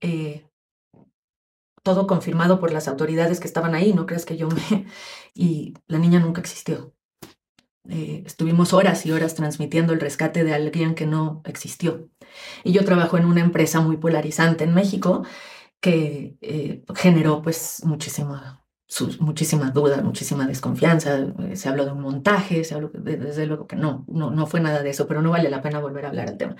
Eh, 0.00 0.49
todo 1.82 2.06
confirmado 2.06 2.60
por 2.60 2.72
las 2.72 2.88
autoridades 2.88 3.40
que 3.40 3.46
estaban 3.46 3.74
ahí, 3.74 3.92
no 3.92 4.06
creas 4.06 4.24
que 4.24 4.36
yo 4.36 4.48
me... 4.48 4.86
Y 5.34 5.74
la 5.86 5.98
niña 5.98 6.18
nunca 6.18 6.40
existió. 6.40 6.92
Eh, 7.88 8.22
estuvimos 8.26 8.72
horas 8.72 9.06
y 9.06 9.12
horas 9.12 9.34
transmitiendo 9.34 9.92
el 9.92 10.00
rescate 10.00 10.44
de 10.44 10.54
alguien 10.54 10.94
que 10.94 11.06
no 11.06 11.42
existió. 11.44 12.08
Y 12.62 12.72
yo 12.72 12.84
trabajo 12.84 13.16
en 13.16 13.24
una 13.24 13.40
empresa 13.40 13.80
muy 13.80 13.96
polarizante 13.96 14.64
en 14.64 14.74
México 14.74 15.24
que 15.80 16.36
eh, 16.42 16.84
generó 16.94 17.42
pues 17.42 17.82
muchísima, 17.84 18.64
sus, 18.86 19.20
muchísima 19.20 19.70
duda, 19.70 20.02
muchísima 20.02 20.46
desconfianza. 20.46 21.32
Se 21.54 21.68
habló 21.68 21.86
de 21.86 21.92
un 21.92 22.02
montaje, 22.02 22.64
se 22.64 22.74
habló 22.74 22.90
de, 22.92 23.16
desde 23.16 23.46
luego 23.46 23.66
que 23.66 23.76
no, 23.76 24.04
no, 24.08 24.30
no 24.30 24.46
fue 24.46 24.60
nada 24.60 24.82
de 24.82 24.90
eso, 24.90 25.06
pero 25.06 25.22
no 25.22 25.30
vale 25.30 25.48
la 25.48 25.62
pena 25.62 25.80
volver 25.80 26.04
a 26.04 26.08
hablar 26.08 26.28
del 26.28 26.38
tema. 26.38 26.56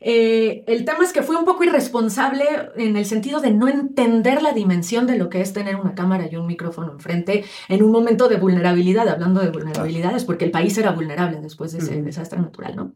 Eh, 0.00 0.64
el 0.68 0.84
tema 0.84 1.02
es 1.02 1.12
que 1.12 1.22
fui 1.22 1.34
un 1.34 1.44
poco 1.44 1.64
irresponsable 1.64 2.44
en 2.76 2.96
el 2.96 3.04
sentido 3.04 3.40
de 3.40 3.50
no 3.50 3.68
entender 3.68 4.42
la 4.42 4.52
dimensión 4.52 5.06
de 5.06 5.18
lo 5.18 5.28
que 5.28 5.40
es 5.40 5.52
tener 5.52 5.76
una 5.76 5.94
cámara 5.94 6.28
y 6.30 6.36
un 6.36 6.46
micrófono 6.46 6.92
enfrente 6.92 7.44
en 7.68 7.82
un 7.82 7.90
momento 7.90 8.28
de 8.28 8.36
vulnerabilidad, 8.36 9.08
hablando 9.08 9.40
de 9.40 9.50
vulnerabilidades, 9.50 10.24
porque 10.24 10.44
el 10.44 10.52
país 10.52 10.78
era 10.78 10.92
vulnerable 10.92 11.40
después 11.40 11.72
de 11.72 11.78
ese 11.78 12.02
desastre 12.02 12.38
natural, 12.38 12.76
¿no? 12.76 12.94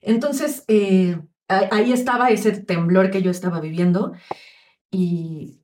Entonces, 0.00 0.64
eh, 0.66 1.16
ahí 1.48 1.92
estaba 1.92 2.30
ese 2.30 2.52
temblor 2.52 3.10
que 3.10 3.22
yo 3.22 3.30
estaba 3.30 3.60
viviendo 3.60 4.12
y 4.90 5.62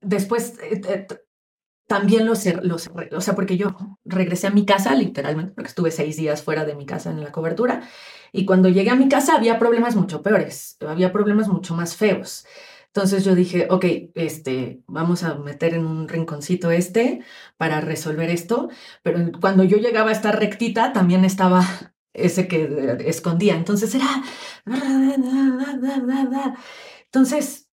después 0.00 0.58
eh, 0.62 1.06
también 1.92 2.24
los, 2.24 2.46
los, 2.62 2.90
o 3.14 3.20
sea, 3.20 3.34
porque 3.34 3.58
yo 3.58 3.76
regresé 4.06 4.46
a 4.46 4.50
mi 4.50 4.64
casa, 4.64 4.94
literalmente, 4.94 5.52
porque 5.52 5.68
estuve 5.68 5.90
seis 5.90 6.16
días 6.16 6.42
fuera 6.42 6.64
de 6.64 6.74
mi 6.74 6.86
casa 6.86 7.10
en 7.10 7.22
la 7.22 7.30
cobertura, 7.30 7.82
Y 8.32 8.46
cuando 8.46 8.70
llegué 8.70 8.88
a 8.88 8.94
mi 8.94 9.10
casa 9.10 9.36
había 9.36 9.58
problemas 9.58 9.94
mucho 9.94 10.22
peores, 10.22 10.78
había 10.88 11.12
problemas 11.12 11.48
mucho 11.48 11.74
más 11.74 11.94
feos. 11.94 12.46
Entonces 12.86 13.26
yo 13.26 13.34
dije, 13.34 13.66
ok, 13.68 13.84
este, 14.14 14.80
vamos 14.86 15.22
a 15.22 15.34
meter 15.34 15.74
en 15.74 15.84
un 15.84 16.08
rinconcito 16.08 16.70
este 16.70 17.20
para 17.58 17.82
resolver 17.82 18.30
esto. 18.30 18.70
Pero 19.02 19.18
cuando 19.38 19.64
yo 19.64 19.76
llegaba 19.76 20.08
a 20.08 20.12
esta 20.14 20.32
rectita, 20.32 20.94
también 20.94 21.26
estaba 21.26 21.62
ese 22.14 22.48
que 22.48 22.62
eh, 22.64 22.96
escondía. 23.06 23.54
Entonces 23.54 23.94
era... 23.94 24.06
Entonces, 27.04 27.68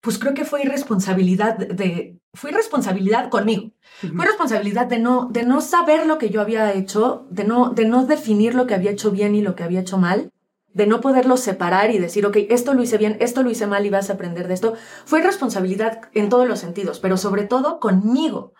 pues 0.00 0.18
creo 0.18 0.32
que 0.32 0.46
fue 0.46 0.62
irresponsabilidad 0.62 1.58
de, 1.58 2.18
fue 2.34 2.50
irresponsabilidad 2.50 3.30
conmigo. 3.30 3.70
Fue 4.00 4.26
responsabilidad 4.26 4.86
de 4.86 4.98
no, 4.98 5.28
de 5.30 5.44
no 5.44 5.60
saber 5.60 6.04
lo 6.06 6.18
que 6.18 6.30
yo 6.30 6.40
había 6.40 6.72
hecho, 6.72 7.26
de 7.30 7.44
no, 7.44 7.70
de 7.70 7.86
no 7.86 8.04
definir 8.06 8.54
lo 8.54 8.66
que 8.66 8.74
había 8.74 8.90
hecho 8.90 9.10
bien 9.10 9.34
y 9.34 9.40
lo 9.40 9.54
que 9.54 9.62
había 9.62 9.80
hecho 9.80 9.98
mal, 9.98 10.32
de 10.72 10.86
no 10.86 11.00
poderlo 11.00 11.36
separar 11.36 11.92
y 11.92 11.98
decir, 11.98 12.26
ok, 12.26 12.36
esto 12.50 12.74
lo 12.74 12.82
hice 12.82 12.98
bien, 12.98 13.16
esto 13.20 13.42
lo 13.42 13.50
hice 13.50 13.68
mal 13.68 13.86
y 13.86 13.90
vas 13.90 14.10
a 14.10 14.14
aprender 14.14 14.48
de 14.48 14.54
esto. 14.54 14.74
Fue 15.04 15.22
responsabilidad 15.22 16.10
en 16.12 16.28
todos 16.28 16.48
los 16.48 16.58
sentidos, 16.58 16.98
pero 16.98 17.16
sobre 17.16 17.44
todo 17.44 17.78
conmigo. 17.78 18.52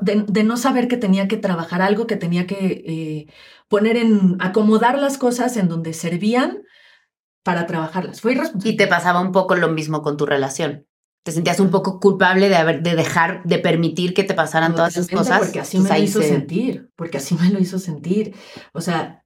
De, 0.00 0.42
no 0.42 0.56
saber 0.56 0.88
que 0.88 0.96
tenía 0.96 1.28
que 1.28 1.36
trabajar 1.36 1.80
algo, 1.80 2.08
que 2.08 2.16
tenía 2.16 2.46
que 2.48 2.82
eh, 2.86 3.32
poner 3.68 3.96
en, 3.96 4.36
acomodar 4.40 4.98
las 4.98 5.16
cosas 5.16 5.56
en 5.56 5.68
donde 5.68 5.92
servían 5.92 6.62
para 7.44 7.66
trabajarlas. 7.66 8.20
Fue. 8.20 8.36
Y 8.64 8.76
te 8.76 8.88
pasaba 8.88 9.20
un 9.20 9.30
poco 9.30 9.54
lo 9.54 9.68
mismo 9.68 10.02
con 10.02 10.16
tu 10.16 10.26
relación. 10.26 10.86
Te 11.26 11.32
sentías 11.32 11.58
un 11.58 11.72
poco 11.72 11.98
culpable 11.98 12.48
de, 12.48 12.54
haber, 12.54 12.84
de 12.84 12.94
dejar, 12.94 13.42
de 13.42 13.58
permitir 13.58 14.14
que 14.14 14.22
te 14.22 14.32
pasaran 14.32 14.76
todas 14.76 14.96
esas 14.96 15.08
cosas. 15.08 15.40
Porque 15.40 15.58
así 15.58 15.80
me 15.80 15.88
lo 15.88 15.98
hizo 15.98 16.22
sentir, 16.22 16.92
porque 16.94 17.16
así 17.16 17.34
me 17.34 17.50
lo 17.50 17.58
hizo 17.58 17.80
sentir. 17.80 18.32
O 18.72 18.80
sea, 18.80 19.24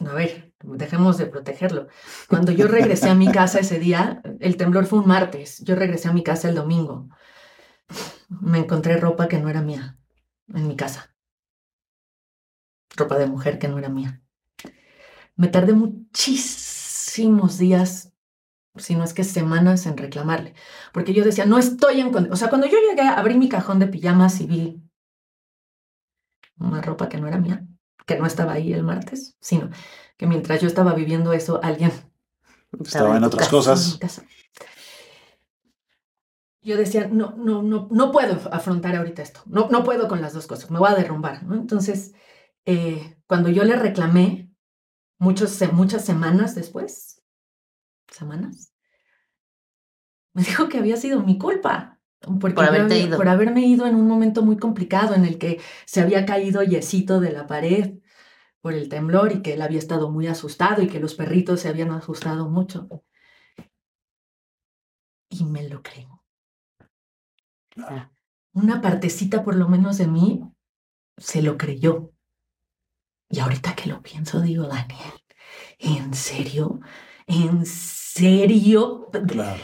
a 0.00 0.12
ver, 0.12 0.52
dejemos 0.58 1.16
de 1.16 1.26
protegerlo. 1.26 1.86
Cuando 2.28 2.50
yo 2.50 2.66
regresé 2.66 3.10
a 3.10 3.14
mi 3.14 3.30
casa 3.30 3.60
ese 3.60 3.78
día, 3.78 4.22
el 4.40 4.56
temblor 4.56 4.86
fue 4.86 4.98
un 4.98 5.06
martes, 5.06 5.60
yo 5.60 5.76
regresé 5.76 6.08
a 6.08 6.12
mi 6.12 6.24
casa 6.24 6.48
el 6.48 6.56
domingo. 6.56 7.08
Me 8.28 8.58
encontré 8.58 8.96
ropa 8.96 9.28
que 9.28 9.38
no 9.38 9.48
era 9.48 9.62
mía 9.62 10.00
en 10.52 10.66
mi 10.66 10.74
casa. 10.74 11.14
Ropa 12.96 13.18
de 13.18 13.28
mujer 13.28 13.60
que 13.60 13.68
no 13.68 13.78
era 13.78 13.88
mía. 13.88 14.20
Me 15.36 15.46
tardé 15.46 15.74
muchísimo 15.74 17.46
días, 17.46 18.07
si 18.80 18.94
no 18.94 19.04
es 19.04 19.14
que 19.14 19.24
semanas, 19.24 19.86
en 19.86 19.96
reclamarle. 19.96 20.54
Porque 20.92 21.12
yo 21.12 21.24
decía, 21.24 21.46
no 21.46 21.58
estoy 21.58 22.00
en... 22.00 22.14
O 22.32 22.36
sea, 22.36 22.48
cuando 22.48 22.66
yo 22.66 22.78
llegué, 22.78 23.02
abrí 23.02 23.36
mi 23.36 23.48
cajón 23.48 23.78
de 23.78 23.86
pijamas 23.86 24.40
y 24.40 24.46
vi 24.46 24.82
una 26.58 26.82
ropa 26.82 27.08
que 27.08 27.18
no 27.18 27.28
era 27.28 27.38
mía, 27.38 27.66
que 28.06 28.18
no 28.18 28.26
estaba 28.26 28.52
ahí 28.52 28.72
el 28.72 28.82
martes, 28.82 29.36
sino 29.40 29.70
que 30.16 30.26
mientras 30.26 30.60
yo 30.60 30.66
estaba 30.66 30.94
viviendo 30.94 31.32
eso, 31.32 31.60
alguien 31.62 31.92
estaba 32.84 33.16
en 33.16 33.24
otras 33.24 33.48
cosas. 33.48 33.98
Yo 36.60 36.76
decía, 36.76 37.08
no, 37.08 37.34
no, 37.36 37.62
no, 37.62 37.88
no 37.90 38.12
puedo 38.12 38.52
afrontar 38.52 38.96
ahorita 38.96 39.22
esto, 39.22 39.40
no, 39.46 39.68
no 39.70 39.84
puedo 39.84 40.08
con 40.08 40.20
las 40.20 40.32
dos 40.32 40.46
cosas, 40.46 40.70
me 40.70 40.78
voy 40.78 40.90
a 40.90 40.96
derrumbar. 40.96 41.44
¿no? 41.44 41.54
Entonces, 41.54 42.12
eh, 42.66 43.16
cuando 43.26 43.48
yo 43.48 43.64
le 43.64 43.76
reclamé, 43.76 44.48
muchos, 45.18 45.60
muchas 45.72 46.04
semanas 46.04 46.54
después, 46.54 47.22
semanas, 48.18 48.72
me 50.34 50.42
dijo 50.42 50.68
que 50.68 50.78
había 50.78 50.96
sido 50.96 51.22
mi 51.22 51.38
culpa. 51.38 51.98
por 52.20 52.64
haberte 52.64 52.98
ido. 52.98 53.16
Por 53.16 53.28
haberme 53.28 53.62
ido 53.66 53.86
en 53.86 53.94
un 53.94 54.06
momento 54.06 54.42
muy 54.42 54.56
complicado 54.56 55.14
en 55.14 55.24
el 55.24 55.38
que 55.38 55.60
se 55.86 56.00
había 56.00 56.26
caído 56.26 56.62
yesito 56.62 57.20
de 57.20 57.32
la 57.32 57.46
pared 57.46 57.98
por 58.60 58.74
el 58.74 58.88
temblor 58.88 59.32
y 59.32 59.42
que 59.42 59.54
él 59.54 59.62
había 59.62 59.78
estado 59.78 60.10
muy 60.10 60.26
asustado 60.26 60.82
y 60.82 60.88
que 60.88 61.00
los 61.00 61.14
perritos 61.14 61.60
se 61.60 61.68
habían 61.68 61.90
asustado 61.90 62.48
mucho. 62.48 62.88
Y 65.30 65.44
me 65.44 65.68
lo 65.68 65.82
creo. 65.82 66.24
Una 68.52 68.80
partecita 68.80 69.44
por 69.44 69.54
lo 69.54 69.68
menos 69.68 69.98
de 69.98 70.06
mí 70.06 70.42
se 71.16 71.42
lo 71.42 71.56
creyó. 71.56 72.12
Y 73.30 73.40
ahorita 73.40 73.74
que 73.76 73.88
lo 73.88 74.02
pienso, 74.02 74.40
digo, 74.40 74.66
Daniel, 74.66 75.12
¿en 75.78 76.14
serio? 76.14 76.80
¿En 77.28 77.64
serio? 77.64 79.08
Claro. 79.28 79.62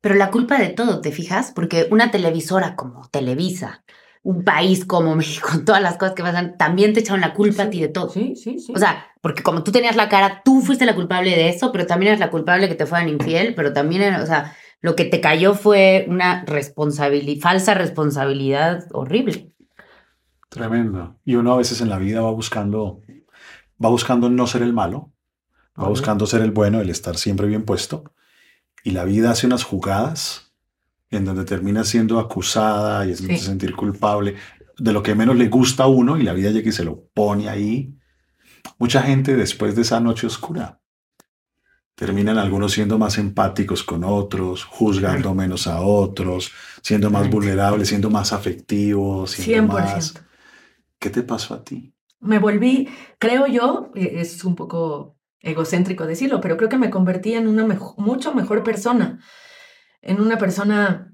Pero 0.00 0.14
la 0.14 0.30
culpa 0.30 0.58
de 0.58 0.68
todo, 0.68 1.00
¿te 1.00 1.12
fijas? 1.12 1.52
Porque 1.54 1.88
una 1.90 2.10
televisora 2.10 2.76
como 2.76 3.08
Televisa, 3.08 3.84
un 4.22 4.44
país 4.44 4.84
como 4.84 5.16
México, 5.16 5.48
todas 5.64 5.82
las 5.82 5.96
cosas 5.96 6.14
que 6.14 6.22
pasan, 6.22 6.56
también 6.56 6.92
te 6.92 7.00
echaron 7.00 7.20
la 7.20 7.34
culpa 7.34 7.64
a 7.64 7.70
ti 7.70 7.80
de 7.80 7.88
todo. 7.88 8.08
Sí, 8.08 8.36
sí, 8.36 8.58
sí. 8.58 8.72
O 8.74 8.78
sea, 8.78 9.06
porque 9.20 9.42
como 9.42 9.62
tú 9.62 9.72
tenías 9.72 9.96
la 9.96 10.08
cara, 10.08 10.42
tú 10.44 10.60
fuiste 10.60 10.86
la 10.86 10.94
culpable 10.94 11.30
de 11.30 11.48
eso, 11.48 11.72
pero 11.72 11.86
también 11.86 12.10
eres 12.10 12.20
la 12.20 12.30
culpable 12.30 12.68
que 12.68 12.74
te 12.74 12.86
fueran 12.86 13.08
infiel, 13.08 13.54
pero 13.54 13.72
también, 13.72 14.14
o 14.14 14.26
sea, 14.26 14.54
lo 14.80 14.96
que 14.96 15.04
te 15.04 15.20
cayó 15.20 15.54
fue 15.54 16.06
una 16.08 16.44
responsabilidad, 16.44 17.42
falsa 17.42 17.74
responsabilidad 17.74 18.86
horrible. 18.92 19.52
Tremendo. 20.48 21.16
Y 21.24 21.36
uno 21.36 21.52
a 21.52 21.58
veces 21.58 21.80
en 21.80 21.90
la 21.90 21.98
vida 21.98 22.22
va 22.22 22.30
buscando, 22.30 23.02
va 23.82 23.90
buscando 23.90 24.30
no 24.30 24.46
ser 24.46 24.62
el 24.62 24.72
malo, 24.72 25.12
va 25.80 25.88
buscando 25.88 26.26
ser 26.26 26.42
el 26.42 26.50
bueno, 26.50 26.80
el 26.80 26.90
estar 26.90 27.16
siempre 27.16 27.46
bien 27.46 27.64
puesto. 27.64 28.12
Y 28.84 28.90
la 28.90 29.04
vida 29.04 29.30
hace 29.30 29.46
unas 29.46 29.64
jugadas 29.64 30.52
en 31.10 31.24
donde 31.24 31.44
termina 31.44 31.84
siendo 31.84 32.18
acusada 32.18 33.06
y 33.06 33.12
haciéndose 33.12 33.44
sentir 33.44 33.74
culpable 33.74 34.36
de 34.78 34.92
lo 34.92 35.02
que 35.02 35.14
menos 35.14 35.36
le 35.36 35.48
gusta 35.48 35.84
a 35.84 35.88
uno 35.88 36.16
y 36.16 36.22
la 36.22 36.32
vida 36.32 36.50
llega 36.50 36.68
y 36.68 36.72
se 36.72 36.84
lo 36.84 37.04
pone 37.12 37.48
ahí. 37.48 37.94
Mucha 38.78 39.02
gente 39.02 39.36
después 39.36 39.76
de 39.76 39.82
esa 39.82 40.00
noche 40.00 40.26
oscura 40.26 40.80
terminan 41.94 42.38
algunos 42.38 42.72
siendo 42.72 42.98
más 42.98 43.18
empáticos 43.18 43.82
con 43.84 44.04
otros, 44.04 44.64
juzgando 44.64 45.34
menos 45.34 45.66
a 45.66 45.82
otros, 45.82 46.50
siendo 46.80 47.10
más 47.10 47.28
vulnerables, 47.28 47.88
siendo 47.88 48.08
más 48.08 48.32
afectivos, 48.32 49.32
siendo 49.32 49.74
100%. 49.74 49.76
más 49.76 50.14
¿Qué 50.98 51.10
te 51.10 51.22
pasó 51.22 51.54
a 51.54 51.62
ti? 51.62 51.92
Me 52.20 52.38
volví, 52.38 52.88
creo 53.18 53.46
yo, 53.46 53.90
e, 53.94 54.20
es 54.20 54.44
un 54.44 54.54
poco 54.54 55.19
egocéntrico 55.40 56.06
decirlo, 56.06 56.40
pero 56.40 56.56
creo 56.56 56.68
que 56.68 56.78
me 56.78 56.90
convertí 56.90 57.34
en 57.34 57.48
una 57.48 57.66
mucho 57.96 58.34
mejor 58.34 58.62
persona, 58.62 59.20
en 60.02 60.20
una 60.20 60.38
persona 60.38 61.12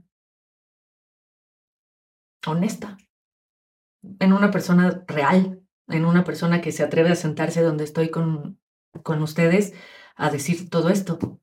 honesta, 2.46 2.96
en 4.20 4.32
una 4.32 4.50
persona 4.50 5.04
real, 5.06 5.62
en 5.88 6.04
una 6.04 6.24
persona 6.24 6.60
que 6.60 6.72
se 6.72 6.82
atreve 6.82 7.10
a 7.10 7.16
sentarse 7.16 7.62
donde 7.62 7.84
estoy 7.84 8.10
con, 8.10 8.58
con 9.02 9.22
ustedes 9.22 9.74
a 10.16 10.30
decir 10.30 10.70
todo 10.70 10.88
esto, 10.88 11.40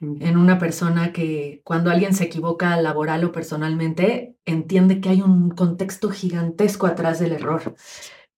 en 0.00 0.36
una 0.36 0.58
persona 0.58 1.12
que 1.12 1.60
cuando 1.64 1.90
alguien 1.90 2.14
se 2.14 2.24
equivoca 2.24 2.76
laboral 2.80 3.24
o 3.24 3.32
personalmente, 3.32 4.36
entiende 4.44 5.00
que 5.00 5.08
hay 5.08 5.22
un 5.22 5.50
contexto 5.50 6.10
gigantesco 6.10 6.86
atrás 6.86 7.18
del 7.18 7.32
error 7.32 7.74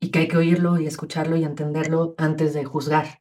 y 0.01 0.11
que 0.11 0.21
hay 0.21 0.29
que 0.29 0.37
oírlo 0.37 0.79
y 0.79 0.87
escucharlo 0.87 1.37
y 1.37 1.45
entenderlo 1.45 2.15
antes 2.19 2.55
de 2.55 2.65
juzgar. 2.65 3.21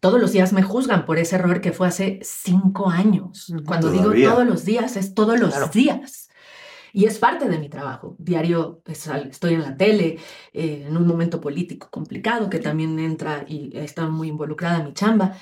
Todos 0.00 0.20
los 0.20 0.32
días 0.32 0.52
me 0.52 0.62
juzgan 0.62 1.06
por 1.06 1.18
ese 1.18 1.36
error 1.36 1.60
que 1.60 1.72
fue 1.72 1.88
hace 1.88 2.20
cinco 2.22 2.90
años. 2.90 3.52
Cuando 3.66 3.90
digo 3.90 4.12
todos 4.12 4.46
los 4.46 4.64
días, 4.64 4.96
es 4.96 5.14
todos 5.14 5.40
los 5.40 5.70
días. 5.72 6.28
Y 6.92 7.04
es 7.04 7.18
parte 7.18 7.48
de 7.48 7.58
mi 7.58 7.68
trabajo. 7.68 8.16
Diario 8.18 8.82
estoy 8.86 9.54
en 9.54 9.62
la 9.62 9.76
tele, 9.76 10.18
eh, 10.52 10.84
en 10.86 10.96
un 10.96 11.06
momento 11.06 11.40
político 11.40 11.88
complicado 11.90 12.50
que 12.50 12.58
también 12.58 12.98
entra 12.98 13.44
y 13.46 13.76
está 13.76 14.06
muy 14.08 14.28
involucrada 14.28 14.78
en 14.78 14.86
mi 14.86 14.94
chamba. 14.94 15.34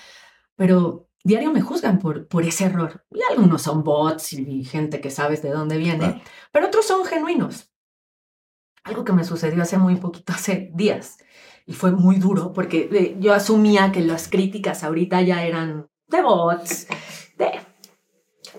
Pero 0.57 1.09
diario 1.25 1.53
me 1.53 1.61
juzgan 1.61 1.99
por, 1.99 2.29
por 2.29 2.45
ese 2.45 2.67
error. 2.67 3.05
Y 3.11 3.21
algunos 3.31 3.63
son 3.63 3.83
bots 3.83 4.33
y 4.35 4.65
gente 4.65 5.01
que 5.01 5.11
sabes 5.11 5.43
de 5.43 5.51
dónde 5.51 5.79
viene, 5.79 6.23
pero 6.53 6.67
otros 6.67 6.87
son 6.87 7.05
genuinos. 7.05 7.73
Algo 8.87 9.05
que 9.05 9.13
me 9.13 9.25
sucedió 9.25 9.63
hace 9.63 9.79
muy 9.79 9.97
poquito, 9.97 10.33
hace 10.33 10.71
días, 10.73 11.19
y 11.67 11.75
fue 11.75 11.91
muy 11.91 12.17
duro 12.17 12.53
porque 12.53 12.89
eh, 12.93 13.17
yo 13.19 13.35
asumía 13.35 13.91
que 13.91 14.01
las 14.01 14.29
críticas 14.29 14.85
ahorita 14.85 15.21
ya 15.23 15.45
eran 15.45 15.89
de 16.07 16.23
bots, 16.23 16.87
de, 17.37 17.51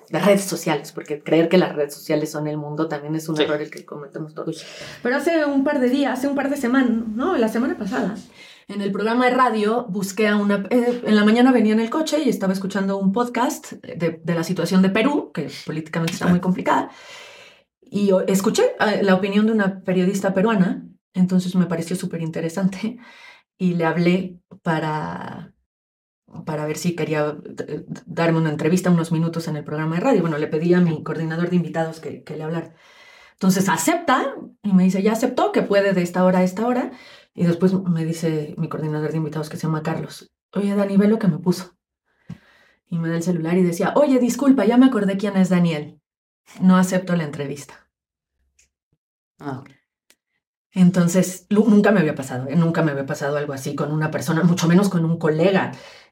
de, 0.10 0.20
redes 0.20 0.44
sociales, 0.44 0.92
porque 0.92 1.24
creer 1.24 1.48
que 1.48 1.58
las 1.58 1.74
redes 1.74 1.94
sociales 1.94 2.30
son 2.30 2.48
el 2.48 2.58
mundo 2.58 2.90
también 2.90 3.16
es 3.16 3.30
un 3.30 3.40
error 3.40 3.62
el 3.62 3.72
que 3.72 3.86
cometemos 3.86 4.34
todos. 4.34 4.66
Pero 5.02 5.16
hace 5.16 5.46
un 5.46 5.64
par 5.64 5.80
de 5.80 5.90
días, 5.90 6.20
hace 6.20 6.28
un 6.28 6.36
par 6.36 6.50
de 6.50 6.58
semanas, 6.58 7.08
no, 7.08 7.38
la 7.38 7.48
semana 7.48 7.78
pasada, 7.78 8.16
en 8.68 8.82
el 8.82 8.92
programa 8.92 9.26
de 9.26 9.32
radio 9.32 9.86
busqué 9.88 10.28
a 10.28 10.36
una... 10.36 10.66
Eh, 10.70 11.04
en 11.06 11.16
la 11.16 11.24
mañana 11.24 11.54
venía 11.54 11.72
en 11.72 11.80
el 11.80 11.90
coche 11.90 12.20
y 12.20 12.28
estaba 12.28 12.52
escuchando 12.52 12.98
un 12.98 13.14
podcast 13.14 13.72
de, 13.72 14.20
la 14.26 14.44
situación 14.44 14.82
de 14.82 14.90
Perú, 14.90 15.32
que 15.34 15.50
políticamente 15.66 16.12
está 16.12 16.28
muy 16.28 16.42
complicada, 16.42 16.90
y 17.92 18.12
escuché 18.28 18.64
eh, 18.80 19.02
la 19.04 19.16
opinión 19.16 19.46
de 19.46 19.52
una 19.52 19.82
periodista 19.82 20.34
peruana, 20.34 20.88
entonces 21.14 21.56
me 21.56 21.66
pareció 21.66 21.96
súper 21.96 22.22
interesante 22.22 22.98
y 23.58 23.74
le 23.74 23.86
hablé 23.86 24.40
para, 24.62 25.54
para 26.46 26.66
ver 26.66 26.78
si 26.78 26.96
quería 26.96 27.38
eh, 27.68 27.86
darme 28.06 28.40
una 28.40 28.52
entrevista, 28.52 28.92
unos 28.92 29.12
minutos 29.12 29.48
en 29.48 29.58
el 29.58 29.64
programa 29.64 29.96
de 29.96 30.02
radio. 30.02 30.22
Bueno, 30.22 30.38
le 30.38 30.48
pedí 30.48 30.74
a 30.74 30.82
mi 30.82 31.04
coordinador 31.04 31.50
de 31.50 31.56
invitados 31.56 32.00
que, 32.00 32.24
que 32.24 32.36
le 32.36 32.44
hablara. 32.44 32.76
Entonces 33.34 33.70
acepta 33.70 34.36
y 34.64 34.74
me 34.74 34.84
dice, 34.84 35.04
ya 35.04 35.14
aceptó 35.14 35.52
que 35.52 35.62
puede 35.62 35.94
de 35.94 36.02
esta 36.02 36.26
hora 36.26 36.40
a 36.40 36.44
esta 36.44 36.66
hora. 36.66 36.92
Y 37.34 37.46
después 37.46 37.74
me 37.74 38.04
dice 38.04 38.56
mi 38.58 38.68
coordinador 38.68 39.12
de 39.12 39.18
invitados 39.18 39.50
que 39.50 39.58
se 39.58 39.68
llama 39.68 39.84
Carlos, 39.84 40.32
oye, 40.54 40.76
Dani, 40.76 40.98
ve 40.98 41.08
lo 41.08 41.20
que 41.20 41.28
me 41.28 41.38
puso. 41.38 41.78
Y 42.90 42.98
me 43.00 43.10
da 43.10 43.18
el 43.18 43.24
celular 43.24 43.58
y 43.58 43.64
decía, 43.64 43.94
oye, 43.96 44.18
disculpa, 44.20 44.66
ya 44.66 44.78
me 44.78 44.88
acordé 44.88 45.18
quién 45.18 45.36
es 45.38 45.50
Daniel. 45.50 46.02
No 46.62 46.78
acepto 46.78 47.16
la 47.16 47.24
entrevista. 47.24 47.90
Ah, 49.40 49.64
Entonces, 50.72 51.48
nunca 51.50 51.92
me 51.92 52.00
había 52.02 52.16
pasado, 52.16 52.48
¿eh? 52.50 52.56
nunca 52.56 52.84
me 52.84 52.92
había 52.92 53.06
pasado 53.06 53.38
algo 53.38 53.54
así 53.54 53.76
con 53.76 53.92
una 53.92 54.12
persona, 54.12 54.44
mucho 54.44 54.68
menos 54.68 54.90
con 54.90 55.06
un 55.06 55.18
colega. 55.18 55.72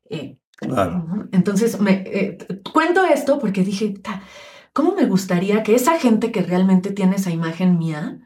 Eh, 0.09 0.39
Claro. 0.57 1.05
Entonces, 1.33 1.81
me, 1.81 2.03
eh, 2.05 2.37
cuento 2.73 3.03
esto 3.05 3.39
porque 3.39 3.61
dije, 3.63 3.89
"Ta, 4.01 4.23
¿cómo 4.71 4.95
me 4.95 5.05
gustaría 5.05 5.63
que 5.63 5.75
esa 5.75 5.99
gente 5.99 6.31
que 6.31 6.43
realmente 6.43 6.91
tiene 6.91 7.17
esa 7.17 7.29
imagen 7.31 7.77
mía 7.77 8.19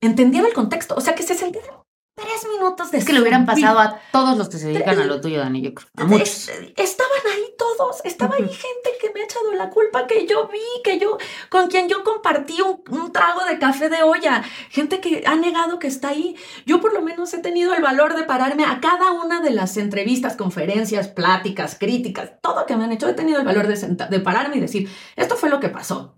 entendiera 0.00 0.48
el 0.48 0.54
contexto? 0.54 0.94
O 0.96 1.02
sea, 1.02 1.14
que 1.14 1.22
se 1.22 1.34
sentieran 1.34 1.70
tres 2.16 2.46
minutos 2.50 2.90
de 2.90 2.98
Es 2.98 3.04
que 3.04 3.12
le 3.12 3.20
hubieran 3.20 3.44
pasado 3.44 3.78
a 3.78 4.00
todos 4.10 4.38
los 4.38 4.48
que 4.48 4.56
se 4.56 4.68
dedican 4.68 4.98
a 4.98 5.04
lo 5.04 5.20
tuyo, 5.20 5.38
Dani, 5.40 5.60
yo 5.60 5.74
creo. 5.74 5.88
A 5.98 6.04
muchos. 6.04 6.48
Es- 6.48 6.50
estaban 6.76 7.12
ahí 7.32 7.44
todos, 7.58 8.00
estaba 8.04 8.36
ahí 8.36 8.48
gente 8.48 8.90
que 9.00 9.10
me 9.12 9.20
ha 9.20 9.24
echado 9.24 9.52
la 9.52 9.68
culpa, 9.68 10.06
que 10.06 10.26
yo 10.26 10.48
vi, 10.48 10.58
que 10.82 10.98
yo, 10.98 11.18
con 11.50 11.68
quien 11.68 11.88
yo 11.88 12.02
compartí 12.04 12.58
un, 12.62 12.82
un 12.90 13.12
trago 13.12 13.44
de 13.44 13.58
café 13.58 13.90
de 13.90 14.02
olla, 14.02 14.42
gente 14.70 15.00
que 15.00 15.24
ha 15.26 15.36
negado 15.36 15.78
que 15.78 15.88
está 15.88 16.08
ahí. 16.08 16.36
Yo 16.64 16.80
por 16.80 16.94
lo 16.94 17.02
menos 17.02 17.32
he 17.34 17.38
tenido 17.38 17.74
el 17.74 17.82
valor 17.82 18.16
de 18.16 18.24
pararme 18.24 18.64
a 18.64 18.80
cada 18.80 19.12
una 19.12 19.40
de 19.42 19.50
las 19.50 19.76
entrevistas, 19.76 20.36
conferencias, 20.36 21.08
pláticas, 21.08 21.76
críticas, 21.78 22.30
todo 22.40 22.64
que 22.64 22.76
me 22.76 22.84
han 22.84 22.92
hecho, 22.92 23.08
he 23.08 23.14
tenido 23.14 23.38
el 23.40 23.44
valor 23.44 23.66
de, 23.66 23.76
de 24.08 24.20
pararme 24.20 24.56
y 24.56 24.60
decir, 24.60 24.88
esto 25.16 25.36
fue 25.36 25.50
lo 25.50 25.60
que 25.60 25.68
pasó. 25.68 26.15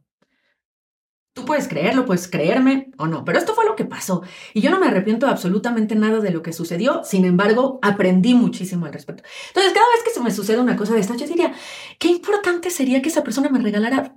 Tú 1.38 1.44
puedes 1.44 1.68
creerlo, 1.68 2.04
puedes 2.04 2.26
creerme 2.26 2.90
o 2.98 3.06
no, 3.06 3.24
pero 3.24 3.38
esto 3.38 3.54
fue 3.54 3.64
lo 3.64 3.76
que 3.76 3.84
pasó. 3.84 4.22
Y 4.54 4.60
yo 4.60 4.70
no 4.70 4.80
me 4.80 4.88
arrepiento 4.88 5.28
absolutamente 5.28 5.94
nada 5.94 6.18
de 6.18 6.32
lo 6.32 6.42
que 6.42 6.52
sucedió, 6.52 7.04
sin 7.04 7.24
embargo, 7.24 7.78
aprendí 7.80 8.34
muchísimo 8.34 8.86
al 8.86 8.92
respecto. 8.92 9.22
Entonces, 9.46 9.72
cada 9.72 9.86
vez 9.86 10.02
que 10.04 10.10
se 10.10 10.20
me 10.20 10.32
sucede 10.32 10.58
una 10.58 10.74
cosa 10.74 10.94
de 10.94 11.00
esta, 11.00 11.14
yo 11.14 11.28
diría, 11.28 11.54
qué 12.00 12.08
importante 12.08 12.70
sería 12.70 13.00
que 13.02 13.08
esa 13.08 13.22
persona 13.22 13.50
me 13.50 13.60
regalara 13.60 14.16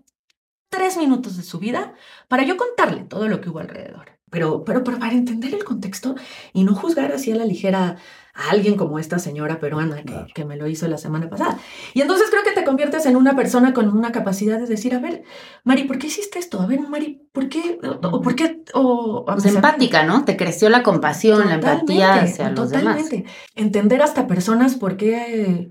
tres 0.72 0.98
minutos 0.98 1.38
de 1.38 1.44
su 1.44 1.60
vida 1.60 1.94
para 2.28 2.42
yo 2.44 2.58
contarle 2.58 3.04
todo 3.04 3.28
lo 3.28 3.40
que 3.40 3.52
hubo 3.52 3.60
alrededor. 3.60 4.18
Pero, 4.32 4.64
pero, 4.64 4.84
pero 4.84 4.98
para 4.98 5.14
entender 5.14 5.54
el 5.54 5.64
contexto 5.64 6.16
y 6.54 6.64
no 6.64 6.74
juzgar 6.74 7.12
así 7.12 7.32
a 7.32 7.36
la 7.36 7.46
ligera 7.46 7.98
a 8.34 8.50
alguien 8.52 8.76
como 8.76 8.98
esta 9.00 9.20
señora 9.20 9.60
peruana 9.60 9.98
que, 9.98 10.04
Claro. 10.04 10.28
que 10.34 10.46
me 10.46 10.56
lo 10.56 10.68
hizo 10.68 10.88
la 10.88 10.98
semana 10.98 11.30
pasada. 11.30 11.58
Y 11.94 12.02
entonces 12.02 12.28
creo 12.30 12.44
que 12.44 12.52
te 12.52 12.64
conviertes 12.64 13.06
en 13.06 13.16
una 13.16 13.36
persona 13.36 13.74
con 13.74 13.90
una 13.90 14.12
capacidad 14.12 14.58
de 14.60 14.66
decir, 14.68 14.96
a 14.96 15.00
ver, 15.00 15.24
Mari, 15.64 15.84
¿por 15.84 15.98
qué 16.00 16.08
hiciste 16.08 16.40
esto? 16.40 16.62
A 16.62 16.66
ver, 16.66 16.80
Mari, 16.82 17.28
¿por 17.32 17.50
qué? 17.50 17.80
¿O, 18.04 18.22
por 18.22 18.36
qué? 18.36 18.64
O, 18.74 19.26
Pues 19.26 19.46
empática, 19.46 20.04
¿no? 20.04 20.24
Te 20.26 20.38
creció 20.38 20.70
la 20.70 20.84
compasión, 20.84 21.48
la 21.48 21.56
empatía 21.56 22.14
hacia 22.16 22.50
los 22.52 22.70
demás. 22.70 22.98
totalmente. 22.98 23.26
Entender 23.56 24.02
hasta 24.02 24.28
personas 24.28 24.76
por 24.76 24.98
qué 24.98 25.70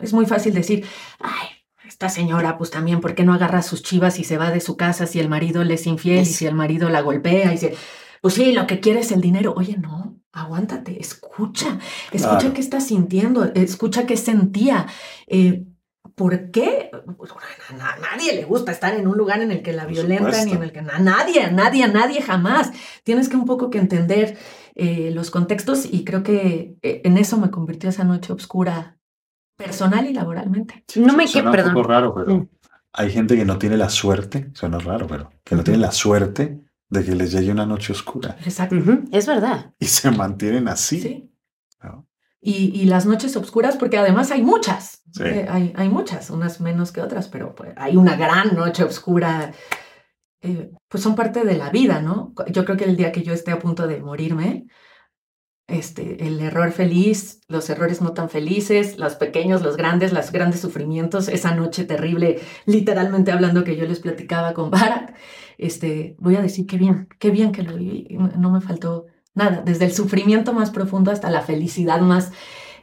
es 0.00 0.12
muy 0.12 0.26
fácil 0.26 0.54
decir, 0.54 0.84
ay, 1.20 1.48
esta 1.86 2.08
señora, 2.08 2.56
pues 2.58 2.70
también, 2.70 3.00
¿por 3.00 3.14
qué 3.14 3.24
no 3.24 3.34
agarra 3.34 3.60
sus 3.62 3.82
chivas 3.82 4.18
y 4.18 4.24
se 4.24 4.38
va 4.38 4.50
de 4.50 4.60
su 4.60 4.76
casa 4.76 5.06
si 5.06 5.20
el 5.20 5.28
marido 5.28 5.62
le 5.64 5.74
es 5.74 5.86
infiel 5.86 6.22
y 6.22 6.26
si 6.26 6.46
el 6.46 6.54
marido 6.54 6.88
la 6.88 7.00
golpea 7.02 7.52
y 7.52 7.58
si... 7.58 7.68
Pues 8.22 8.34
sí, 8.34 8.52
lo 8.52 8.66
que 8.66 8.80
quiere 8.80 9.00
es 9.00 9.10
el 9.12 9.20
dinero. 9.20 9.52
Oye, 9.56 9.76
no, 9.78 10.16
aguántate, 10.32 10.98
escucha, 11.00 11.78
escucha 12.10 12.38
Claro. 12.38 12.54
qué 12.54 12.60
está 12.60 12.80
sintiendo, 12.80 13.44
escucha 13.54 14.06
qué 14.06 14.16
sentía. 14.16 14.86
eh, 15.26 15.64
¿Por 16.14 16.50
qué? 16.50 16.90
A 16.92 17.72
na- 17.74 17.96
nadie 18.02 18.34
le 18.34 18.44
gusta 18.44 18.70
estar 18.70 18.92
en 18.94 19.06
un 19.06 19.16
lugar 19.16 19.40
en 19.40 19.50
el 19.50 19.62
que 19.62 19.72
la 19.72 19.86
violentan 19.86 20.46
y 20.48 20.52
en 20.52 20.62
el 20.62 20.70
que 20.72 20.80
a 20.80 20.98
nadie, 20.98 21.42
a 21.42 21.50
nadie, 21.50 21.84
a 21.84 21.88
nadie 21.88 22.20
jamás. 22.20 22.70
Tienes 23.02 23.28
que 23.30 23.36
un 23.36 23.46
poco 23.46 23.70
que 23.70 23.78
entender 23.78 24.36
eh, 24.74 25.10
los 25.14 25.30
contextos 25.30 25.86
y 25.90 26.04
creo 26.04 26.22
que 26.22 26.76
eh, 26.82 27.00
en 27.04 27.16
eso 27.16 27.38
me 27.38 27.50
convirtió 27.50 27.88
esa 27.88 28.04
noche 28.04 28.32
oscura 28.32 28.98
personal 29.56 30.06
y 30.06 30.12
laboralmente. 30.12 30.84
No 30.96 31.14
me 31.14 31.26
Suena 31.28 31.50
quede, 31.50 31.62
un 31.62 31.68
poco 31.72 31.74
perdón. 31.82 31.84
raro, 31.90 32.14
pero 32.14 32.36
Mm. 32.36 32.48
hay 32.94 33.10
gente 33.10 33.36
que 33.36 33.44
no 33.46 33.58
tiene 33.58 33.76
la 33.78 33.88
suerte, 33.88 34.50
suena 34.54 34.78
raro, 34.78 35.06
pero 35.06 35.30
que 35.44 35.54
no 35.54 35.64
tiene 35.64 35.78
la 35.78 35.92
suerte 35.92 36.60
de 36.92 37.04
que 37.04 37.14
les 37.14 37.32
llegue 37.32 37.50
una 37.50 37.64
noche 37.66 37.92
oscura 37.92 38.36
Exacto. 38.44 38.76
Es 39.10 39.26
verdad. 39.26 39.72
y 39.78 39.86
se 39.86 40.10
mantienen 40.10 40.68
así. 40.68 41.00
Sí. 41.00 41.30
¿no? 41.82 42.06
Y, 42.40 42.70
y 42.80 42.84
las 42.86 43.06
noches 43.06 43.34
oscuras, 43.36 43.76
porque 43.76 43.98
además 43.98 44.30
hay 44.30 44.42
muchas, 44.42 45.02
Sí. 45.12 45.22
eh, 45.24 45.46
hay, 45.48 45.72
hay 45.76 45.88
muchas, 45.88 46.30
unas 46.30 46.60
menos 46.60 46.90
que 46.92 47.00
otras, 47.00 47.28
pero 47.28 47.54
pues, 47.54 47.72
hay 47.76 47.96
una 47.96 48.16
gran 48.16 48.54
noche 48.54 48.82
oscura, 48.84 49.52
eh, 50.40 50.70
pues 50.88 51.02
son 51.02 51.14
parte 51.14 51.44
de 51.44 51.56
la 51.56 51.70
vida, 51.70 52.00
¿no? 52.02 52.34
Yo 52.50 52.64
creo 52.64 52.76
que 52.76 52.84
el 52.84 52.96
día 52.96 53.12
que 53.12 53.22
yo 53.22 53.32
esté 53.32 53.52
a 53.52 53.58
punto 53.58 53.86
de 53.86 54.00
morirme, 54.00 54.66
este, 55.68 56.26
el 56.26 56.40
error 56.40 56.72
feliz, 56.72 57.40
los 57.48 57.70
errores 57.70 58.00
no 58.00 58.12
tan 58.12 58.28
felices, 58.28 58.98
los 58.98 59.14
pequeños, 59.14 59.62
los 59.62 59.76
grandes, 59.76 60.12
los 60.12 60.32
grandes 60.32 60.60
sufrimientos, 60.60 61.28
esa 61.28 61.54
noche 61.54 61.84
terrible, 61.84 62.40
literalmente 62.66 63.32
hablando 63.32 63.64
que 63.64 63.76
yo 63.76 63.86
les 63.86 64.00
platicaba 64.00 64.54
con 64.54 64.70
Barak, 64.72 65.14
este, 65.58 66.16
voy 66.18 66.36
a 66.36 66.42
decir 66.42 66.66
qué 66.66 66.76
bien, 66.76 67.08
qué 67.18 67.30
bien 67.30 67.52
que 67.52 67.62
lo 67.62 67.76
no 67.76 68.50
me 68.50 68.60
faltó 68.60 69.06
nada, 69.34 69.62
desde 69.64 69.86
el 69.86 69.92
sufrimiento 69.92 70.52
más 70.52 70.70
profundo 70.70 71.10
hasta 71.10 71.30
la 71.30 71.40
felicidad 71.40 72.00
más 72.00 72.32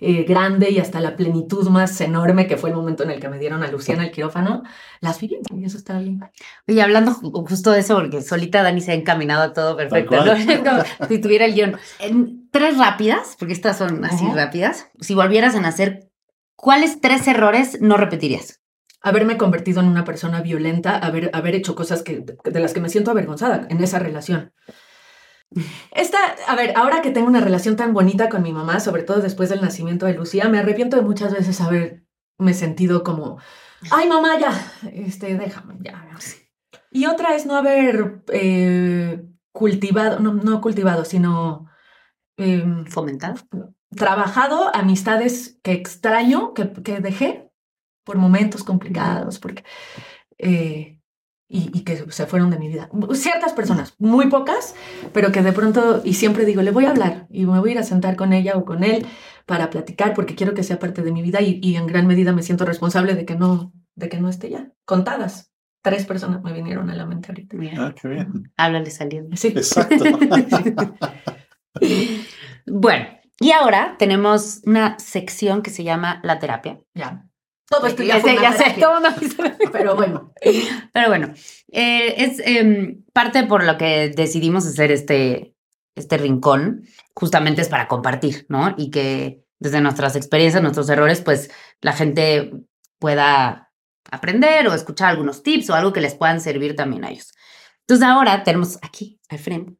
eh, 0.02 0.24
grande 0.24 0.70
y 0.70 0.80
hasta 0.80 1.00
la 1.02 1.16
plenitud 1.16 1.68
más 1.70 2.00
enorme, 2.02 2.48
que 2.48 2.58
fue 2.58 2.70
el 2.70 2.76
momento 2.76 3.04
en 3.04 3.12
el 3.12 3.20
que 3.20 3.30
me 3.30 3.40
dieron 3.40 3.64
a 3.64 3.68
Luciana 3.72 4.04
el 4.06 4.12
quirófano, 4.12 4.64
las 5.02 5.20
viví 5.20 5.40
y 5.56 5.66
eso 5.66 5.78
está 5.78 6.00
bien. 6.00 6.20
Oye, 6.68 6.82
hablando 6.82 7.12
ju- 7.12 7.48
justo 7.48 7.72
de 7.72 7.80
eso, 7.80 7.96
porque 7.96 8.22
solita 8.22 8.64
Dani 8.64 8.82
se 8.82 8.92
ha 8.92 8.96
encaminado 8.96 9.44
a 9.44 9.54
todo 9.54 9.76
perfecto, 9.78 10.24
¿no? 10.24 10.34
si 11.08 11.20
tuviera 11.20 11.46
el 11.46 11.54
guion. 11.54 11.78
En 12.00 12.50
tres 12.52 12.78
rápidas, 12.78 13.36
porque 13.38 13.54
estas 13.54 13.78
son 13.78 14.04
así 14.06 14.26
Ajá. 14.26 14.36
rápidas, 14.36 14.88
si 15.00 15.16
volvieras 15.16 15.56
a 15.56 15.60
nacer, 15.62 16.10
¿cuáles 16.56 17.02
tres 17.02 17.28
errores 17.28 17.80
no 17.82 17.98
repetirías? 17.98 18.60
Haberme 19.02 19.38
convertido 19.38 19.80
en 19.80 19.88
una 19.88 20.04
persona 20.04 20.42
violenta, 20.42 20.98
haber, 20.98 21.30
haber 21.34 21.56
hecho 21.56 21.74
cosas 21.74 22.04
que, 22.04 22.24
de 22.44 22.60
las 22.60 22.74
que 22.74 22.82
me 22.82 22.90
siento 22.90 23.12
avergonzada 23.12 23.66
en 23.70 23.82
esa 23.82 23.98
relación. 24.00 24.52
Esta, 25.92 26.18
a 26.48 26.56
ver, 26.56 26.74
ahora 26.76 27.02
que 27.02 27.12
tengo 27.12 27.28
una 27.28 27.42
relación 27.42 27.76
tan 27.76 27.94
bonita 27.94 28.30
con 28.30 28.44
mi 28.44 28.54
mamá, 28.54 28.80
sobre 28.80 29.04
todo 29.04 29.22
después 29.22 29.50
del 29.50 29.62
nacimiento 29.62 30.06
de 30.06 30.14
Lucía, 30.14 30.48
me 30.48 30.60
arrepiento 30.60 30.96
de 30.96 31.02
muchas 31.02 31.34
veces 31.34 31.60
haberme 31.62 32.54
sentido 32.54 33.04
como, 33.04 33.40
ay 33.92 34.08
mamá, 34.08 34.38
ya, 34.40 34.52
este, 34.94 35.38
déjame, 35.38 35.76
ya. 35.80 36.08
Y 36.92 37.06
otra 37.06 37.36
es 37.36 37.46
no 37.46 37.56
haber 37.56 38.24
eh, 38.32 39.24
cultivado, 39.52 40.20
no, 40.20 40.34
no 40.34 40.62
cultivado, 40.62 41.06
sino 41.06 41.68
em, 42.38 42.86
¿Fomentado? 42.86 43.42
trabajado 43.96 44.74
amistades 44.76 45.60
que 45.64 45.72
extraño, 45.72 46.54
que, 46.54 46.72
que 46.84 47.00
dejé 47.00 47.52
por 48.04 48.18
momentos 48.18 48.64
complicados, 48.64 49.40
porque, 49.40 49.64
eh, 50.38 50.99
y, 51.52 51.76
y 51.78 51.82
que 51.84 52.06
se 52.12 52.26
fueron 52.28 52.50
de 52.52 52.60
mi 52.60 52.68
vida. 52.70 52.90
Ciertas 53.14 53.54
personas, 53.54 53.96
muy 53.98 54.28
pocas, 54.28 54.76
pero 55.14 55.32
que 55.32 55.42
de 55.42 55.52
pronto, 55.52 56.02
y 56.06 56.14
siempre 56.14 56.46
digo, 56.46 56.62
le 56.62 56.72
voy 56.72 56.86
a 56.86 56.92
hablar 56.92 57.26
y 57.32 57.46
me 57.46 57.60
voy 57.60 57.70
a 57.70 57.74
ir 57.74 57.80
a 57.80 57.84
sentar 57.84 58.16
con 58.16 58.32
ella 58.34 58.54
o 58.56 58.64
con 58.66 58.84
él 58.84 59.06
para 59.46 59.70
platicar 59.72 60.14
porque 60.14 60.36
quiero 60.36 60.54
que 60.54 60.64
sea 60.64 60.78
parte 60.80 61.02
de 61.02 61.12
mi 61.12 61.22
vida 61.24 61.42
y, 61.42 61.60
y 61.64 61.76
en 61.76 61.88
gran 61.88 62.06
medida 62.08 62.32
me 62.34 62.44
siento 62.44 62.66
responsable 62.66 63.16
de 63.16 63.26
que 63.26 63.36
no, 63.36 63.74
de 63.96 64.08
que 64.10 64.20
no 64.22 64.30
esté 64.30 64.50
ya. 64.52 64.72
Contadas. 64.86 65.52
Tres 65.82 66.06
personas 66.06 66.44
me 66.44 66.52
vinieron 66.54 66.90
a 66.90 66.96
la 66.96 67.06
mente 67.06 67.30
ahorita. 67.30 67.56
Mira, 67.58 67.88
Ah, 67.88 67.96
qué 68.00 68.08
bien. 68.10 68.52
háblale 68.58 68.92
saliendo. 68.92 69.36
Sí. 69.36 69.48
Exacto. 69.48 70.04
Bueno, 72.66 73.06
y 73.40 73.52
ahora 73.52 73.96
tenemos 73.98 74.62
una 74.66 75.00
sección 75.00 75.62
que 75.62 75.70
se 75.72 75.84
llama 75.84 76.20
la 76.24 76.40
terapia. 76.40 76.80
Ya. 76.94 77.26
Todo 77.70 77.88
esto 77.88 78.04
ya 78.04 78.20
sé, 78.20 78.36
ya 78.42 78.52
sé, 78.54 78.76
todo 78.80 79.00
dice- 79.20 79.58
Pero 79.72 79.96
bueno, 79.96 80.34
Pero 80.94 81.08
bueno, 81.08 81.34
eh, 81.72 82.16
es 82.18 82.40
em, 82.40 83.04
parte 83.14 83.44
por 83.46 83.64
lo 83.64 83.78
que 83.78 84.10
decidimos 84.10 84.66
hacer 84.66 84.92
este, 84.92 85.56
este 85.96 86.18
rincón, 86.18 86.84
justamente 87.14 87.62
es 87.62 87.70
para 87.70 87.88
compartir, 87.88 88.46
¿no? 88.50 88.74
Y 88.78 88.90
que 88.90 89.44
desde 89.60 89.82
nuestras 89.82 90.16
experiencias, 90.16 90.64
nuestros 90.64 90.90
errores, 90.90 91.22
pues 91.22 91.52
la 91.82 91.94
gente 91.94 92.52
pueda 92.98 93.72
aprender 94.10 94.68
o 94.68 94.74
escuchar 94.74 95.10
algunos 95.10 95.44
tips 95.44 95.70
o 95.70 95.76
algo 95.76 95.94
que 95.94 96.02
les 96.02 96.16
puedan 96.16 96.42
servir 96.42 96.76
también 96.76 97.04
a 97.06 97.10
ellos. 97.12 97.32
Entonces 97.82 98.08
ahora 98.08 98.44
tenemos 98.44 98.80
aquí 98.82 99.20
al 99.30 99.40
frente 99.40 99.76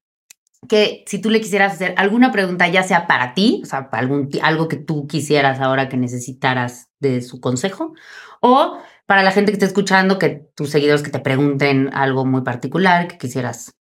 que 0.68 1.04
si 1.08 1.20
tú 1.20 1.30
le 1.30 1.40
quisieras 1.40 1.74
hacer 1.74 1.94
alguna 1.98 2.32
pregunta, 2.32 2.68
ya 2.68 2.84
sea 2.84 3.08
para 3.08 3.34
ti, 3.34 3.62
o 3.64 3.66
sea, 3.66 3.90
para 3.90 4.02
algún, 4.02 4.30
algo 4.42 4.68
que 4.68 4.76
tú 4.76 5.08
quisieras 5.08 5.60
ahora 5.62 5.88
que 5.88 5.96
necesitaras 5.98 6.89
de 7.00 7.22
su 7.22 7.40
consejo, 7.40 7.94
o 8.42 8.80
para 9.06 9.24
la 9.24 9.32
gente 9.32 9.52
que 9.52 9.56
esté 9.56 9.66
escuchando, 9.66 10.20
que 10.20 10.50
tus 10.56 10.70
seguidores 10.70 11.02
que 11.04 11.12
te 11.12 11.20
pregunten 11.20 11.90
algo 11.94 12.26
muy 12.26 12.42
particular, 12.42 13.08
que 13.08 13.18
quisieras 13.18 13.74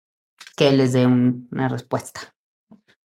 que 0.57 0.71
les 0.73 0.93
dé 0.93 1.07
un- 1.07 1.49
una 1.51 1.69
respuesta. 1.69 2.35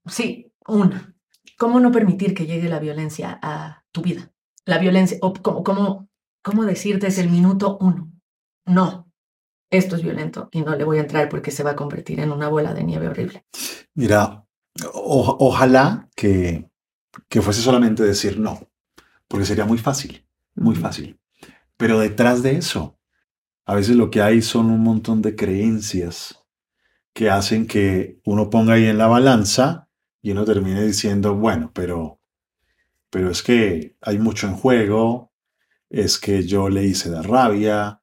Sí, 0.05 0.51
una. 0.67 1.15
¿Cómo 1.57 1.79
no 1.79 1.91
permitir 1.91 2.33
que 2.33 2.45
llegue 2.45 2.69
la 2.69 2.79
violencia 2.79 3.39
a 3.41 3.83
tu 3.91 4.01
vida? 4.01 4.31
La 4.65 4.77
violencia, 4.77 5.17
o 5.21 5.33
cómo, 5.33 5.63
cómo, 5.63 6.07
cómo 6.43 6.63
decir 6.65 6.99
desde 6.99 7.21
el 7.21 7.29
minuto 7.29 7.77
uno, 7.81 8.11
no, 8.65 9.11
esto 9.71 9.95
es 9.95 10.03
violento 10.03 10.49
y 10.51 10.61
no 10.61 10.75
le 10.75 10.83
voy 10.83 10.97
a 10.97 11.01
entrar 11.01 11.29
porque 11.29 11.51
se 11.51 11.63
va 11.63 11.71
a 11.71 11.75
convertir 11.75 12.19
en 12.19 12.31
una 12.31 12.47
bola 12.49 12.73
de 12.73 12.83
nieve 12.83 13.07
horrible. 13.07 13.45
Mira, 13.95 14.45
O- 14.93 15.37
ojalá 15.39 16.09
que, 16.15 16.69
que 17.27 17.41
fuese 17.41 17.61
solamente 17.61 18.03
decir 18.03 18.39
no, 18.39 18.59
porque 19.31 19.45
sería 19.45 19.63
muy 19.63 19.77
fácil, 19.77 20.25
muy 20.55 20.75
fácil. 20.75 21.17
Pero 21.77 21.99
detrás 21.99 22.43
de 22.43 22.57
eso, 22.57 22.99
a 23.65 23.75
veces 23.75 23.95
lo 23.95 24.11
que 24.11 24.21
hay 24.21 24.41
son 24.41 24.65
un 24.65 24.81
montón 24.81 25.21
de 25.21 25.37
creencias 25.37 26.43
que 27.13 27.29
hacen 27.29 27.65
que 27.65 28.19
uno 28.25 28.49
ponga 28.49 28.73
ahí 28.73 28.87
en 28.87 28.97
la 28.97 29.07
balanza 29.07 29.87
y 30.21 30.31
uno 30.31 30.43
termine 30.43 30.85
diciendo, 30.85 31.33
bueno, 31.33 31.71
pero, 31.73 32.19
pero 33.09 33.31
es 33.31 33.41
que 33.41 33.95
hay 34.01 34.19
mucho 34.19 34.47
en 34.47 34.55
juego, 34.55 35.31
es 35.89 36.17
que 36.17 36.45
yo 36.45 36.67
le 36.67 36.83
hice 36.83 37.09
dar 37.09 37.29
rabia, 37.29 38.01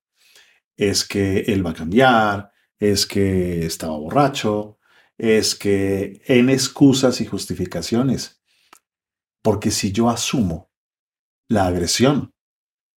es 0.78 1.06
que 1.06 1.40
él 1.40 1.64
va 1.64 1.72
a 1.72 1.74
cambiar, 1.74 2.52
es 2.78 3.04
que 3.04 3.66
estaba 3.66 3.98
borracho, 3.98 4.78
es 5.18 5.54
que 5.54 6.22
en 6.24 6.48
excusas 6.48 7.20
y 7.20 7.26
justificaciones. 7.26 8.40
Porque 9.42 9.70
si 9.70 9.92
yo 9.92 10.08
asumo 10.08 10.67
la 11.48 11.66
agresión, 11.66 12.32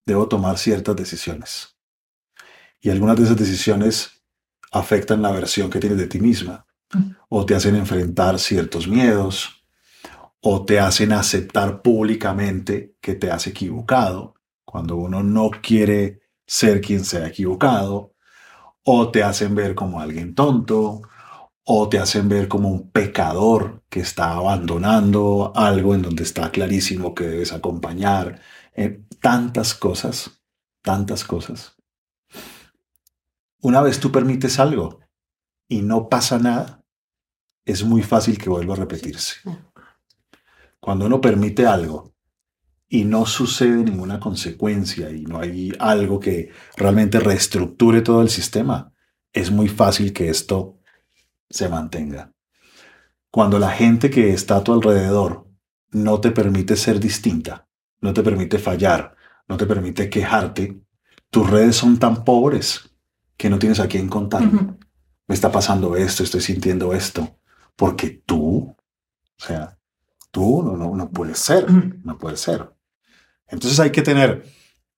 debo 0.07 0.29
tomar 0.29 0.59
ciertas 0.59 0.97
decisiones. 0.97 1.77
Y 2.81 2.91
algunas 2.91 3.17
de 3.17 3.25
esas 3.25 3.37
decisiones 3.37 4.23
afectan 4.73 5.23
la 5.23 5.31
versión 5.31 5.71
que 5.71 5.81
tienes 5.81 5.99
de 5.99 6.07
ti 6.07 6.21
misma, 6.21 6.67
o 7.29 7.45
te 7.45 7.55
hacen 7.55 7.77
enfrentar 7.77 8.39
ciertos 8.39 8.89
miedos, 8.89 9.65
o 10.41 10.65
te 10.65 10.81
hacen 10.81 11.13
aceptar 11.13 11.83
públicamente 11.83 12.97
que 13.01 13.15
te 13.15 13.31
has 13.31 13.47
equivocado, 13.47 14.35
cuando 14.65 14.97
uno 14.97 15.23
no 15.23 15.51
quiere 15.63 16.21
ser 16.47 16.81
quien 16.81 17.05
se 17.05 17.19
ha 17.19 17.27
equivocado, 17.27 18.15
o 18.83 19.11
te 19.11 19.23
hacen 19.23 19.55
ver 19.55 19.75
como 19.75 20.01
alguien 20.01 20.35
tonto, 20.35 21.03
o 21.71 21.87
te 21.91 21.99
hacen 21.99 22.31
ver 22.31 22.49
como 22.49 22.71
un 22.71 22.91
pecador 22.91 23.85
que 23.91 24.01
está 24.01 24.33
abandonando 24.33 25.53
algo 25.55 25.95
en 25.95 26.01
donde 26.01 26.23
está 26.23 26.51
clarísimo 26.51 27.15
que 27.15 27.25
debes 27.25 27.53
acompañar. 27.53 28.41
Eh, 28.75 29.05
tantas 29.21 29.75
cosas, 29.75 30.41
tantas 30.81 31.25
cosas. 31.25 31.77
Una 33.61 33.83
vez 33.83 34.01
tú 34.01 34.11
permites 34.11 34.59
algo 34.59 35.01
y 35.69 35.83
no 35.83 36.09
pasa 36.09 36.39
nada, 36.39 36.83
es 37.67 37.85
muy 37.85 38.03
fácil 38.03 38.39
que 38.39 38.49
vuelva 38.49 38.73
a 38.73 38.79
repetirse. 38.79 39.35
Cuando 40.81 41.05
uno 41.05 41.21
permite 41.21 41.67
algo 41.67 42.15
y 42.89 43.05
no 43.05 43.27
sucede 43.27 43.85
ninguna 43.85 44.19
consecuencia 44.19 45.11
y 45.11 45.27
no 45.27 45.39
hay 45.39 45.75
algo 45.79 46.19
que 46.19 46.51
realmente 46.79 47.21
reestructure 47.21 48.01
todo 48.01 48.23
el 48.23 48.31
sistema, 48.31 48.91
es 49.35 49.51
muy 49.51 49.69
fácil 49.69 50.15
que 50.15 50.31
esto 50.31 50.78
se 51.51 51.69
mantenga. 51.69 52.33
Cuando 53.31 53.59
la 53.59 53.71
gente 53.71 54.11
que 54.11 54.33
está 54.33 54.57
a 54.57 54.65
tu 54.65 54.73
alrededor 54.73 55.47
no 55.91 56.21
te 56.21 56.31
permite 56.31 56.77
ser 56.77 57.01
distinta, 57.01 57.69
no 58.01 58.13
te 58.13 58.23
permite 58.23 58.59
fallar, 58.59 59.17
no 59.49 59.57
te 59.57 59.67
permite 59.67 60.09
quejarte, 60.09 60.81
tus 61.31 61.49
redes 61.49 61.77
son 61.77 61.99
tan 61.99 62.25
pobres 62.25 62.91
que 63.37 63.51
no 63.51 63.59
tienes 63.59 63.81
a 63.81 63.89
quién 63.89 64.09
contar. 64.09 64.43
Me 64.43 65.35
está 65.35 65.53
pasando 65.53 65.97
esto, 65.97 66.23
estoy 66.23 66.41
sintiendo 66.41 66.95
esto, 66.95 67.39
porque 67.77 68.23
tú, 68.25 68.75
o 68.75 68.77
sea, 69.45 69.79
tú 70.31 70.63
no, 70.63 70.77
no, 70.77 70.95
no 70.95 71.11
puedes 71.11 71.39
ser, 71.39 71.71
no 71.71 72.19
puede 72.19 72.37
ser. 72.37 72.71
Entonces 73.47 73.79
hay 73.81 73.91
que 73.91 74.03
tener 74.03 74.45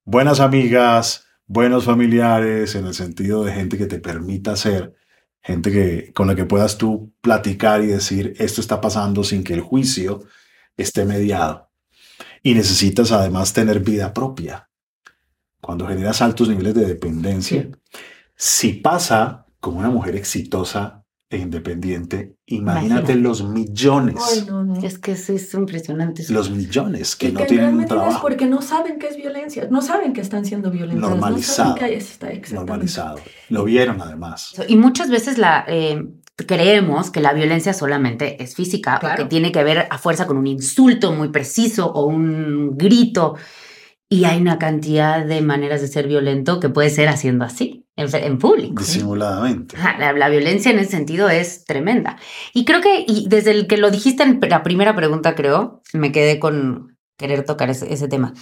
buenas 0.04 0.40
amigas, 0.40 1.26
buenos 1.46 1.84
familiares, 1.84 2.74
en 2.74 2.86
el 2.86 2.94
sentido 2.94 3.44
de 3.44 3.52
gente 3.52 3.76
que 3.76 3.86
te 3.86 3.98
permita 3.98 4.56
ser, 4.56 4.94
gente 5.42 5.70
que, 5.70 6.12
con 6.12 6.26
la 6.26 6.34
que 6.34 6.44
puedas 6.44 6.78
tú 6.78 7.12
platicar 7.20 7.82
y 7.82 7.86
decir, 7.86 8.34
esto 8.38 8.60
está 8.60 8.80
pasando 8.80 9.24
sin 9.24 9.42
que 9.42 9.54
el 9.54 9.60
juicio 9.60 10.24
esté 10.76 11.04
mediado. 11.04 11.70
Y 12.42 12.54
necesitas 12.54 13.12
además 13.12 13.52
tener 13.52 13.80
vida 13.80 14.12
propia. 14.12 14.68
Cuando 15.60 15.86
generas 15.86 16.22
altos 16.22 16.48
niveles 16.48 16.74
de 16.74 16.86
dependencia, 16.86 17.68
si 18.34 18.74
pasa 18.74 19.46
como 19.60 19.78
una 19.78 19.90
mujer 19.90 20.16
exitosa 20.16 20.99
e 21.32 21.36
independiente, 21.38 22.34
imagínate 22.46 23.12
Imagínate. 23.12 23.14
los 23.14 23.44
millones, 23.44 24.16
Ay, 24.32 24.44
no, 24.48 24.64
no. 24.64 24.74
Es 24.82 24.98
que 24.98 25.14
sí, 25.14 25.34
es 25.34 25.54
impresionante. 25.54 26.22
eso. 26.22 26.32
los 26.32 26.50
millones 26.50 27.14
que 27.14 27.28
Y 27.28 27.32
no 27.32 27.38
que 27.40 27.46
tienen 27.46 27.68
un 27.68 27.76
no 27.76 27.80
es 27.82 27.88
trabajo 27.88 28.20
porque 28.20 28.46
no 28.46 28.60
saben 28.62 28.98
qué 28.98 29.06
es 29.06 29.16
violencia, 29.16 29.68
no 29.70 29.80
saben 29.80 30.12
que 30.12 30.20
están 30.22 30.44
siendo 30.44 30.70
violentadas, 30.72 31.10
Normalizado. 31.16 31.70
no 31.70 31.76
saben 31.76 31.92
que 31.92 31.98
está 31.98 32.54
normalizado. 32.56 33.20
Lo 33.48 33.62
vieron 33.64 34.00
además. 34.02 34.54
Y 34.66 34.74
muchas 34.76 35.08
veces 35.08 35.38
la 35.38 35.64
eh, 35.68 36.04
creemos 36.46 37.10
que 37.10 37.20
la 37.20 37.32
violencia 37.32 37.74
solamente 37.74 38.42
es 38.42 38.54
física 38.56 38.96
o 38.96 39.00
Claro. 39.00 39.16
que 39.22 39.28
tiene 39.28 39.52
que 39.52 39.62
ver 39.62 39.86
a 39.88 39.98
fuerza 39.98 40.26
con 40.26 40.36
un 40.36 40.46
insulto 40.48 41.12
muy 41.12 41.28
preciso 41.28 41.86
o 41.92 42.06
un 42.06 42.76
grito. 42.76 43.36
Y 44.12 44.24
hay 44.24 44.40
una 44.40 44.58
cantidad 44.58 45.24
de 45.24 45.40
maneras 45.40 45.80
de 45.80 45.86
ser 45.86 46.08
violento 46.08 46.58
que 46.58 46.68
puede 46.68 46.90
ser 46.90 47.08
haciendo 47.08 47.44
así, 47.44 47.86
en, 47.94 48.08
en 48.12 48.38
público. 48.38 48.82
Disimuladamente. 48.82 49.76
Ajá, 49.76 49.96
La, 49.98 50.12
la 50.12 50.28
violencia 50.28 50.72
en 50.72 50.80
ese 50.80 50.90
sentido 50.90 51.28
es 51.28 51.64
tremenda. 51.64 52.18
Y 52.52 52.64
creo 52.64 52.80
que, 52.80 53.04
y 53.06 53.28
desde 53.28 53.52
el 53.52 53.68
que 53.68 53.76
lo 53.76 53.90
dijiste 53.92 54.24
en 54.24 54.40
la 54.48 54.64
primera 54.64 54.96
pregunta, 54.96 55.36
creo, 55.36 55.80
me 55.92 56.10
quedé 56.10 56.40
con 56.40 56.98
querer 57.16 57.44
tocar 57.44 57.70
ese, 57.70 57.92
ese 57.92 58.08
tema. 58.08 58.34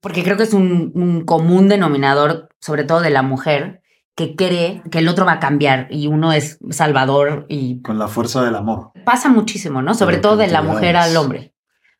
Porque 0.00 0.22
creo 0.22 0.36
que 0.36 0.44
es 0.44 0.54
un, 0.54 0.92
un 0.94 1.24
común 1.24 1.68
denominador, 1.68 2.48
sobre 2.60 2.84
todo 2.84 3.00
de 3.00 3.10
la 3.10 3.22
mujer, 3.22 3.82
que 4.14 4.36
cree 4.36 4.82
que 4.92 4.98
el 5.00 5.08
otro 5.08 5.24
va 5.26 5.32
a 5.32 5.40
cambiar 5.40 5.88
y 5.90 6.06
uno 6.06 6.32
es 6.32 6.58
salvador 6.70 7.46
y 7.48 7.82
Con 7.82 7.98
la 7.98 8.06
fuerza 8.06 8.44
del 8.44 8.54
amor. 8.54 8.92
pasa 9.04 9.28
muchísimo, 9.28 9.82
¿no? 9.82 9.94
Sobre 9.94 10.18
Pero 10.18 10.22
todo 10.28 10.36
de 10.36 10.46
la 10.48 10.62
mujer 10.62 10.96
al 10.96 11.16
hombre. 11.16 11.52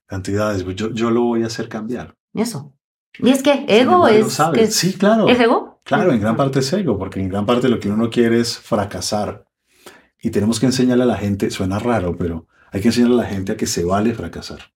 Cantidades. 0.07 0.62
pues 0.62 0.76
Yo, 0.76 0.93
yo 0.93 1.11
lo 1.11 1.22
voy 1.22 1.43
a 1.43 1.47
hacer 1.47 1.68
cambiar. 1.68 2.14
Eso. 2.35 2.72
Y 3.18 3.31
es 3.31 3.43
que 3.43 3.64
ego 3.68 4.07
embargo, 4.07 4.09
es... 4.09 4.39
que 4.55 4.62
es, 4.64 4.74
Sí, 4.74 4.95
claro. 4.95 5.29
¿Es 5.29 5.41
ego? 5.41 5.81
Claro, 5.83 6.12
en 6.12 6.20
gran 6.20 6.37
parte 6.37 6.61
es 6.61 6.72
ego, 6.72 6.99
porque 6.99 7.20
en 7.20 7.29
gran 7.29 7.47
parte 7.47 7.68
lo 7.68 7.81
que 7.81 7.89
uno 7.89 8.11
quiere 8.11 8.41
es 8.41 8.59
fracasar. 8.59 9.47
Y 10.20 10.31
tenemos 10.31 10.61
que 10.61 10.66
enseñarle 10.66 11.05
a 11.05 11.07
la 11.07 11.16
gente, 11.16 11.51
suena 11.51 11.79
raro, 11.79 12.16
pero 12.16 12.47
hay 12.70 12.81
que 12.81 12.89
enseñarle 12.89 13.14
a 13.14 13.24
la 13.24 13.29
gente 13.29 13.53
a 13.53 13.57
que 13.57 13.66
se 13.66 13.85
vale 13.85 14.14
fracasar. 14.14 14.72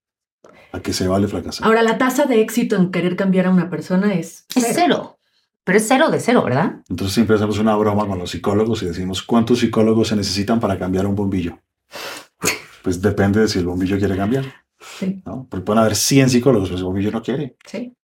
A 0.71 0.79
que 0.79 0.91
se 0.91 1.07
vale 1.07 1.27
fracasar. 1.27 1.67
Ahora, 1.67 1.83
la 1.83 1.97
tasa 1.97 2.25
de 2.25 2.41
éxito 2.41 2.75
en 2.75 2.91
querer 2.91 3.15
cambiar 3.15 3.45
a 3.45 3.51
una 3.51 3.69
persona 3.69 4.13
es 4.13 4.45
Es 4.55 4.71
cero. 4.73 5.19
Pero 5.63 5.77
es 5.77 5.87
cero 5.87 6.09
de 6.09 6.19
cero, 6.19 6.43
¿verdad? 6.43 6.81
Entonces 6.89 7.13
siempre 7.13 7.35
hacemos 7.35 7.57
una 7.59 7.75
broma 7.75 8.05
con 8.07 8.19
los 8.19 8.31
psicólogos 8.31 8.83
y 8.83 8.87
decimos, 8.87 9.23
¿cuántos 9.23 9.59
psicólogos 9.59 10.09
se 10.09 10.15
necesitan 10.15 10.59
para 10.59 10.77
cambiar 10.77 11.05
un 11.05 11.15
bombillo? 11.15 11.59
Pues 12.83 13.01
depende 13.01 13.39
de 13.39 13.47
si 13.47 13.59
el 13.59 13.65
bombillo 13.65 13.97
quiere 13.97 14.17
cambiar. 14.17 14.43
Sí, 14.99 15.21
¿no? 15.25 15.47
Porque 15.49 15.65
pueden 15.65 15.79
haber 15.81 15.95
100 15.95 16.29
psicólogos, 16.29 16.69
pero 16.69 16.77
el 16.79 16.83
bombillo 16.85 17.11
no 17.11 17.21
quiere. 17.21 17.55
sí, 17.65 17.95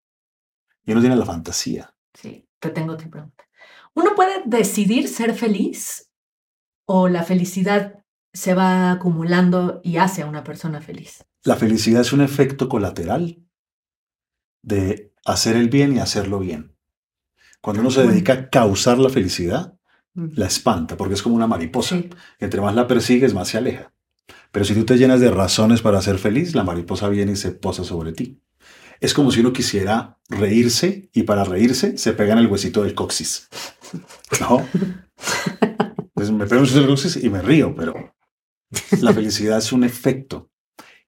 Y 0.85 0.91
uno 0.91 1.01
tiene 1.01 1.15
la 1.15 1.25
fantasía. 1.25 1.93
sí. 2.13 2.45
Te 2.59 2.71
tengo 2.71 2.91
otra 2.93 3.07
pregunta. 3.09 3.45
¿Uno 3.93 4.15
puede 4.15 4.41
decidir 4.45 5.07
ser 5.07 5.33
feliz 5.33 6.11
o 6.85 7.07
la 7.07 7.23
felicidad 7.23 8.03
se 8.33 8.53
va 8.53 8.91
acumulando 8.91 9.79
y 9.81 9.95
hace 9.95 10.23
a 10.23 10.25
una 10.25 10.43
persona 10.43 10.81
feliz? 10.81 11.23
La 11.45 11.55
felicidad 11.55 12.01
es 12.01 12.11
un 12.11 12.19
efecto 12.19 12.67
colateral 12.67 13.45
de 14.61 15.13
hacer 15.25 15.55
el 15.55 15.69
bien 15.69 15.95
y 15.95 15.99
hacerlo 15.99 16.39
bien. 16.39 16.75
Cuando 17.61 17.81
uno 17.81 17.91
se 17.91 18.05
dedica 18.05 18.33
a 18.33 18.49
causar 18.49 18.97
la 18.99 19.09
felicidad, 19.09 19.75
Mm. 20.15 20.29
la 20.33 20.47
espanta, 20.47 20.97
porque 20.97 21.13
es 21.13 21.21
como 21.21 21.35
una 21.35 21.47
mariposa. 21.47 21.95
Sí. 21.95 22.09
Entre 22.39 22.59
más 22.59 22.73
la 22.75 22.87
persigues, 22.87 23.33
más 23.33 23.47
se 23.47 23.57
aleja. 23.59 23.93
Pero 24.51 24.65
si 24.65 24.73
tú 24.73 24.83
te 24.85 24.97
llenas 24.97 25.19
de 25.19 25.29
razones 25.31 25.81
para 25.81 26.01
ser 26.01 26.17
feliz, 26.17 26.55
la 26.55 26.63
mariposa 26.63 27.07
viene 27.09 27.33
y 27.33 27.35
se 27.35 27.51
posa 27.51 27.83
sobre 27.83 28.13
ti. 28.13 28.41
Es 28.99 29.13
como 29.13 29.31
si 29.31 29.39
uno 29.41 29.53
quisiera 29.53 30.17
reírse 30.27 31.09
y 31.13 31.23
para 31.23 31.43
reírse 31.43 31.97
se 31.97 32.13
pega 32.13 32.33
en 32.33 32.39
el 32.39 32.47
huesito 32.47 32.83
del 32.83 32.95
coxis. 32.95 33.47
¿No? 34.41 34.65
Entonces 35.61 36.31
me 36.35 36.45
pego 36.45 36.55
en 36.55 36.57
el 36.57 36.61
huesito 36.63 36.79
del 36.79 36.87
coxis 36.89 37.23
y 37.23 37.29
me 37.29 37.41
río, 37.41 37.75
pero 37.75 38.15
la 39.01 39.13
felicidad 39.13 39.57
es 39.59 39.71
un 39.71 39.83
efecto. 39.83 40.51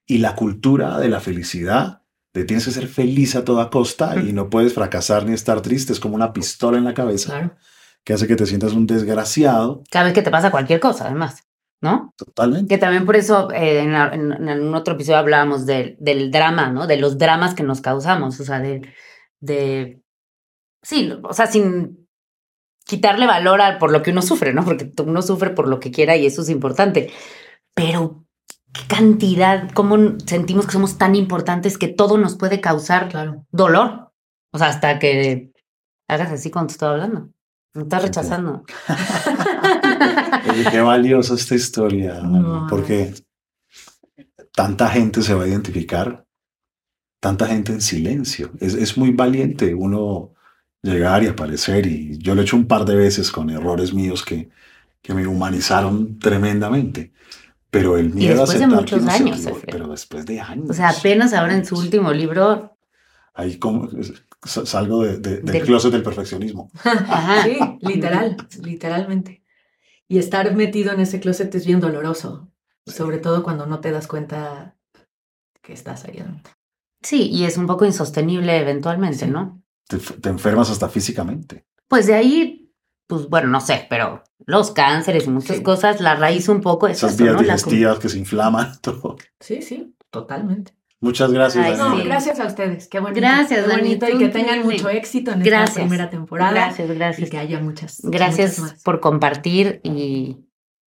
Y 0.06 0.20
la 0.20 0.36
cultura 0.36 1.00
de 1.00 1.10
la 1.10 1.20
felicidad, 1.20 2.02
de 2.34 2.46
tienes 2.46 2.66
que 2.66 2.72
ser 2.72 2.88
feliz 2.88 3.36
a 3.36 3.44
toda 3.44 3.70
costa 3.70 4.16
y 4.22 4.34
no 4.34 4.50
puedes 4.50 4.74
fracasar 4.74 5.26
ni 5.26 5.34
estar 5.34 5.62
triste, 5.62 5.94
es 5.94 6.00
como 6.00 6.16
una 6.16 6.34
pistola 6.34 6.78
en 6.78 6.86
la 6.86 6.94
cabeza 6.94 7.30
Claro. 7.34 7.56
que 8.04 8.14
hace 8.14 8.28
que 8.28 8.36
te 8.36 8.46
sientas 8.46 8.74
un 8.74 8.88
desgraciado 8.88 9.84
Cada 9.92 10.06
vez 10.06 10.14
que 10.14 10.22
te 10.22 10.32
pasa 10.32 10.50
cualquier 10.52 10.80
cosa, 10.80 11.06
además, 11.08 11.44
¿no? 11.82 12.14
totalmente. 12.16 12.68
Que 12.76 12.78
también 12.78 13.06
por 13.06 13.16
eso 13.16 13.52
eh, 13.52 13.80
en, 13.80 13.94
la- 13.94 14.10
en- 14.14 14.32
en 14.48 14.62
un 14.68 14.76
otro 14.76 14.94
episodio 14.94 15.18
hablábamos 15.20 15.66
del- 15.66 15.98
del 16.00 16.30
drama, 16.32 16.70
¿no? 16.70 16.86
De 16.88 16.98
los 16.98 17.18
dramas 17.18 17.54
que 17.56 17.64
nos 17.64 17.82
causamos, 17.82 18.40
o 18.40 18.44
sea, 18.46 18.60
de, 18.60 18.82
de... 19.40 20.02
Sí, 20.84 21.12
o 21.24 21.34
sea, 21.34 21.48
sin 21.48 22.08
quitarle 22.86 23.26
valor 23.28 23.62
a 23.62 23.78
por 23.80 23.92
lo 23.92 24.02
que 24.02 24.12
uno 24.12 24.22
sufre, 24.22 24.54
¿no? 24.54 24.64
Porque 24.66 24.92
uno 25.04 25.22
sufre 25.22 25.52
por 25.52 25.68
lo 25.68 25.80
que 25.80 25.92
quiera 25.92 26.16
y 26.18 26.26
eso 26.26 26.42
es 26.42 26.50
importante. 26.50 27.12
Pero 27.74 28.26
qué 28.74 28.82
cantidad, 28.88 29.70
cómo 29.72 29.98
sentimos 30.26 30.66
que 30.66 30.74
somos 30.74 30.98
tan 30.98 31.16
importantes 31.16 31.78
que 31.78 31.88
todo 31.88 32.18
nos 32.18 32.36
puede 32.38 32.62
causar 32.62 33.10
Claro. 33.10 33.46
dolor. 33.52 34.12
O 34.54 34.58
sea, 34.58 34.68
hasta 34.68 35.00
que 35.00 35.52
hagas 36.10 36.32
así 36.32 36.52
cuando 36.52 36.68
te 36.68 36.74
estoy 36.74 36.90
hablando. 36.90 37.30
Me 37.74 37.84
estás 37.84 38.02
rechazando. 38.04 38.64
Oye, 40.52 40.66
qué 40.72 40.82
valiosa 40.82 41.34
esta 41.36 41.56
historia, 41.56 42.22
No. 42.22 42.68
porque 42.70 43.14
tanta 44.54 44.90
gente 44.90 45.22
se 45.22 45.34
va 45.34 45.44
a 45.44 45.48
identificar, 45.48 46.26
tanta 47.20 47.48
gente 47.48 47.72
en 47.74 47.82
silencio. 47.82 48.52
Es, 48.60 48.74
es 48.74 48.98
muy 48.98 49.12
valiente 49.12 49.74
uno 49.74 50.34
llegar 50.82 51.24
y 51.24 51.28
aparecer 51.28 51.86
y 51.86 52.18
yo 52.18 52.34
lo 52.36 52.42
he 52.42 52.44
hecho 52.44 52.58
un 52.58 52.68
par 52.68 52.86
de 52.86 52.96
veces 52.96 53.32
con 53.32 53.50
errores 53.50 53.94
míos 53.94 54.26
que, 54.26 54.50
que 55.02 55.14
me 55.14 55.28
humanizaron 55.28 56.18
tremendamente. 56.20 57.14
Pero 57.70 57.98
el 57.98 58.14
miedo 58.14 58.42
después 58.46 58.58
de 58.60 58.66
a 58.66 58.68
aceptar 58.68 58.82
muchos 58.82 59.00
que 59.00 59.24
uno 59.24 59.38
se 59.38 59.50
años, 59.50 59.64
pero 59.72 59.88
después 59.88 60.26
de 60.26 60.42
años. 60.42 60.70
O 60.70 60.74
sea, 60.74 60.90
apenas 60.90 61.34
ahora 61.34 61.54
en 61.56 61.66
su 61.66 61.78
último 61.78 62.12
libro. 62.12 62.78
Ahí 63.34 63.58
como 63.58 63.88
sa- 64.44 64.66
salgo 64.66 65.04
de- 65.04 65.20
de- 65.20 65.38
del 65.38 65.46
Del- 65.46 65.64
closet 65.64 65.92
del 65.94 66.04
perfeccionismo. 66.04 66.70
Ajá. 66.84 67.44
Sí, 67.44 67.58
literal, 67.82 68.36
literalmente. 68.62 69.41
Y 70.12 70.18
estar 70.18 70.54
metido 70.58 70.92
en 70.92 71.00
ese 71.00 71.22
closet 71.22 71.56
es 71.56 71.66
bien 71.66 71.80
doloroso, 71.80 72.52
sobre 72.86 73.18
todo 73.18 73.44
cuando 73.44 73.66
no 73.66 73.80
te 73.80 73.92
das 73.92 74.08
cuenta 74.08 74.76
que 75.62 75.72
estás 75.72 76.04
ahí 76.04 76.20
adentro. 76.20 76.52
Sí, 77.02 77.30
y 77.30 77.46
es 77.46 77.56
un 77.58 77.66
poco 77.66 77.86
insostenible 77.86 78.58
eventualmente, 78.60 79.26
Sí. 79.26 79.32
¿no? 79.32 79.64
Te, 79.88 80.00
te 80.00 80.28
enfermas 80.28 80.70
hasta 80.70 80.90
físicamente. 80.90 81.66
Pues 81.88 82.08
de 82.08 82.16
ahí, 82.16 82.74
pues 83.08 83.30
bueno, 83.30 83.48
no 83.48 83.62
sé, 83.62 83.88
pero 83.90 84.22
los 84.46 84.72
cánceres 84.72 85.28
y 85.28 85.30
muchas 85.30 85.58
Sí. 85.58 85.64
cosas, 85.64 86.02
la 86.02 86.16
raíz 86.16 86.50
un 86.50 86.60
poco 86.60 86.88
es 86.90 86.98
Esas 86.98 87.14
eso, 87.14 87.24
vías 87.24 87.36
¿no? 87.36 87.42
La 87.44 87.54
digestivas 87.54 88.00
que 88.00 88.10
se 88.10 88.20
inflaman. 88.20 88.74
Todo. 88.82 89.16
Sí, 89.40 89.62
sí, 89.62 89.96
totalmente. 90.10 90.74
Muchas 91.02 91.32
gracias. 91.34 91.66
Ay. 91.66 91.78
No, 91.78 92.04
gracias 92.06 92.40
a 92.40 92.46
ustedes. 92.46 92.88
Qué 92.88 93.00
bonito. 93.00 93.20
Gracias, 93.20 93.66
qué 93.66 93.76
bonito 93.76 94.08
y 94.08 94.18
que 94.20 94.30
tengan 94.30 94.64
mucho 94.64 94.88
éxito 94.90 95.32
en 95.32 95.40
Gracias. 95.42 95.70
esta 95.72 95.82
primera 95.82 96.10
temporada. 96.10 96.52
Gracias, 96.52 96.90
Y 96.90 96.94
gracias. 96.94 97.30
que 97.30 97.38
haya 97.40 97.60
muchas. 97.60 98.00
Gracias 98.04 98.60
muchas 98.60 98.74
más. 98.76 98.84
por 98.84 99.00
compartir 99.00 99.82
y 99.84 100.38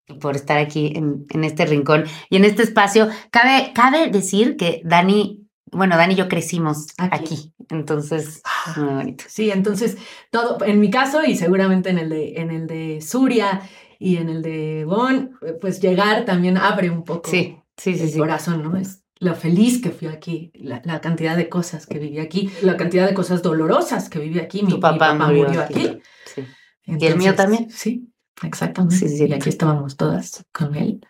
y 0.08 0.14
por 0.20 0.36
estar 0.36 0.58
aquí 0.58 0.92
en, 0.94 1.26
en 1.30 1.42
este 1.42 1.66
rincón 1.66 2.04
y 2.30 2.36
en 2.36 2.44
este 2.44 2.62
espacio. 2.62 3.08
Cabe, 3.32 3.72
cabe 3.74 4.08
decir 4.08 4.56
que 4.56 4.80
Dani, 4.84 5.44
bueno, 5.72 5.96
Dani 5.96 6.14
y 6.14 6.16
yo 6.16 6.28
crecimos 6.28 6.86
aquí, 6.96 7.16
Aquí. 7.16 7.54
entonces 7.70 8.40
es 8.68 8.76
muy 8.76 8.94
bonito. 8.94 9.24
Sí, 9.26 9.50
entonces, 9.50 9.96
todo, 10.30 10.64
en 10.64 10.78
mi 10.78 10.90
caso 10.90 11.24
y 11.24 11.34
seguramente 11.36 11.90
en 11.90 11.98
el 11.98 12.08
de, 12.10 12.34
en 12.36 12.52
el 12.52 12.68
de 12.68 13.00
Suria 13.00 13.62
y 13.98 14.18
en 14.18 14.28
el 14.28 14.42
de 14.42 14.84
Bon, 14.86 15.32
pues 15.60 15.80
llegar 15.80 16.24
también 16.24 16.56
abre 16.56 16.88
un 16.88 17.02
poco 17.02 17.28
Sí, 17.28 17.56
sí, 17.76 17.96
sí, 17.96 18.04
el 18.04 18.10
sí. 18.10 18.18
corazón, 18.20 18.62
¿no? 18.62 18.76
Es 18.76 19.02
lo 19.18 19.34
feliz 19.34 19.80
que 19.82 19.90
fui 19.90 20.08
aquí, 20.08 20.50
la, 20.54 20.82
la 20.84 21.00
cantidad 21.00 21.36
de 21.36 21.48
cosas 21.48 21.86
que 21.86 21.98
viví 21.98 22.18
aquí, 22.18 22.50
la 22.62 22.76
cantidad 22.76 23.06
de 23.08 23.14
cosas 23.14 23.42
dolorosas 23.42 24.08
que 24.08 24.18
viví 24.18 24.38
aquí. 24.38 24.62
Mi, 24.62 24.70
Tu 24.72 24.80
papá, 24.80 25.12
mi 25.14 25.18
papá 25.20 25.28
murió, 25.30 25.44
murió 25.46 25.62
aquí. 25.62 25.86
aquí. 25.86 26.00
Sí. 26.34 26.44
¿Y 26.84 27.06
el 27.06 27.16
mío 27.16 27.34
también? 27.34 27.70
Sí, 27.70 28.12
exactamente. 28.42 28.96
Sí, 28.96 29.08
sí, 29.08 29.26
y 29.26 29.32
aquí 29.32 29.48
estábamos 29.48 29.96
todas 29.96 30.44
con 30.52 30.74
él. 30.74 31.00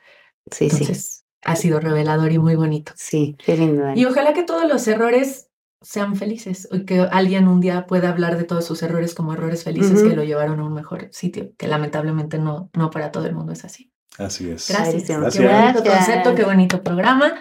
Sí, 0.51 0.71
sí, 0.71 0.77
Entonces, 0.83 1.25
ha 1.43 1.57
sido 1.57 1.81
revelador 1.81 2.31
y 2.33 2.39
muy 2.39 2.55
bonito. 2.55 2.93
sí, 2.97 3.37
qué 3.45 3.57
lindo. 3.57 3.83
Dani. 3.83 4.01
Y 4.01 4.05
ojalá 4.05 4.33
que 4.33 4.43
todos 4.45 4.69
los 4.69 4.87
errores 4.89 5.49
sean 5.83 6.17
felices 6.17 6.69
y 6.73 6.85
que 6.85 7.01
alguien 7.01 7.47
un 7.49 7.61
día 7.61 7.87
pueda 7.87 8.09
hablar 8.09 8.39
de 8.39 8.45
todos 8.45 8.65
sus 8.65 8.83
errores 8.83 9.15
como 9.15 9.35
errores 9.35 9.63
felices 9.65 10.03
que 10.03 10.17
lo 10.17 10.25
llevaron 10.25 10.59
a 10.61 10.65
un 10.65 10.73
mejor 10.73 11.09
sitio, 11.13 11.53
que 11.59 11.69
lamentablemente 11.69 12.39
no, 12.39 12.71
no 12.73 12.91
para 12.91 13.13
todo 13.13 13.27
el 13.27 13.35
mundo 13.35 13.53
es 13.53 13.65
así. 13.65 13.93
Así 14.19 14.49
es. 14.51 14.69
Gracias. 14.69 15.07
Gracias. 15.09 15.37
Qué 15.37 15.47
bonito 15.47 15.85
concepto, 15.85 16.35
qué 16.35 16.45
bonito 16.45 16.83
programa 16.83 17.35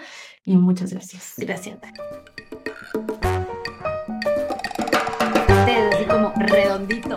y 0.46 0.56
muchas 0.56 0.92
gracias. 0.92 1.34
Gracias. 1.36 1.76
Ustedes 5.48 5.94
así 5.94 6.04
como 6.04 6.32
redondito. 6.36 7.16